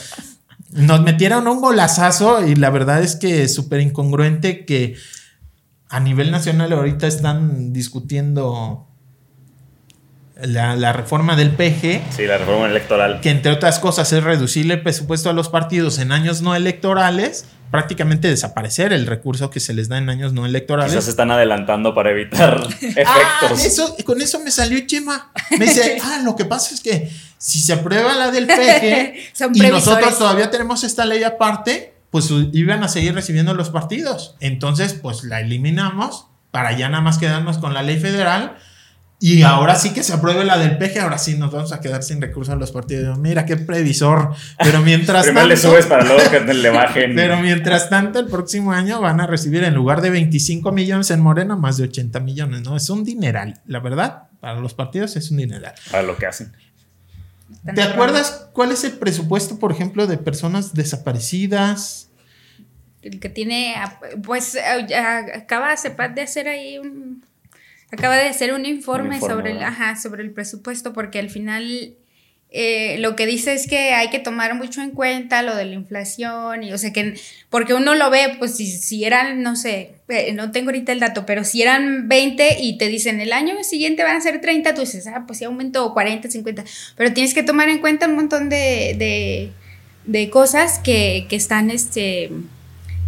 Nos 0.70 1.00
metieron 1.02 1.46
un 1.46 1.60
golazazo 1.60 2.46
y 2.46 2.54
la 2.56 2.70
verdad 2.70 3.02
es 3.02 3.16
que 3.16 3.42
es 3.44 3.54
súper 3.54 3.80
incongruente 3.80 4.64
que 4.64 4.96
a 5.88 6.00
nivel 6.00 6.30
nacional 6.30 6.72
ahorita 6.72 7.06
están 7.06 7.72
discutiendo 7.72 8.88
la, 10.36 10.92
reforma 10.92 11.34
del 11.34 11.50
PG. 11.50 12.02
Sí, 12.10 12.26
la 12.26 12.38
reforma 12.38 12.66
electoral. 12.66 13.20
Que 13.20 13.30
entre 13.30 13.52
otras 13.52 13.78
cosas 13.78 14.12
es 14.12 14.22
reducirle 14.22 14.74
el 14.74 14.82
presupuesto 14.82 15.30
a 15.30 15.32
los 15.32 15.48
partidos 15.48 15.98
en 15.98 16.12
años 16.12 16.42
no 16.42 16.54
electorales, 16.54 17.46
prácticamente 17.70 18.28
desaparecer 18.28 18.92
el 18.92 19.06
recurso 19.06 19.50
que 19.50 19.60
se 19.60 19.72
les 19.72 19.88
da 19.88 19.96
en 19.98 20.10
años 20.10 20.34
no 20.34 20.44
electorales. 20.44 20.92
Quizás 20.92 21.04
se 21.04 21.10
están 21.10 21.30
adelantando 21.30 21.94
para 21.94 22.10
evitar 22.10 22.62
ah, 22.66 22.68
efectos. 22.80 23.64
eso, 23.64 23.96
con 24.04 24.20
eso 24.20 24.40
me 24.40 24.50
salió 24.50 24.78
Chema. 24.86 25.32
Me 25.58 25.66
dice, 25.66 25.98
ah, 26.04 26.20
lo 26.22 26.36
que 26.36 26.44
pasa 26.44 26.74
es 26.74 26.80
que 26.80 27.10
si 27.38 27.58
se 27.58 27.72
aprueba 27.72 28.14
la 28.14 28.30
del 28.30 28.46
PG 28.46 29.54
y 29.54 29.60
nosotros 29.70 30.18
todavía 30.18 30.50
tenemos 30.50 30.84
esta 30.84 31.06
ley 31.06 31.22
aparte, 31.22 31.94
pues 32.10 32.30
iban 32.52 32.82
a 32.84 32.88
seguir 32.88 33.14
recibiendo 33.14 33.54
los 33.54 33.70
partidos. 33.70 34.36
Entonces, 34.40 34.94
pues 34.94 35.24
la 35.24 35.40
eliminamos 35.40 36.26
para 36.50 36.76
ya 36.76 36.88
nada 36.88 37.02
más 37.02 37.18
quedarnos 37.18 37.58
con 37.58 37.74
la 37.74 37.82
ley 37.82 37.98
federal. 37.98 38.56
Y 39.18 39.42
ahora 39.42 39.76
sí 39.76 39.94
que 39.94 40.02
se 40.02 40.12
apruebe 40.12 40.44
la 40.44 40.58
del 40.58 40.76
PG, 40.76 40.98
ahora 41.00 41.16
sí 41.16 41.38
nos 41.38 41.50
vamos 41.50 41.72
a 41.72 41.80
quedar 41.80 42.02
sin 42.02 42.20
recursos 42.20 42.52
a 42.52 42.56
los 42.56 42.70
partidos. 42.70 43.18
Mira 43.18 43.46
qué 43.46 43.56
previsor. 43.56 44.34
Pero 44.62 44.82
mientras 44.82 45.24
tanto. 45.24 45.46
le 45.46 45.56
subes 45.56 45.86
para 45.86 46.04
luego 46.04 46.30
que 46.30 46.40
le 46.40 46.68
bajen. 46.68 47.12
Pero 47.16 47.38
mientras 47.40 47.88
tanto, 47.88 48.18
el 48.18 48.26
próximo 48.26 48.72
año 48.72 49.00
van 49.00 49.20
a 49.20 49.26
recibir 49.26 49.64
en 49.64 49.74
lugar 49.74 50.02
de 50.02 50.10
25 50.10 50.70
millones 50.70 51.10
en 51.10 51.20
Morena, 51.20 51.56
más 51.56 51.78
de 51.78 51.84
80 51.84 52.20
millones, 52.20 52.62
¿no? 52.62 52.76
Es 52.76 52.90
un 52.90 53.04
dineral, 53.04 53.60
la 53.66 53.80
verdad. 53.80 54.24
Para 54.40 54.60
los 54.60 54.74
partidos 54.74 55.16
es 55.16 55.30
un 55.30 55.38
dineral. 55.38 55.74
Para 55.90 56.02
lo 56.02 56.16
que 56.18 56.26
hacen. 56.26 56.52
¿Te 57.74 57.82
acuerdas 57.82 58.48
cuál 58.52 58.70
es 58.70 58.84
el 58.84 58.92
presupuesto, 58.92 59.58
por 59.58 59.72
ejemplo, 59.72 60.06
de 60.06 60.18
personas 60.18 60.74
desaparecidas? 60.74 62.10
El 63.00 63.18
que 63.18 63.30
tiene, 63.30 63.76
pues 64.24 64.58
acaba 65.36 65.74
de 65.74 66.22
hacer 66.22 66.48
ahí 66.48 66.78
un, 66.78 67.22
acaba 67.90 68.16
de 68.16 68.28
hacer 68.28 68.52
un 68.52 68.66
informe, 68.66 69.20
sobre, 69.20 69.52
el, 69.52 69.62
ajá, 69.62 69.96
sobre 69.96 70.22
el 70.22 70.30
presupuesto 70.32 70.92
porque 70.92 71.18
al 71.18 71.30
final 71.30 71.96
eh, 72.50 72.96
lo 73.00 73.16
que 73.16 73.26
dice 73.26 73.54
es 73.54 73.66
que 73.66 73.92
hay 73.92 74.08
que 74.08 74.20
tomar 74.20 74.54
mucho 74.54 74.80
en 74.80 74.92
cuenta 74.92 75.42
lo 75.42 75.56
de 75.56 75.64
la 75.64 75.74
inflación 75.74 76.62
y 76.62 76.72
o 76.72 76.78
sea 76.78 76.92
que 76.92 77.14
porque 77.50 77.74
uno 77.74 77.96
lo 77.96 78.08
ve 78.08 78.36
pues 78.38 78.56
si, 78.56 78.66
si 78.66 79.04
eran 79.04 79.42
no 79.42 79.56
sé 79.56 79.96
eh, 80.08 80.32
no 80.32 80.52
tengo 80.52 80.68
ahorita 80.68 80.92
el 80.92 81.00
dato 81.00 81.26
pero 81.26 81.42
si 81.42 81.62
eran 81.62 82.08
20 82.08 82.58
y 82.60 82.78
te 82.78 82.86
dicen 82.86 83.20
el 83.20 83.32
año 83.32 83.62
siguiente 83.64 84.04
van 84.04 84.16
a 84.16 84.20
ser 84.20 84.40
30 84.40 84.74
tú 84.74 84.82
dices 84.82 85.08
ah 85.08 85.24
pues 85.26 85.40
sí 85.40 85.44
aumentó 85.44 85.92
40 85.92 86.30
50 86.30 86.64
pero 86.96 87.12
tienes 87.12 87.34
que 87.34 87.42
tomar 87.42 87.68
en 87.68 87.80
cuenta 87.80 88.06
un 88.06 88.14
montón 88.14 88.48
de, 88.48 88.94
de, 88.96 89.50
de 90.04 90.30
cosas 90.30 90.78
que, 90.78 91.26
que, 91.28 91.34
están 91.34 91.70
este 91.70 92.30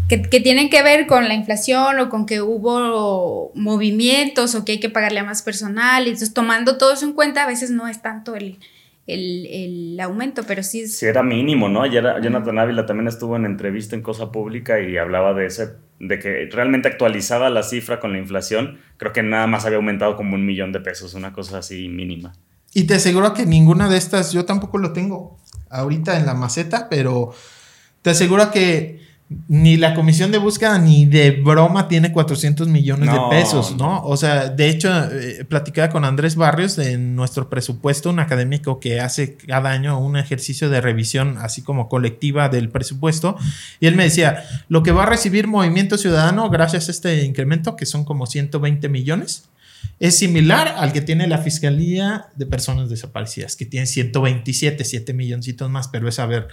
que, 0.08 0.22
que, 0.22 0.40
tienen 0.40 0.70
que 0.70 0.82
ver 0.82 1.06
con 1.06 1.28
la 1.28 1.34
inflación 1.34 1.98
o 1.98 2.08
con 2.08 2.26
que 2.26 2.40
hubo 2.40 3.52
movimientos 3.54 4.54
o 4.54 4.64
que 4.64 4.72
hay 4.72 4.80
que 4.80 4.90
pagarle 4.90 5.20
a 5.20 5.24
más 5.24 5.42
personal 5.42 6.04
y 6.04 6.10
entonces 6.10 6.34
tomando 6.34 6.78
todo 6.78 6.92
eso 6.92 7.04
en 7.04 7.12
cuenta 7.12 7.44
a 7.44 7.46
veces 7.46 7.70
no 7.70 7.88
es 7.88 8.00
tanto 8.02 8.34
el 8.34 8.58
el, 9.08 9.98
aumento, 10.00 10.42
pero 10.46 10.62
sí 10.62 10.86
Sí, 10.86 11.06
era 11.06 11.22
mínimo, 11.22 11.68
¿no? 11.68 11.82
Ayer 11.82 12.04
Jonathan 12.22 12.58
Ávila 12.58 12.86
también 12.86 13.08
estuvo 13.08 13.36
en 13.36 13.46
entrevista 13.46 13.96
en 13.96 14.02
Cosa 14.02 14.30
Pública 14.30 14.80
y 14.80 14.96
hablaba 14.98 15.34
de 15.34 15.46
ese, 15.46 15.76
de 15.98 16.18
que 16.18 16.48
realmente 16.52 16.88
actualizada 16.88 17.50
la 17.50 17.62
cifra 17.62 18.00
con 18.00 18.12
la 18.12 18.18
inflación, 18.18 18.78
creo 18.98 19.12
que 19.12 19.22
nada 19.22 19.46
más 19.46 19.64
había 19.64 19.78
aumentado 19.78 20.16
como 20.16 20.34
un 20.34 20.44
millón 20.44 20.72
de 20.72 20.80
pesos, 20.80 21.14
una 21.14 21.32
cosa 21.32 21.58
así 21.58 21.88
mínima. 21.88 22.34
Y 22.74 22.84
te 22.84 22.94
aseguro 22.94 23.32
que 23.32 23.46
ninguna 23.46 23.88
de 23.88 23.96
estas, 23.96 24.32
yo 24.32 24.44
tampoco 24.44 24.76
lo 24.76 24.92
tengo 24.92 25.38
ahorita 25.70 26.18
en 26.18 26.26
la 26.26 26.34
maceta, 26.34 26.88
pero 26.90 27.32
te 28.02 28.10
aseguro 28.10 28.50
que 28.50 29.07
ni 29.46 29.76
la 29.76 29.94
comisión 29.94 30.32
de 30.32 30.38
búsqueda 30.38 30.78
ni 30.78 31.04
de 31.04 31.32
broma 31.32 31.86
tiene 31.86 32.12
400 32.12 32.66
millones 32.68 33.12
de 33.12 33.18
pesos, 33.28 33.76
¿no? 33.76 34.02
O 34.04 34.16
sea, 34.16 34.48
de 34.48 34.70
hecho, 34.70 34.88
eh, 35.12 35.44
platicaba 35.44 35.90
con 35.90 36.06
Andrés 36.06 36.34
Barrios 36.34 36.78
en 36.78 37.14
nuestro 37.14 37.50
presupuesto, 37.50 38.08
un 38.08 38.20
académico 38.20 38.80
que 38.80 39.00
hace 39.00 39.36
cada 39.36 39.70
año 39.70 39.98
un 39.98 40.16
ejercicio 40.16 40.70
de 40.70 40.80
revisión 40.80 41.36
así 41.38 41.60
como 41.60 41.90
colectiva 41.90 42.48
del 42.48 42.70
presupuesto, 42.70 43.36
y 43.80 43.86
él 43.86 43.96
me 43.96 44.04
decía, 44.04 44.44
lo 44.68 44.82
que 44.82 44.92
va 44.92 45.02
a 45.02 45.06
recibir 45.06 45.46
Movimiento 45.46 45.98
Ciudadano 45.98 46.48
gracias 46.48 46.88
a 46.88 46.90
este 46.90 47.24
incremento, 47.24 47.76
que 47.76 47.84
son 47.84 48.04
como 48.04 48.24
120 48.24 48.88
millones, 48.88 49.44
es 50.00 50.18
similar 50.18 50.74
al 50.76 50.92
que 50.92 51.00
tiene 51.00 51.26
la 51.26 51.38
Fiscalía 51.38 52.28
de 52.36 52.46
Personas 52.46 52.88
Desaparecidas, 52.88 53.56
que 53.56 53.66
tiene 53.66 53.86
127, 53.86 54.84
7 54.84 55.12
milloncitos 55.12 55.68
más, 55.68 55.88
pero 55.88 56.08
es 56.08 56.18
a 56.18 56.26
ver, 56.26 56.48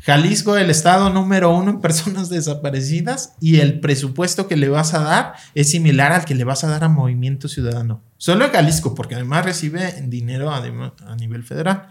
Jalisco, 0.00 0.56
el 0.56 0.68
estado 0.68 1.10
número 1.10 1.54
uno 1.54 1.70
en 1.70 1.80
personas 1.80 2.28
desaparecidas, 2.28 3.34
y 3.40 3.60
el 3.60 3.80
presupuesto 3.80 4.46
que 4.48 4.56
le 4.56 4.68
vas 4.68 4.94
a 4.94 5.00
dar 5.00 5.34
es 5.54 5.70
similar 5.70 6.12
al 6.12 6.24
que 6.24 6.34
le 6.34 6.44
vas 6.44 6.64
a 6.64 6.68
dar 6.68 6.84
a 6.84 6.88
Movimiento 6.88 7.48
Ciudadano. 7.48 8.02
Solo 8.18 8.44
en 8.44 8.52
Jalisco, 8.52 8.94
porque 8.94 9.14
además 9.14 9.44
recibe 9.44 9.94
dinero 10.02 10.50
a, 10.50 10.62
a 11.06 11.16
nivel 11.16 11.44
federal. 11.44 11.88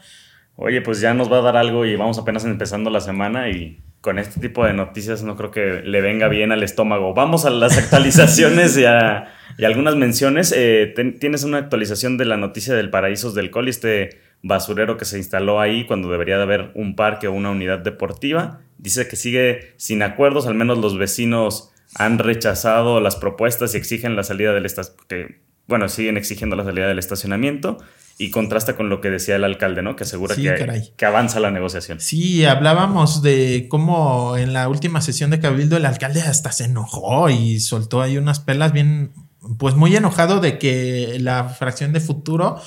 Oye, 0.55 0.81
pues 0.81 1.01
ya 1.01 1.13
nos 1.13 1.31
va 1.31 1.39
a 1.39 1.41
dar 1.41 1.57
algo 1.57 1.85
y 1.85 1.95
vamos 1.95 2.19
apenas 2.19 2.45
empezando 2.45 2.89
la 2.89 3.01
semana 3.01 3.49
y 3.49 3.81
con 4.01 4.17
este 4.17 4.39
tipo 4.39 4.65
de 4.65 4.73
noticias 4.73 5.21
no 5.21 5.37
creo 5.37 5.51
que 5.51 5.81
le 5.83 6.01
venga 6.01 6.27
bien 6.27 6.51
al 6.51 6.63
estómago. 6.63 7.13
Vamos 7.13 7.45
a 7.45 7.51
las 7.51 7.77
actualizaciones 7.77 8.75
y, 8.75 8.85
a, 8.85 9.31
algunas 9.63 9.95
menciones. 9.95 10.53
Eh, 10.57 10.93
tienes 11.19 11.43
una 11.43 11.59
actualización 11.59 12.17
de 12.17 12.25
la 12.25 12.35
noticia 12.35 12.73
del 12.73 12.89
Paraísos 12.89 13.35
del 13.35 13.51
Col, 13.51 13.67
este 13.67 14.19
basurero 14.41 14.97
que 14.97 15.05
se 15.05 15.19
instaló 15.19 15.61
ahí 15.61 15.85
cuando 15.85 16.09
debería 16.09 16.37
de 16.37 16.43
haber 16.43 16.71
un 16.73 16.95
parque 16.95 17.27
o 17.27 17.33
una 17.33 17.51
unidad 17.51 17.79
deportiva. 17.79 18.61
Dice 18.79 19.07
que 19.07 19.15
sigue 19.15 19.73
sin 19.77 20.01
acuerdos, 20.01 20.47
al 20.47 20.55
menos 20.55 20.79
los 20.79 20.97
vecinos 20.97 21.71
han 21.93 22.17
rechazado 22.17 22.99
las 23.01 23.15
propuestas 23.15 23.75
y 23.75 23.77
exigen 23.77 24.15
la 24.15 24.23
salida 24.23 24.51
del 24.51 24.65
estacionamiento. 24.65 25.35
Bueno, 25.67 25.87
siguen 25.87 26.17
exigiendo 26.17 26.55
la 26.55 26.63
salida 26.63 26.87
del 26.87 26.97
estacionamiento 26.99 27.77
y 28.17 28.29
contrasta 28.29 28.75
con 28.75 28.89
lo 28.89 29.01
que 29.01 29.09
decía 29.09 29.35
el 29.35 29.43
alcalde, 29.43 29.81
¿no? 29.81 29.95
Que 29.95 30.03
asegura 30.03 30.35
que, 30.35 30.91
que, 30.95 31.05
avanza 31.05 31.39
la 31.39 31.51
negociación. 31.51 31.99
Sí, 31.99 32.45
hablábamos 32.45 33.21
de 33.21 33.67
cómo 33.69 34.37
en 34.37 34.53
la 34.53 34.69
última 34.69 35.01
sesión 35.01 35.31
de 35.31 35.39
Cabildo 35.39 35.77
el 35.77 35.85
alcalde 35.85 36.21
hasta 36.21 36.51
se 36.51 36.65
enojó 36.65 37.29
y 37.29 37.59
soltó 37.59 38.01
ahí 38.01 38.17
unas 38.17 38.39
pelas 38.39 38.73
bien, 38.73 39.13
pues 39.57 39.75
muy 39.75 39.95
enojado 39.95 40.39
de 40.39 40.57
que 40.59 41.17
la 41.19 41.45
fracción 41.45 41.93
de 41.93 41.99
futuro 41.99 42.61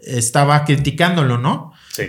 estaba 0.00 0.64
criticándolo, 0.64 1.38
¿no? 1.38 1.72
Sí. 1.92 2.04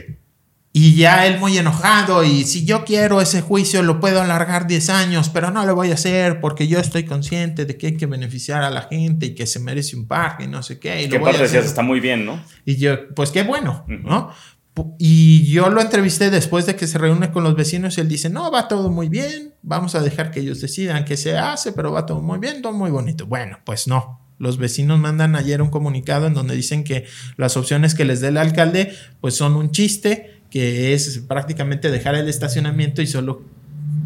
Y 0.75 0.95
ya 0.95 1.27
él 1.27 1.39
muy 1.39 1.55
enojado 1.55 2.23
y 2.23 2.45
si 2.45 2.65
yo 2.65 2.83
quiero 2.83 3.21
ese 3.21 3.41
juicio 3.41 3.83
lo 3.83 3.99
puedo 3.99 4.19
alargar 4.19 4.65
10 4.65 4.89
años, 4.89 5.29
pero 5.29 5.51
no 5.51 5.63
lo 5.67 5.75
voy 5.75 5.91
a 5.91 5.93
hacer 5.93 6.39
porque 6.41 6.67
yo 6.67 6.79
estoy 6.79 7.03
consciente 7.05 7.65
de 7.65 7.77
que 7.77 7.87
hay 7.87 7.95
que 7.95 8.07
beneficiar 8.07 8.63
a 8.63 8.71
la 8.71 8.81
gente 8.81 9.27
y 9.27 9.35
que 9.35 9.45
se 9.45 9.59
merece 9.59 9.95
un 9.95 10.07
parque 10.07 10.45
y 10.45 10.47
no 10.47 10.63
sé 10.63 10.79
qué. 10.79 11.03
Y 11.03 11.09
¿Qué 11.09 11.19
parte 11.19 11.43
decías? 11.43 11.65
Está 11.65 11.83
muy 11.83 11.99
bien, 11.99 12.25
¿no? 12.25 12.43
Y 12.65 12.77
yo, 12.77 13.13
pues 13.13 13.29
qué 13.29 13.43
bueno, 13.43 13.85
¿no? 13.87 14.31
Y 14.97 15.45
yo 15.51 15.69
lo 15.69 15.79
entrevisté 15.79 16.31
después 16.31 16.65
de 16.65 16.75
que 16.75 16.87
se 16.87 16.97
reúne 16.97 17.31
con 17.31 17.43
los 17.43 17.55
vecinos 17.55 17.97
y 17.97 18.01
él 18.01 18.09
dice, 18.09 18.31
no, 18.31 18.49
va 18.49 18.67
todo 18.67 18.89
muy 18.89 19.09
bien, 19.09 19.53
vamos 19.61 19.93
a 19.93 20.01
dejar 20.01 20.31
que 20.31 20.39
ellos 20.39 20.59
decidan 20.59 21.05
qué 21.05 21.17
se 21.17 21.37
hace, 21.37 21.73
pero 21.73 21.91
va 21.91 22.07
todo 22.07 22.21
muy 22.21 22.39
bien, 22.39 22.63
todo 22.63 22.73
muy 22.73 22.89
bonito. 22.89 23.27
Bueno, 23.27 23.59
pues 23.63 23.87
no, 23.87 24.23
los 24.39 24.57
vecinos 24.57 24.99
mandan 24.99 25.35
ayer 25.35 25.61
un 25.61 25.69
comunicado 25.69 26.25
en 26.25 26.33
donde 26.33 26.55
dicen 26.55 26.83
que 26.83 27.05
las 27.37 27.55
opciones 27.55 27.93
que 27.93 28.05
les 28.05 28.19
dé 28.21 28.29
el 28.29 28.37
alcalde 28.37 28.95
pues 29.21 29.35
son 29.35 29.55
un 29.55 29.69
chiste, 29.69 30.32
que 30.53 30.93
es 30.93 31.23
prácticamente 31.27 31.89
dejar 31.89 32.13
el 32.13 32.29
estacionamiento 32.29 33.01
y 33.01 33.07
solo 33.07 33.41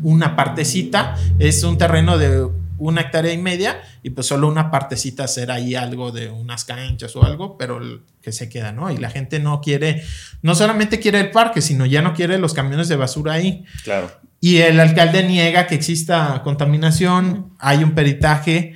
una 0.01 0.37
partecita, 0.37 1.17
es 1.39 1.61
un 1.63 1.77
terreno 1.77 2.17
de 2.17 2.47
una 2.77 3.01
hectárea 3.01 3.33
y 3.33 3.37
media 3.37 3.81
y 4.01 4.11
pues 4.11 4.27
solo 4.27 4.47
una 4.47 4.71
partecita 4.71 5.25
hacer 5.25 5.51
ahí 5.51 5.75
algo 5.75 6.13
de 6.13 6.29
unas 6.29 6.63
canchas 6.63 7.13
o 7.17 7.25
algo, 7.25 7.57
pero 7.57 7.81
que 8.21 8.31
se 8.31 8.47
queda, 8.47 8.71
¿no? 8.71 8.89
Y 8.89 8.95
la 8.95 9.09
gente 9.09 9.41
no 9.41 9.59
quiere, 9.59 10.03
no 10.41 10.55
solamente 10.55 11.01
quiere 11.01 11.19
el 11.19 11.31
parque, 11.31 11.61
sino 11.61 11.85
ya 11.85 12.01
no 12.01 12.13
quiere 12.13 12.37
los 12.37 12.53
camiones 12.53 12.87
de 12.87 12.95
basura 12.95 13.33
ahí. 13.33 13.65
Claro. 13.83 14.09
Y 14.39 14.59
el 14.59 14.79
alcalde 14.79 15.27
niega 15.27 15.67
que 15.67 15.75
exista 15.75 16.43
contaminación, 16.45 17.51
hay 17.59 17.83
un 17.83 17.91
peritaje 17.91 18.73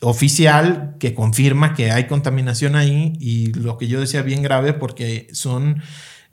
oficial 0.00 0.96
que 0.98 1.14
confirma 1.14 1.72
que 1.72 1.92
hay 1.92 2.08
contaminación 2.08 2.74
ahí 2.74 3.12
y 3.20 3.52
lo 3.52 3.78
que 3.78 3.86
yo 3.86 4.00
decía 4.00 4.22
bien 4.22 4.42
grave 4.42 4.72
porque 4.72 5.28
son 5.30 5.80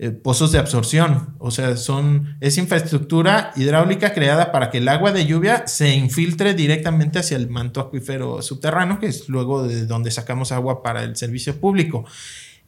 eh, 0.03 0.09
pozos 0.09 0.51
de 0.51 0.57
absorción, 0.57 1.35
o 1.37 1.51
sea, 1.51 1.77
son, 1.77 2.35
es 2.41 2.57
infraestructura 2.57 3.51
hidráulica 3.55 4.15
creada 4.15 4.51
para 4.51 4.71
que 4.71 4.79
el 4.79 4.87
agua 4.87 5.11
de 5.11 5.27
lluvia 5.27 5.67
se 5.67 5.93
infiltre 5.93 6.55
directamente 6.55 7.19
hacia 7.19 7.37
el 7.37 7.51
manto 7.51 7.79
acuífero 7.79 8.41
subterráneo, 8.41 8.99
que 8.99 9.05
es 9.05 9.29
luego 9.29 9.61
de 9.61 9.85
donde 9.85 10.09
sacamos 10.09 10.51
agua 10.51 10.81
para 10.81 11.03
el 11.03 11.15
servicio 11.17 11.61
público. 11.61 12.03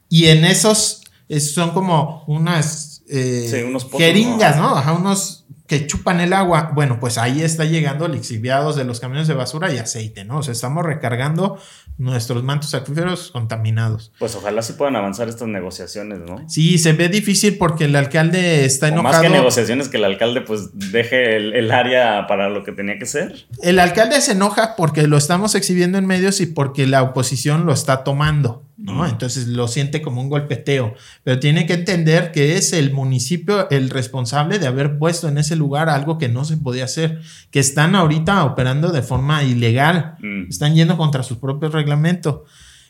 Y 0.08 0.26
en 0.26 0.44
esos 0.44 1.02
son 1.40 1.72
como 1.72 2.22
unas 2.28 3.02
eh, 3.08 3.64
unos 3.68 3.88
jeringas, 3.90 4.56
¿no? 4.56 4.76
Ajá, 4.76 4.92
unos 4.92 5.43
que 5.74 5.86
chupan 5.88 6.20
el 6.20 6.32
agua. 6.32 6.70
Bueno, 6.72 7.00
pues 7.00 7.18
ahí 7.18 7.42
está 7.42 7.64
llegando 7.64 8.06
lixiviados 8.06 8.76
de 8.76 8.84
los 8.84 9.00
camiones 9.00 9.26
de 9.26 9.34
basura 9.34 9.72
y 9.72 9.78
aceite, 9.78 10.24
¿no? 10.24 10.38
O 10.38 10.42
sea, 10.42 10.52
estamos 10.52 10.84
recargando 10.84 11.58
nuestros 11.98 12.44
mantos 12.44 12.74
acuíferos 12.74 13.30
contaminados. 13.32 14.12
Pues 14.18 14.36
ojalá 14.36 14.62
sí 14.62 14.74
puedan 14.74 14.94
avanzar 14.94 15.28
estas 15.28 15.48
negociaciones, 15.48 16.20
¿no? 16.20 16.48
Sí, 16.48 16.78
se 16.78 16.92
ve 16.92 17.08
difícil 17.08 17.58
porque 17.58 17.86
el 17.86 17.96
alcalde 17.96 18.64
está 18.64 18.88
enojado. 18.88 19.14
más 19.14 19.22
que 19.22 19.28
negociaciones, 19.30 19.88
que 19.88 19.96
el 19.96 20.04
alcalde 20.04 20.42
pues 20.42 20.70
deje 20.74 21.36
el, 21.36 21.70
área 21.72 22.26
para 22.28 22.48
lo 22.48 22.62
que 22.62 22.70
tenía 22.70 22.98
que 22.98 23.06
ser. 23.06 23.46
El 23.60 23.80
alcalde 23.80 24.20
se 24.20 24.32
enoja 24.32 24.76
porque 24.76 25.08
lo 25.08 25.16
estamos 25.16 25.56
exhibiendo 25.56 25.98
en 25.98 26.06
medios 26.06 26.40
y 26.40 26.46
porque 26.46 26.86
la 26.86 27.02
oposición 27.02 27.66
lo 27.66 27.72
está 27.72 28.04
tomando. 28.04 28.62
¿No? 28.84 29.06
Entonces 29.06 29.48
lo 29.48 29.66
siente 29.66 30.02
como 30.02 30.20
un 30.20 30.28
golpeteo, 30.28 30.94
pero 31.22 31.40
tiene 31.40 31.64
que 31.64 31.72
entender 31.72 32.32
que 32.32 32.56
es 32.56 32.74
el 32.74 32.92
municipio 32.92 33.70
el 33.70 33.88
responsable 33.88 34.58
de 34.58 34.66
haber 34.66 34.98
puesto 34.98 35.26
en 35.26 35.38
ese 35.38 35.56
lugar 35.56 35.88
algo 35.88 36.18
que 36.18 36.28
no 36.28 36.44
se 36.44 36.58
podía 36.58 36.84
hacer, 36.84 37.22
que 37.50 37.60
están 37.60 37.94
ahorita 37.94 38.44
operando 38.44 38.92
de 38.92 39.00
forma 39.00 39.42
ilegal, 39.42 40.16
mm. 40.20 40.50
están 40.50 40.74
yendo 40.74 40.98
contra 40.98 41.22
su 41.22 41.40
propio 41.40 41.70
reglamento 41.70 42.44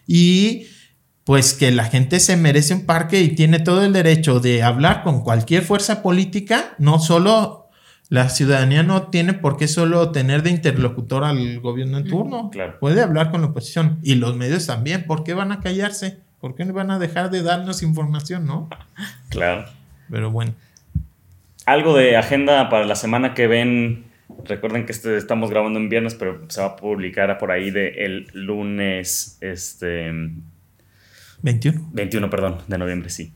y 0.05 0.66
pues 1.22 1.55
que 1.55 1.70
la 1.70 1.84
gente 1.84 2.18
se 2.18 2.36
merece 2.36 2.74
un 2.74 2.86
parque 2.86 3.20
y 3.20 3.28
tiene 3.28 3.61
todo 3.61 3.84
el 3.84 3.92
derecho 3.92 4.40
de 4.40 4.64
hablar 4.64 5.05
con 5.05 5.22
cualquier 5.22 5.62
fuerza 5.62 6.03
política, 6.03 6.74
no 6.78 6.99
solo 6.99 7.64
la 8.11 8.29
ciudadanía 8.29 8.83
no 8.83 9.09
tiene 9.09 9.33
por 9.33 9.57
qué 9.57 9.67
solo 9.67 10.13
tener 10.13 10.43
de 10.43 10.51
interlocutor 10.51 11.25
al 11.25 11.61
gobierno 11.61 11.99
en 11.99 12.09
turno. 12.09 12.51
Puede 12.79 13.03
hablar 13.03 13.31
con 13.31 13.41
la 13.41 13.49
oposición. 13.49 13.99
Y 14.03 14.17
los 14.17 14.37
medios 14.37 14.67
también. 14.67 15.07
¿Por 15.07 15.25
qué 15.25 15.35
van 15.35 15.53
a 15.53 15.61
callarse? 15.61 16.19
¿Por 16.41 16.55
qué 16.55 16.65
van 16.65 16.91
a 16.91 16.99
dejar 16.99 17.31
de 17.31 17.43
darnos 17.43 17.83
información, 17.83 18.47
no? 18.47 18.69
Claro. 19.31 19.65
Pero 20.11 20.31
bueno. 20.31 20.55
Algo 21.65 21.97
de 21.97 22.17
agenda 22.17 22.69
para 22.69 22.85
la 22.85 22.95
semana 22.95 23.33
que 23.33 23.47
ven. 23.47 24.05
Recuerden 24.45 24.85
que 24.85 24.93
este, 24.93 25.17
estamos 25.17 25.51
grabando 25.51 25.79
en 25.79 25.89
viernes, 25.89 26.15
pero 26.15 26.45
se 26.49 26.61
va 26.61 26.69
a 26.69 26.77
publicar 26.77 27.39
por 27.39 27.51
ahí 27.51 27.71
de 27.71 27.89
el 28.05 28.29
lunes 28.35 29.39
este 29.41 30.13
21. 31.43 31.91
21, 31.93 32.31
perdón, 32.31 32.59
de 32.67 32.79
noviembre, 32.79 33.11
sí. 33.11 33.33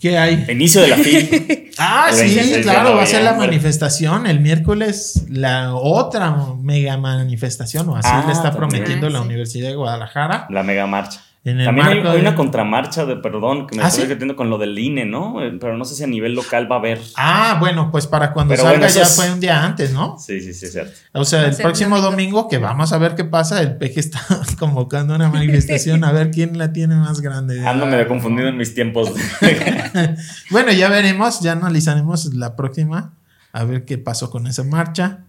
¿Qué 0.00 0.16
hay? 0.16 0.46
Inicio 0.48 0.80
de 0.80 0.88
la 0.88 0.96
FIL. 0.96 1.70
ah, 1.78 2.08
sí, 2.10 2.60
claro, 2.62 2.96
va 2.96 3.02
a 3.02 3.06
ser 3.06 3.22
la 3.22 3.34
manifestación. 3.34 4.26
El 4.26 4.40
miércoles, 4.40 5.26
la 5.28 5.74
otra 5.74 6.34
mega 6.58 6.96
manifestación, 6.96 7.86
o 7.90 7.96
así 7.96 8.08
le 8.08 8.30
ah, 8.30 8.32
está 8.32 8.56
prometiendo 8.56 9.10
la 9.10 9.20
Universidad 9.20 9.68
de 9.68 9.74
Guadalajara. 9.74 10.46
La 10.48 10.62
mega 10.62 10.86
marcha. 10.86 11.20
También 11.42 12.06
hay, 12.06 12.20
una 12.20 12.34
contramarcha 12.34 13.06
de, 13.06 13.16
perdón, 13.16 13.66
que 13.66 13.74
me 13.74 13.82
¿Ah, 13.82 13.88
estoy 13.88 14.06
¿sí? 14.06 14.34
con 14.34 14.50
lo 14.50 14.58
del 14.58 14.78
INE, 14.78 15.06
¿no? 15.06 15.42
Eh, 15.42 15.56
pero 15.58 15.78
no 15.78 15.86
sé 15.86 15.94
si 15.94 16.04
a 16.04 16.06
nivel 16.06 16.34
local 16.34 16.70
va 16.70 16.76
a 16.76 16.78
haber. 16.80 17.00
Ah, 17.16 17.56
bueno, 17.58 17.90
pues 17.90 18.06
para 18.06 18.34
cuando 18.34 18.54
salga 18.58 18.88
ya 18.88 19.06
fue 19.06 19.32
un 19.32 19.40
día 19.40 19.64
antes, 19.64 19.94
¿no? 19.94 20.18
Sí, 20.18 20.42
sí, 20.42 20.52
sí, 20.52 20.66
cierto. 20.66 20.92
O 21.12 21.24
sea, 21.24 21.46
el 21.46 21.56
próximo 21.56 21.98
domingo, 22.02 22.46
que 22.46 22.58
vamos 22.58 22.92
a 22.92 22.98
ver 22.98 23.14
qué 23.14 23.24
pasa, 23.24 23.62
el 23.62 23.78
PG 23.78 23.98
está 23.98 24.20
convocando 24.58 25.14
una 25.14 25.30
manifestación 25.30 26.04
a 26.04 26.12
ver 26.12 26.30
quién 26.30 26.58
la 26.58 26.74
tiene 26.74 26.96
más 26.96 27.22
grande. 27.22 27.66
Ando 27.66 27.86
medio 27.86 28.06
confundido 28.06 28.48
en 28.48 28.58
mis 28.58 28.74
tiempos. 28.74 29.10
bueno, 30.50 30.72
ya 30.72 30.90
veremos, 30.90 31.40
ya 31.40 31.52
analizaremos 31.52 32.34
la 32.34 32.54
próxima, 32.54 33.14
a 33.54 33.64
ver 33.64 33.86
qué 33.86 33.96
pasó 33.96 34.28
con 34.28 34.46
esa 34.46 34.62
marcha. 34.64 35.20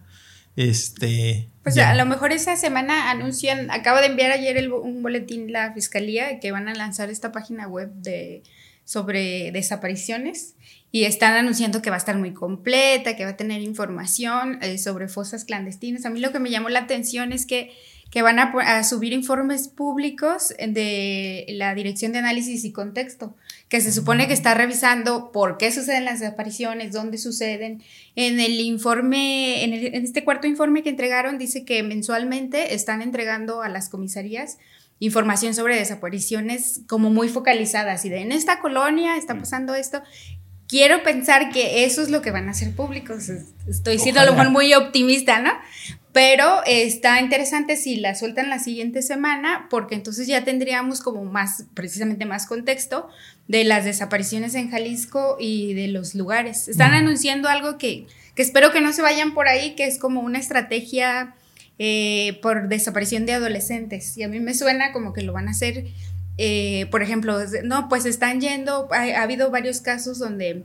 Este. 0.56 1.48
Pues 1.62 1.78
a 1.78 1.94
lo 1.94 2.04
mejor 2.06 2.32
esa 2.32 2.56
semana 2.56 3.10
anuncian, 3.10 3.70
acabo 3.70 4.00
de 4.00 4.06
enviar 4.06 4.32
ayer 4.32 4.72
un 4.72 5.02
boletín 5.02 5.52
la 5.52 5.72
fiscalía 5.72 6.40
que 6.40 6.52
van 6.52 6.68
a 6.68 6.74
lanzar 6.74 7.08
esta 7.08 7.32
página 7.32 7.68
web 7.68 7.90
de 7.94 8.42
sobre 8.84 9.52
desapariciones 9.52 10.56
y 10.90 11.04
están 11.04 11.34
anunciando 11.34 11.80
que 11.80 11.90
va 11.90 11.96
a 11.96 11.98
estar 11.98 12.18
muy 12.18 12.34
completa, 12.34 13.16
que 13.16 13.24
va 13.24 13.30
a 13.30 13.36
tener 13.36 13.62
información 13.62 14.58
eh, 14.60 14.76
sobre 14.76 15.08
fosas 15.08 15.44
clandestinas. 15.44 16.04
A 16.04 16.10
mí 16.10 16.20
lo 16.20 16.32
que 16.32 16.38
me 16.38 16.50
llamó 16.50 16.68
la 16.68 16.80
atención 16.80 17.32
es 17.32 17.46
que 17.46 17.72
que 18.12 18.20
van 18.20 18.38
a, 18.38 18.84
subir 18.84 19.14
informes 19.14 19.68
públicos 19.68 20.54
de 20.58 21.46
la 21.48 21.74
Dirección 21.74 22.12
de 22.12 22.18
Análisis 22.18 22.62
y 22.66 22.70
Contexto, 22.70 23.34
que 23.70 23.80
se 23.80 23.90
supone 23.90 24.28
que 24.28 24.34
está 24.34 24.52
revisando 24.52 25.32
por 25.32 25.56
qué 25.56 25.72
suceden 25.72 26.04
las 26.04 26.20
desapariciones, 26.20 26.92
dónde 26.92 27.16
suceden. 27.16 27.82
En 28.14 28.38
el 28.38 28.60
informe, 28.60 29.64
en, 29.64 29.72
en 29.72 30.04
este 30.04 30.24
cuarto 30.24 30.46
informe 30.46 30.82
que 30.82 30.90
entregaron, 30.90 31.38
dice 31.38 31.64
que 31.64 31.82
mensualmente 31.82 32.74
están 32.74 33.00
entregando 33.00 33.62
a 33.62 33.70
las 33.70 33.88
comisarías 33.88 34.58
información 34.98 35.54
sobre 35.54 35.76
desapariciones 35.76 36.82
como 36.86 37.10
muy 37.10 37.28
focalizadas 37.28 38.04
y 38.04 38.10
de 38.10 38.20
en 38.20 38.30
esta 38.30 38.60
colonia 38.60 39.16
está 39.16 39.36
pasando 39.36 39.74
esto 39.74 40.00
quiero 40.72 41.02
pensar 41.02 41.50
que 41.50 41.84
eso 41.84 42.00
es 42.00 42.08
lo 42.08 42.22
que 42.22 42.30
van 42.30 42.48
a 42.48 42.52
hacer 42.52 42.74
públicos. 42.74 43.28
Estoy 43.68 43.98
siendo 43.98 44.22
a 44.22 44.24
lo 44.24 44.32
mejor 44.32 44.50
muy 44.50 44.72
optimista, 44.72 45.38
¿no? 45.38 45.50
Pero 46.12 46.60
está 46.66 47.20
interesante 47.20 47.76
si 47.76 47.96
la 47.96 48.14
sueltan 48.14 48.50
la 48.50 48.58
siguiente 48.58 49.00
semana, 49.00 49.66
porque 49.70 49.94
entonces 49.94 50.26
ya 50.26 50.44
tendríamos 50.44 51.00
como 51.00 51.24
más, 51.24 51.64
precisamente 51.72 52.26
más 52.26 52.46
contexto 52.46 53.08
de 53.48 53.64
las 53.64 53.86
desapariciones 53.86 54.54
en 54.54 54.70
Jalisco 54.70 55.36
y 55.40 55.72
de 55.72 55.88
los 55.88 56.14
lugares. 56.14 56.68
Están 56.68 56.92
anunciando 56.92 57.48
algo 57.48 57.78
que, 57.78 58.06
que, 58.34 58.42
espero 58.42 58.72
que 58.72 58.82
no 58.82 58.92
se 58.92 59.00
vayan 59.00 59.32
por 59.32 59.48
ahí, 59.48 59.74
que 59.74 59.86
es 59.86 59.98
como 59.98 60.20
una 60.20 60.38
estrategia 60.38 61.34
eh, 61.78 62.38
por 62.42 62.68
desaparición 62.68 63.24
de 63.24 63.32
adolescentes. 63.32 64.16
Y 64.18 64.22
a 64.22 64.28
mí 64.28 64.38
me 64.38 64.52
suena 64.52 64.92
como 64.92 65.14
que 65.14 65.22
lo 65.22 65.32
van 65.32 65.48
a 65.48 65.52
hacer, 65.52 65.86
eh, 66.36 66.86
por 66.90 67.02
ejemplo, 67.02 67.38
no, 67.64 67.88
pues 67.88 68.04
están 68.04 68.40
yendo, 68.42 68.86
ha, 68.92 69.22
habido 69.22 69.50
varios 69.50 69.80
casos 69.80 70.18
donde 70.18 70.64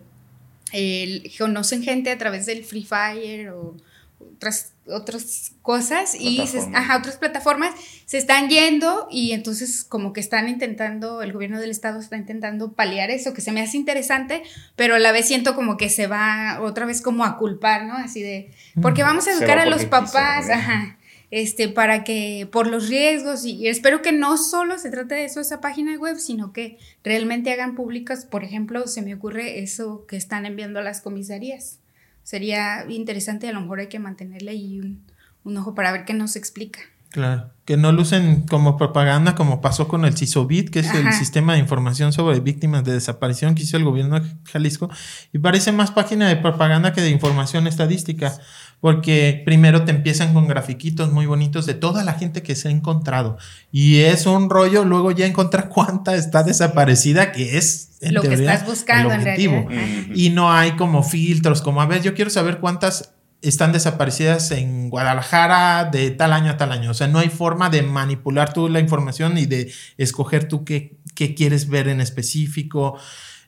eh, 0.74 1.32
conocen 1.40 1.84
gente 1.84 2.12
a 2.12 2.18
través 2.18 2.46
del 2.46 2.66
Free 2.66 2.84
Fire 2.84 3.50
o 3.52 3.78
otras, 4.20 4.74
otras 4.88 5.52
cosas 5.62 6.16
y 6.20 6.40
otras 6.40 7.18
plataformas 7.18 7.74
se 8.06 8.18
están 8.18 8.50
yendo 8.50 9.08
y 9.12 9.32
entonces 9.32 9.84
como 9.84 10.14
que 10.14 10.20
están 10.20 10.48
intentando, 10.50 11.22
el 11.22 11.34
gobierno 11.34 11.60
del 11.60 11.72
estado 11.72 12.00
está 12.00 12.18
intentando 12.18 12.74
paliar 12.74 13.12
eso, 13.12 13.34
que 13.34 13.42
se 13.42 13.52
me 13.52 13.62
hace 13.62 13.78
interesante, 13.78 14.44
pero 14.76 14.96
a 14.96 15.00
la 15.00 15.12
vez 15.12 15.28
siento 15.28 15.56
como 15.56 15.78
que 15.78 15.90
se 15.90 16.08
va 16.08 16.60
otra 16.62 16.86
vez 16.86 17.02
como 17.02 17.26
a 17.26 17.38
culpar, 17.38 17.86
¿no? 17.86 17.94
Así 17.94 18.22
de, 18.22 18.52
porque 18.82 19.04
vamos 19.04 19.28
a 19.28 19.34
educar 19.34 19.60
a 19.60 19.66
los 19.66 19.86
papás, 19.86 20.50
ajá, 20.50 20.98
este, 21.30 21.68
para 21.68 22.04
que, 22.04 22.48
por 22.52 22.68
los 22.68 22.90
riesgos, 22.90 23.44
y, 23.46 23.68
espero 23.68 24.02
que 24.02 24.14
no 24.14 24.38
solo 24.38 24.80
se 24.80 24.90
trate 24.90 25.16
de 25.16 25.26
eso, 25.26 25.42
esa 25.42 25.62
página 25.62 25.98
web, 25.98 26.18
sino 26.18 26.54
que 26.54 26.78
realmente 27.04 27.52
hagan 27.52 27.76
públicas, 27.76 28.26
por 28.26 28.44
ejemplo, 28.44 28.88
se 28.88 29.02
me 29.02 29.14
ocurre 29.14 29.60
eso 29.60 30.06
que 30.08 30.16
están 30.16 30.46
enviando 30.46 30.80
a 30.80 30.84
las 30.84 31.02
comisarías 31.02 31.80
sería 32.28 32.86
interesante, 32.90 33.48
a 33.48 33.54
lo 33.54 33.62
mejor 33.62 33.80
hay 33.80 33.88
que 33.88 34.00
mantenerle 34.00 34.52
ahí 34.52 34.82
un, 34.82 35.58
ojo 35.58 35.74
para 35.74 35.94
ver 35.94 36.04
qué 36.04 36.14
nos 36.14 36.36
explica. 36.36 36.82
Claro, 37.18 37.50
que 37.66 37.78
no 37.78 37.92
lucen 37.92 38.42
como 38.42 38.78
propaganda 38.78 39.34
como 39.34 39.60
pasó 39.60 39.88
con 39.88 40.06
el 40.06 40.16
CISOBIT, 40.16 40.70
que 40.70 40.82
es 40.82 40.94
el 40.94 41.12
sistema 41.14 41.54
de 41.54 41.60
información 41.60 42.14
sobre 42.14 42.40
víctimas 42.42 42.84
de 42.84 42.94
desaparición 42.94 43.56
que 43.56 43.64
hizo 43.64 43.76
el 43.76 43.86
gobierno 43.86 44.20
de 44.20 44.30
Jalisco, 44.46 44.88
y 45.34 45.40
parece 45.40 45.72
más 45.72 45.90
página 45.90 46.28
de 46.28 46.36
propaganda 46.36 46.94
que 46.94 47.02
de 47.02 47.10
información 47.10 47.66
estadística 47.66 48.38
porque 48.82 49.42
primero 49.46 49.84
te 49.84 49.90
empiezan 49.90 50.32
con 50.32 50.48
grafiquitos 50.48 51.12
muy 51.12 51.26
bonitos 51.26 51.66
de 51.66 51.74
toda 51.74 52.04
la 52.04 52.14
gente 52.14 52.44
que 52.44 52.56
se 52.56 52.68
ha 52.68 52.72
encontrado. 52.72 53.40
Y 53.72 54.02
es 54.02 54.28
un 54.28 54.52
rollo 54.52 54.86
luego 54.86 55.10
ya 55.10 55.26
encontrar 55.26 55.70
cuánta 55.74 56.16
está 56.16 56.44
desaparecida 56.44 57.32
que 57.32 57.58
es 57.58 57.98
lo 58.12 58.22
que 58.22 58.36
estás 58.36 58.64
buscando 58.68 59.12
en 59.12 59.24
realidad. 59.24 59.66
y 60.14 60.30
no 60.30 60.52
hay 60.52 60.74
como 60.74 61.02
filtros 61.02 61.64
como 61.64 61.82
a 61.82 61.88
ver 61.88 62.04
yo 62.04 62.14
quiero 62.14 62.30
saber 62.30 62.60
cuántas 62.60 63.16
están 63.42 63.72
desaparecidas 63.72 64.52
en 64.52 64.90
Guadalajara 64.90 65.86
de 65.86 66.12
tal 66.12 66.34
año 66.34 66.52
a 66.52 66.58
tal 66.58 66.72
año. 66.72 66.92
O 66.92 66.94
sea, 66.94 67.08
no 67.08 67.20
hay 67.20 67.30
forma 67.30 67.70
de 67.70 67.84
manipular 67.84 68.54
tú 68.54 68.70
la 68.70 68.80
información 68.80 69.38
y 69.38 69.46
de 69.46 69.72
escoger 69.98 70.48
tú 70.48 70.66
qué, 70.66 70.98
qué 71.16 71.36
quieres 71.36 71.70
ver 71.70 71.88
en 71.88 72.02
específico. 72.02 72.98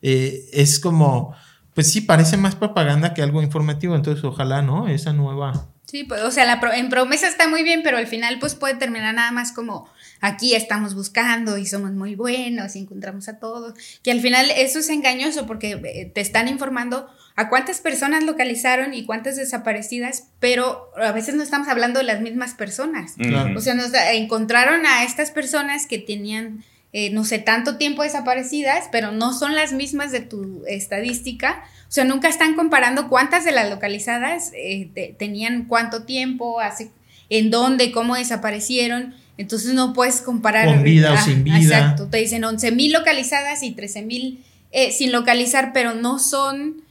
Eh, 0.01 0.45
es 0.53 0.79
como, 0.79 1.35
pues 1.73 1.91
sí, 1.91 2.01
parece 2.01 2.37
más 2.37 2.55
propaganda 2.55 3.13
que 3.13 3.21
algo 3.21 3.41
informativo. 3.41 3.95
Entonces, 3.95 4.23
ojalá, 4.23 4.61
¿no? 4.61 4.87
Esa 4.87 5.13
nueva 5.13 5.69
Sí, 5.89 6.03
pues, 6.03 6.21
o 6.21 6.29
sea, 6.29 6.45
la 6.45 6.59
en 6.75 6.89
promesa 6.89 7.27
está 7.27 7.47
muy 7.47 7.63
bien, 7.63 7.81
pero 7.83 7.97
al 7.97 8.05
final 8.05 8.37
pues 8.39 8.53
puede 8.53 8.75
terminar 8.75 9.15
nada 9.15 9.31
más 9.31 9.51
como 9.51 9.89
aquí 10.21 10.53
estamos 10.53 10.93
buscando 10.93 11.57
y 11.57 11.65
somos 11.65 11.93
muy 11.93 12.13
buenos 12.13 12.75
y 12.75 12.79
encontramos 12.79 13.27
a 13.27 13.39
todos. 13.39 13.73
Que 14.03 14.11
al 14.11 14.21
final 14.21 14.51
eso 14.55 14.79
es 14.79 14.89
engañoso 14.89 15.47
porque 15.47 15.81
eh, 15.83 16.11
te 16.13 16.21
están 16.21 16.47
informando 16.47 17.09
a 17.35 17.49
cuántas 17.49 17.79
personas 17.79 18.23
localizaron 18.23 18.93
y 18.93 19.05
cuántas 19.05 19.35
desaparecidas, 19.35 20.27
pero 20.39 20.91
a 20.95 21.11
veces 21.11 21.33
no 21.33 21.41
estamos 21.41 21.67
hablando 21.69 21.99
de 21.99 22.05
las 22.05 22.21
mismas 22.21 22.53
personas. 22.53 23.15
O 23.55 23.61
sea, 23.61 23.73
nos 23.73 23.91
encontraron 24.13 24.85
a 24.85 25.03
estas 25.03 25.31
personas 25.31 25.87
que 25.87 25.97
tenían, 25.97 26.63
eh, 26.93 27.09
no 27.11 27.23
sé, 27.23 27.39
tanto 27.39 27.77
tiempo 27.77 28.03
desaparecidas, 28.03 28.89
pero 28.91 29.11
no 29.11 29.33
son 29.33 29.55
las 29.55 29.73
mismas 29.73 30.11
de 30.11 30.21
tu 30.21 30.63
estadística 30.67 31.63
o 31.89 31.91
sea, 31.91 32.03
nunca 32.03 32.29
están 32.29 32.53
comparando 32.53 33.09
cuántas 33.09 33.43
de 33.45 33.51
las 33.51 33.67
localizadas 33.67 34.51
eh, 34.53 35.15
tenían 35.17 35.65
cuánto 35.65 36.03
tiempo, 36.03 36.59
hace, 36.59 36.91
en 37.31 37.49
dónde, 37.49 37.91
cómo 37.91 38.15
desaparecieron. 38.15 39.15
Entonces 39.39 39.73
no 39.73 39.93
puedes 39.93 40.21
comparar. 40.21 40.67
Con 40.67 40.83
vida 40.83 41.11
o 41.11 41.15
ah, 41.15 41.21
sin 41.21 41.43
vida. 41.43 41.57
Exacto. 41.57 42.05
Te 42.05 42.17
dicen 42.17 42.43
11 42.43 42.73
mil 42.73 42.93
localizadas 42.93 43.63
y 43.63 43.71
13 43.71 44.03
mil 44.03 44.43
eh, 44.71 44.91
sin 44.91 45.11
localizar, 45.11 45.71
pero 45.73 45.95
no 45.95 46.19
son. 46.19 46.83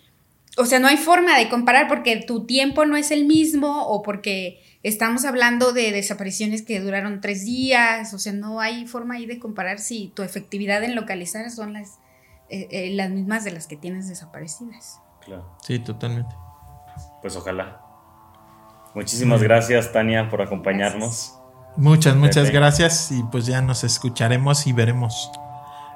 O 0.56 0.66
sea, 0.66 0.80
no 0.80 0.88
hay 0.88 0.96
forma 0.96 1.38
de 1.38 1.48
comparar 1.48 1.86
porque 1.86 2.16
tu 2.16 2.44
tiempo 2.44 2.84
no 2.84 2.96
es 2.96 3.12
el 3.12 3.24
mismo 3.24 3.86
o 3.86 4.02
porque 4.02 4.60
estamos 4.82 5.24
hablando 5.24 5.72
de 5.72 5.92
desapariciones 5.92 6.62
que 6.62 6.80
duraron 6.80 7.20
tres 7.20 7.44
días. 7.44 8.14
O 8.14 8.18
sea, 8.18 8.32
no 8.32 8.60
hay 8.60 8.86
forma 8.86 9.14
ahí 9.14 9.26
de 9.26 9.38
comparar 9.38 9.78
si 9.78 10.12
tu 10.14 10.22
efectividad 10.22 10.82
en 10.84 10.94
localizar 10.94 11.50
son 11.50 11.72
las 11.72 11.98
eh, 12.50 12.68
eh, 12.70 12.90
las 12.94 13.10
mismas 13.10 13.44
de 13.44 13.50
las 13.50 13.66
que 13.66 13.76
tienes 13.76 14.08
desaparecidas. 14.08 15.00
Claro. 15.24 15.44
Sí, 15.62 15.78
totalmente. 15.78 16.34
Pues 17.20 17.36
ojalá. 17.36 17.82
Muchísimas 18.94 19.42
gracias, 19.42 19.92
Tania, 19.92 20.30
por 20.30 20.40
acompañarnos. 20.40 21.38
Muchas, 21.76 22.16
muchas 22.16 22.50
gracias 22.50 23.12
y 23.12 23.22
pues 23.24 23.46
ya 23.46 23.60
nos 23.60 23.84
escucharemos 23.84 24.66
y 24.66 24.72
veremos. 24.72 25.30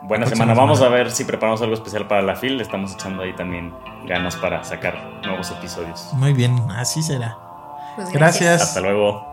Buena 0.02 0.26
semana. 0.26 0.52
Vamos 0.52 0.82
a 0.82 0.88
ver 0.88 1.10
si 1.10 1.24
preparamos 1.24 1.62
algo 1.62 1.74
especial 1.74 2.06
para 2.06 2.22
la 2.22 2.36
FIL. 2.36 2.60
Estamos 2.60 2.92
echando 2.92 3.22
ahí 3.22 3.34
también 3.34 3.72
ganas 4.06 4.36
para 4.36 4.62
sacar 4.62 5.20
nuevos 5.24 5.50
episodios. 5.50 6.10
Muy 6.12 6.34
bien, 6.34 6.54
así 6.70 7.02
será. 7.02 7.51
Pues 7.96 8.10
gracias. 8.10 8.62
Hasta 8.62 8.80
luego. 8.80 9.32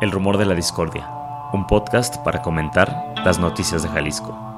El 0.00 0.10
Rumor 0.10 0.36
de 0.36 0.44
la 0.44 0.54
Discordia, 0.54 1.08
un 1.52 1.66
podcast 1.66 2.18
para 2.18 2.42
comentar 2.42 3.14
las 3.24 3.38
noticias 3.38 3.82
de 3.82 3.88
Jalisco. 3.88 4.53